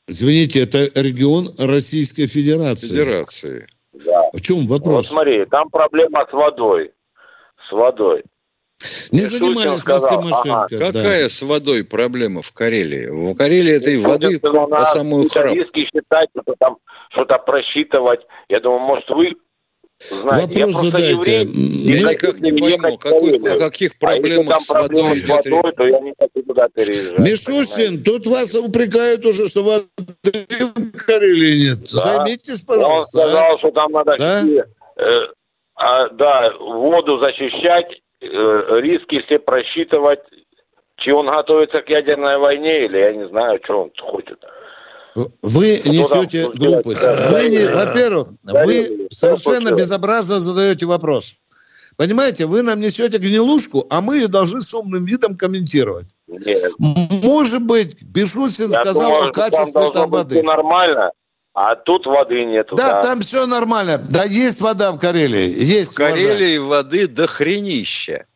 Извините, 0.06 0.62
это 0.62 0.84
регион 0.98 1.48
Российской 1.58 2.26
Федерации. 2.26 2.88
Федерации. 2.88 3.66
Да. 3.92 4.30
В 4.32 4.40
чем 4.40 4.66
вопрос? 4.66 4.96
Вот 4.96 5.06
смотри, 5.06 5.44
там 5.44 5.68
проблема 5.68 6.26
с 6.30 6.32
водой 6.32 6.92
с 7.72 7.74
водой. 7.74 8.22
Не 9.12 9.20
занимались 9.20 9.80
сказал, 9.80 10.24
ага. 10.32 10.66
Какая 10.68 11.22
да. 11.24 11.28
с 11.28 11.42
водой 11.42 11.84
проблема 11.84 12.42
в 12.42 12.52
Карелии? 12.52 13.08
В 13.08 13.34
Карелии 13.34 13.74
этой 13.74 13.96
ну, 13.96 14.08
воды 14.08 14.38
по 14.40 14.84
самую 14.86 15.28
храп. 15.28 15.54
считать, 15.54 16.28
что 16.42 16.54
там 16.58 16.78
что-то 17.10 17.38
просчитывать. 17.38 18.20
Я 18.48 18.60
думаю, 18.60 18.80
может, 18.80 19.08
вы 19.10 19.34
знаете. 20.00 20.64
Вопрос 20.64 20.82
задайте. 20.82 21.40
Еврей, 21.42 22.04
я 22.04 22.12
никак 22.12 22.40
не 22.40 22.52
пойму, 22.52 22.98
какой, 22.98 23.36
о 23.36 23.58
каких 23.58 23.98
проблемах 23.98 24.56
а 24.56 24.60
с 24.60 24.68
водой 24.68 25.18
идет 25.20 25.28
водой, 25.28 25.72
то 25.76 25.84
я 25.84 26.00
не 26.00 26.14
хочу 26.18 26.46
туда 26.46 26.68
переезжать. 26.74 27.18
Мишустин, 27.20 28.02
тут 28.02 28.26
вас 28.26 28.56
упрекают 28.56 29.24
уже, 29.24 29.46
что 29.46 29.62
воды 29.62 29.86
в 30.24 31.06
Карелии 31.06 31.68
нет. 31.68 31.78
Да. 31.82 31.98
Займитесь, 31.98 32.62
пожалуйста. 32.62 33.20
Он 33.20 33.28
сказал, 33.28 33.54
а? 33.54 33.58
что 33.58 33.70
там 33.70 33.92
надо 33.92 34.16
да? 34.18 34.42
э, 34.96 35.26
а, 35.82 36.08
да, 36.10 36.52
воду 36.60 37.18
защищать, 37.20 38.00
э, 38.20 38.26
риски 38.80 39.20
все 39.26 39.38
просчитывать. 39.38 40.20
Чи 40.98 41.10
он 41.10 41.26
готовится 41.26 41.82
к 41.82 41.88
ядерной 41.88 42.38
войне, 42.38 42.84
или 42.84 42.98
я 42.98 43.12
не 43.12 43.28
знаю, 43.28 43.58
что 43.64 43.82
он 43.82 43.92
хочет. 44.00 44.38
Вы 45.14 45.80
несете 45.84 46.48
глупость. 46.54 47.04
Вы 47.30 47.48
не, 47.48 47.66
во-первых, 47.66 48.28
вы 48.44 49.08
совершенно 49.10 49.74
безобразно 49.74 50.38
задаете 50.38 50.86
вопрос. 50.86 51.34
Понимаете, 51.96 52.46
вы 52.46 52.62
нам 52.62 52.80
несете 52.80 53.18
гнилушку, 53.18 53.84
а 53.90 54.00
мы 54.00 54.16
ее 54.16 54.28
должны 54.28 54.62
с 54.62 54.72
умным 54.72 55.04
видом 55.04 55.36
комментировать. 55.36 56.06
Нет. 56.26 56.72
Может 56.78 57.66
быть, 57.66 58.00
Бешутин 58.02 58.70
Я 58.70 58.78
сказал 58.78 59.10
думаю, 59.10 59.28
о 59.28 59.32
качестве 59.32 59.82
там, 59.82 59.92
там 59.92 60.10
воды. 60.10 60.42
нормально, 60.42 61.10
а 61.54 61.76
тут 61.76 62.06
воды 62.06 62.44
нет. 62.44 62.68
Да, 62.72 62.94
да, 62.94 63.02
там 63.02 63.20
все 63.20 63.46
нормально. 63.46 64.00
Да, 64.10 64.24
есть 64.24 64.60
вода 64.60 64.92
в 64.92 64.98
Карелии. 64.98 65.62
Есть. 65.62 65.94
В 65.94 65.96
Карелии 65.96 66.58
вода. 66.58 66.76
воды 66.76 67.06
до 67.06 67.26
хренища. 67.26 68.26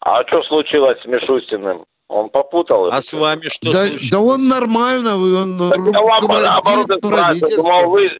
А 0.00 0.26
что 0.26 0.42
случилось 0.42 1.00
с 1.02 1.06
Мишустиным? 1.06 1.84
Он 2.08 2.28
попутал. 2.28 2.92
А 2.92 3.00
с 3.00 3.12
вами 3.14 3.48
что 3.48 3.72
да, 3.72 3.86
да 4.10 4.20
он 4.20 4.48
нормально, 4.48 5.16
он 5.16 5.70
так 5.70 5.78
руководит 5.78 7.00
правительством. 7.00 7.90
Вы, 7.90 8.18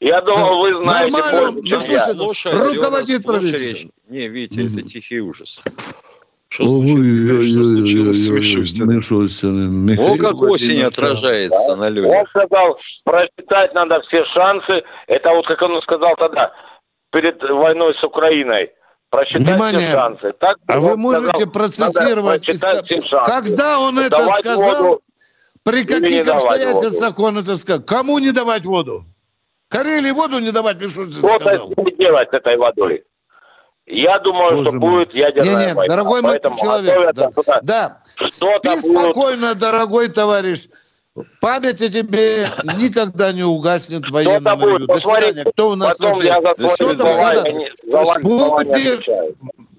я 0.00 0.20
думал, 0.22 0.48
да. 0.48 0.54
вы 0.56 0.72
знаете 0.72 1.12
Нормально, 1.12 1.52
больше, 1.52 1.70
ну, 1.70 1.80
слушай, 1.80 2.14
Слушай, 2.16 2.74
руководит 2.74 3.22
правительством. 3.22 3.92
Не, 4.08 4.26
видите, 4.26 4.62
это 4.62 4.88
тихий 4.88 5.20
ужас. 5.20 5.62
Что 6.50 6.64
случилось? 6.64 8.28
О, 9.98 10.16
как 10.16 10.42
осень 10.42 10.82
отражается 10.82 11.76
на 11.76 11.88
людях. 11.88 12.10
Он 12.10 12.26
сказал, 12.26 12.76
просчитать 13.04 13.72
надо 13.74 14.00
все 14.08 14.24
шансы. 14.34 14.82
Это 15.06 15.30
вот, 15.30 15.46
как 15.46 15.62
он 15.62 15.80
сказал 15.82 16.16
тогда, 16.16 16.52
перед 17.12 17.40
войной 17.40 17.94
с 17.94 18.02
Украиной 18.04 18.72
просчитать 19.10 19.46
Внимание. 19.46 19.80
все 19.80 19.92
шансы. 19.92 20.32
Так, 20.40 20.56
а 20.66 20.80
вы 20.80 20.96
можете 20.96 21.28
сказал, 21.28 21.52
процитировать, 21.52 22.44
когда 23.24 23.78
он 23.78 23.98
это 24.00 24.16
давать 24.16 24.40
сказал, 24.40 24.82
воду, 24.82 25.00
при 25.62 25.84
каких 25.84 26.26
обстоятельствах 26.28 27.18
он 27.20 27.38
это 27.38 27.54
сказал? 27.54 27.82
Кому 27.82 28.18
не 28.18 28.32
давать 28.32 28.64
воду? 28.66 29.04
Карелии 29.68 30.10
воду 30.10 30.40
не 30.40 30.50
давать, 30.50 30.80
Мишустин 30.80 31.12
сказал. 31.12 31.70
Что 31.70 31.90
делать 31.90 32.28
с 32.32 32.36
этой 32.36 32.56
водой? 32.56 33.04
Я 33.90 34.18
думаю, 34.20 34.56
Боже 34.56 34.70
что 34.70 34.78
мой. 34.78 34.90
будет 34.90 35.14
ядерная 35.14 35.56
не, 35.56 35.66
не, 35.66 35.74
война. 35.74 35.94
Дорогой 35.94 36.22
мой 36.22 36.38
человек, 36.38 37.14
да, 37.14 37.30
да. 37.62 37.98
спи 38.28 38.78
спокойно, 38.78 39.54
дорогой 39.54 40.08
товарищ. 40.08 40.68
Память 41.40 41.82
о 41.82 41.88
тебе 41.88 42.46
никогда 42.78 43.32
не 43.32 43.42
угаснет 43.42 44.08
в 44.08 44.12
военном 44.12 44.62
ревю. 44.62 44.86
До 44.86 44.98
свидания. 44.98 45.44
Кто 45.44 45.70
у 45.70 45.74
нас 45.74 45.98
Потом 45.98 46.22
я 46.22 46.40
за 46.40 46.54
Кто 46.54 46.94
там 46.94 47.08
будет, 48.22 49.06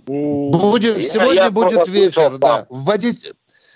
будет, 0.06 1.04
сегодня 1.04 1.44
я 1.44 1.52
будет 1.52 1.88
вечер, 1.88 2.38
да. 2.38 2.66
Вводить 2.70 3.32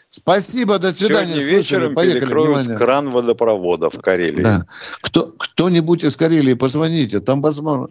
Спасибо, 0.09 0.79
до 0.79 0.93
свидания. 0.93 1.33
Сегодня 1.33 1.57
вечером 1.57 1.95
Поехали, 1.95 2.19
перекроют 2.21 2.57
внимание. 2.59 2.77
кран 2.77 3.09
водопровода 3.09 3.89
в 3.89 4.01
Карелии. 4.01 4.43
Да. 4.43 4.65
Кто, 5.01 5.29
кто-нибудь 5.37 6.05
из 6.05 6.15
Карелии, 6.15 6.53
позвоните, 6.53 7.19
там 7.19 7.41
возможно. 7.41 7.89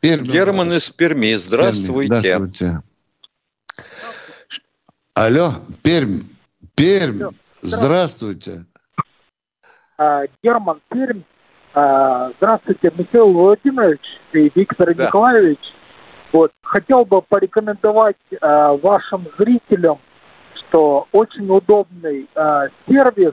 Пермь, 0.00 0.24
Герман 0.24 0.72
из 0.72 0.90
Перми, 0.90 1.34
здравствуйте. 1.34 2.20
Перми. 2.22 2.48
здравствуйте. 2.48 2.82
Алло, 5.14 5.48
Пермь, 5.82 6.20
Пермь, 6.74 7.30
здравствуйте. 7.62 8.66
А, 9.96 10.24
Герман 10.42 10.80
Пермь. 10.90 11.22
А, 11.74 12.30
здравствуйте, 12.38 12.92
Михаил 12.96 13.32
Владимирович 13.32 14.02
и 14.32 14.50
Виктор 14.54 14.94
да. 14.94 15.06
Николаевич. 15.06 15.60
Вот, 16.32 16.52
хотел 16.62 17.04
бы 17.06 17.22
порекомендовать 17.22 18.16
а, 18.40 18.74
вашим 18.74 19.26
зрителям, 19.38 19.98
что 20.54 21.06
очень 21.12 21.48
удобный 21.48 22.28
сервис 22.86 23.32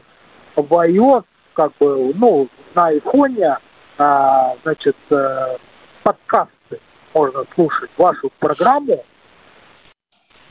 в 0.55 0.71
iOS, 0.71 1.25
как 1.53 1.75
бы, 1.79 2.13
ну, 2.15 2.47
на 2.75 2.87
айфоне, 2.87 3.57
значит, 3.97 4.95
э, 5.09 5.57
подкасты 6.03 6.79
можно 7.13 7.45
слушать 7.55 7.91
вашу 7.97 8.31
программу. 8.39 9.03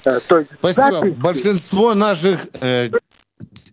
Э, 0.04 0.18
то 0.28 0.38
есть 0.38 0.50
Спасибо. 0.58 0.90
Запись... 0.92 1.14
Большинство 1.16 1.94
наших 1.94 2.46
э, 2.60 2.88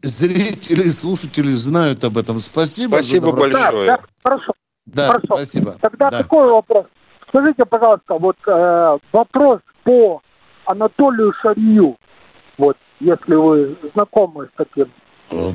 зрители, 0.02 0.90
слушатели 0.90 1.52
знают 1.54 2.04
об 2.04 2.18
этом. 2.18 2.40
Спасибо. 2.40 2.96
Спасибо 2.96 3.32
большое. 3.32 3.88
Да, 3.88 3.98
да, 3.98 4.00
хорошо. 4.24 4.54
Да, 4.86 5.08
хорошо. 5.08 5.28
спасибо. 5.36 5.76
Тогда 5.82 6.10
да. 6.10 6.18
такой 6.20 6.52
вопрос. 6.52 6.86
Скажите, 7.30 7.66
пожалуйста, 7.66 8.16
вот 8.16 8.38
э, 8.48 8.98
вопрос 9.12 9.60
по 9.84 10.22
Анатолию 10.66 11.34
Шарью. 11.42 11.96
Вот, 12.58 12.78
если 13.00 13.36
вы 13.36 13.78
знакомы 13.94 14.50
с 14.54 14.58
таким. 14.58 14.88
Э, 15.32 15.54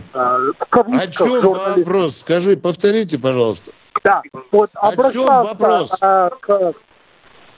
О 0.71 1.07
чем 1.09 1.41
журналист. 1.41 1.79
вопрос? 1.79 2.17
Скажи, 2.19 2.57
повторите, 2.57 3.19
пожалуйста. 3.19 3.73
Да, 4.05 4.23
вот 4.51 4.71
О 4.75 5.11
чем 5.11 5.27
вопрос? 5.27 6.03
Э, 6.03 6.31
к, 6.41 6.75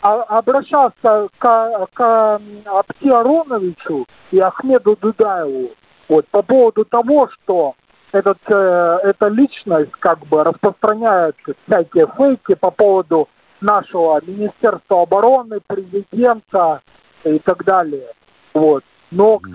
а, 0.03 0.23
обращался 0.39 1.29
к, 1.39 1.87
к 1.93 2.41
Апти 2.67 3.09
Ароновичу 3.09 4.07
и 4.31 4.39
Ахмеду 4.39 4.97
Дудаеву 5.01 5.71
вот, 6.09 6.27
по 6.29 6.43
поводу 6.43 6.85
того, 6.85 7.29
что 7.29 7.75
этот, 8.13 8.39
э, 8.47 8.99
эта 9.03 9.29
личность 9.29 9.93
как 9.99 10.21
бы 10.27 10.45
распространяет 10.45 11.37
всякие 11.67 12.07
фейки 12.17 12.55
по 12.55 12.71
поводу 12.71 13.29
нашего 13.61 14.21
Министерства 14.27 15.03
обороны, 15.03 15.61
президента 15.67 16.81
и 17.25 17.39
так 17.41 17.65
далее. 17.65 18.13
Вот. 18.55 18.85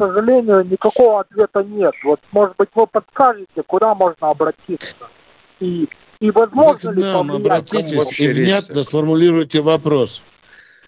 Сожалению, 0.01 0.65
никакого 0.65 1.21
ответа 1.21 1.63
нет. 1.63 1.93
Вот, 2.03 2.19
может 2.31 2.55
быть, 2.57 2.69
вы 2.73 2.87
подскажете, 2.87 3.61
куда 3.67 3.93
можно 3.93 4.31
обратиться? 4.31 4.97
И, 5.59 5.87
и 6.19 6.31
возможно 6.31 6.91
вы 6.91 7.03
к 7.03 7.05
нам 7.05 7.31
обратитесь 7.31 8.19
и 8.19 8.27
внятно 8.27 8.81
сформулируйте 8.81 9.61
вопрос. 9.61 10.23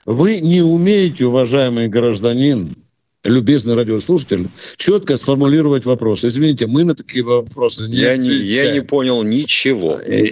Вы 0.05 0.39
не 0.41 0.63
умеете, 0.63 1.25
уважаемый 1.25 1.89
гражданин, 1.89 2.75
любезный 3.23 3.75
радиослушатель, 3.75 4.49
четко 4.77 5.15
сформулировать 5.15 5.85
вопрос. 5.85 6.25
Извините, 6.25 6.65
мы 6.65 6.83
на 6.83 6.95
такие 6.95 7.23
вопросы 7.23 7.87
не 7.87 7.97
я 7.97 8.17
Не, 8.17 8.29
я 8.29 8.71
не 8.73 8.81
понял 8.81 9.21
ничего. 9.21 9.99
Э, 9.99 10.25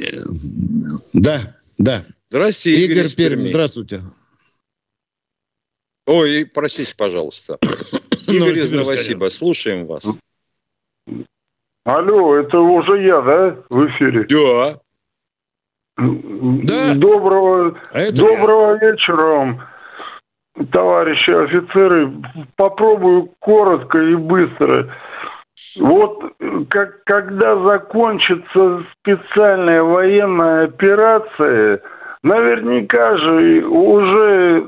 да, 1.13 1.39
да. 1.77 2.03
Здравствуйте, 2.29 2.83
Игорь, 2.83 2.97
Игорь 2.97 3.15
Пермь. 3.15 3.47
Здравствуйте. 3.47 4.01
Ой, 6.07 6.47
простите, 6.51 6.95
пожалуйста. 6.97 7.59
Игорь 8.31 8.51
из 8.51 8.71
Новосиба, 8.71 9.29
слушаем 9.29 9.85
вас. 9.85 10.05
Алло, 11.83 12.35
это 12.35 12.59
уже 12.59 13.03
я, 13.03 13.21
да, 13.21 13.57
в 13.69 13.87
эфире? 13.87 14.25
Да. 14.29 14.79
Да. 15.97 16.95
Доброго, 16.95 17.77
а 17.91 18.11
доброго 18.11 18.77
вечера 18.77 19.67
товарищи 20.71 21.31
офицеры, 21.31 22.11
попробую 22.55 23.31
коротко 23.39 23.99
и 23.99 24.15
быстро. 24.15 24.93
Вот 25.79 26.33
как, 26.69 27.03
когда 27.03 27.63
закончится 27.65 28.83
специальная 28.99 29.83
военная 29.83 30.65
операция, 30.65 31.81
наверняка 32.23 33.17
же 33.17 33.65
уже 33.65 34.67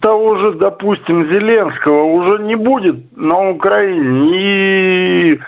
того 0.00 0.38
же, 0.38 0.52
допустим, 0.54 1.32
Зеленского 1.32 2.04
уже 2.04 2.42
не 2.44 2.54
будет 2.54 3.16
на 3.16 3.50
Украине 3.50 5.32
и 5.32 5.40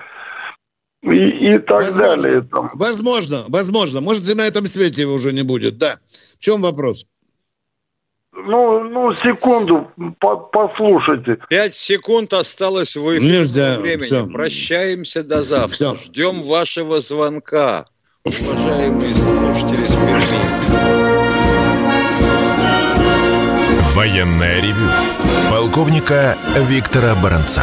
и, 1.03 1.49
и 1.49 1.59
так 1.59 1.85
возможно, 1.85 2.22
далее. 2.22 2.43
Там. 2.43 2.70
Возможно, 2.74 3.45
возможно. 3.49 4.01
Может, 4.01 4.28
и 4.28 4.35
на 4.35 4.47
этом 4.47 4.64
свете 4.66 5.03
его 5.03 5.14
уже 5.14 5.32
не 5.32 5.43
будет. 5.43 5.76
Да. 5.76 5.97
В 6.07 6.39
чем 6.39 6.62
вопрос? 6.62 7.07
Ну, 8.32 8.82
ну, 8.85 9.14
секунду, 9.14 9.91
по 10.18 10.37
послушайте. 10.37 11.39
Пять 11.49 11.74
секунд 11.74 12.32
осталось 12.32 12.97
в 12.97 13.16
эфире 13.16 13.39
Нельзя, 13.39 13.78
времени. 13.78 14.03
Все. 14.03 14.26
Прощаемся 14.26 15.22
до 15.22 15.43
завтра. 15.43 15.74
Все. 15.74 15.97
Ждем 15.97 16.43
вашего 16.43 17.01
звонка, 17.01 17.85
уважаемые 18.24 19.12
слушатели 19.12 19.87
с 19.87 20.74
Военное 23.95 24.61
ревю 24.61 24.89
полковника 25.49 26.37
Виктора 26.69 27.15
Баранца. 27.15 27.63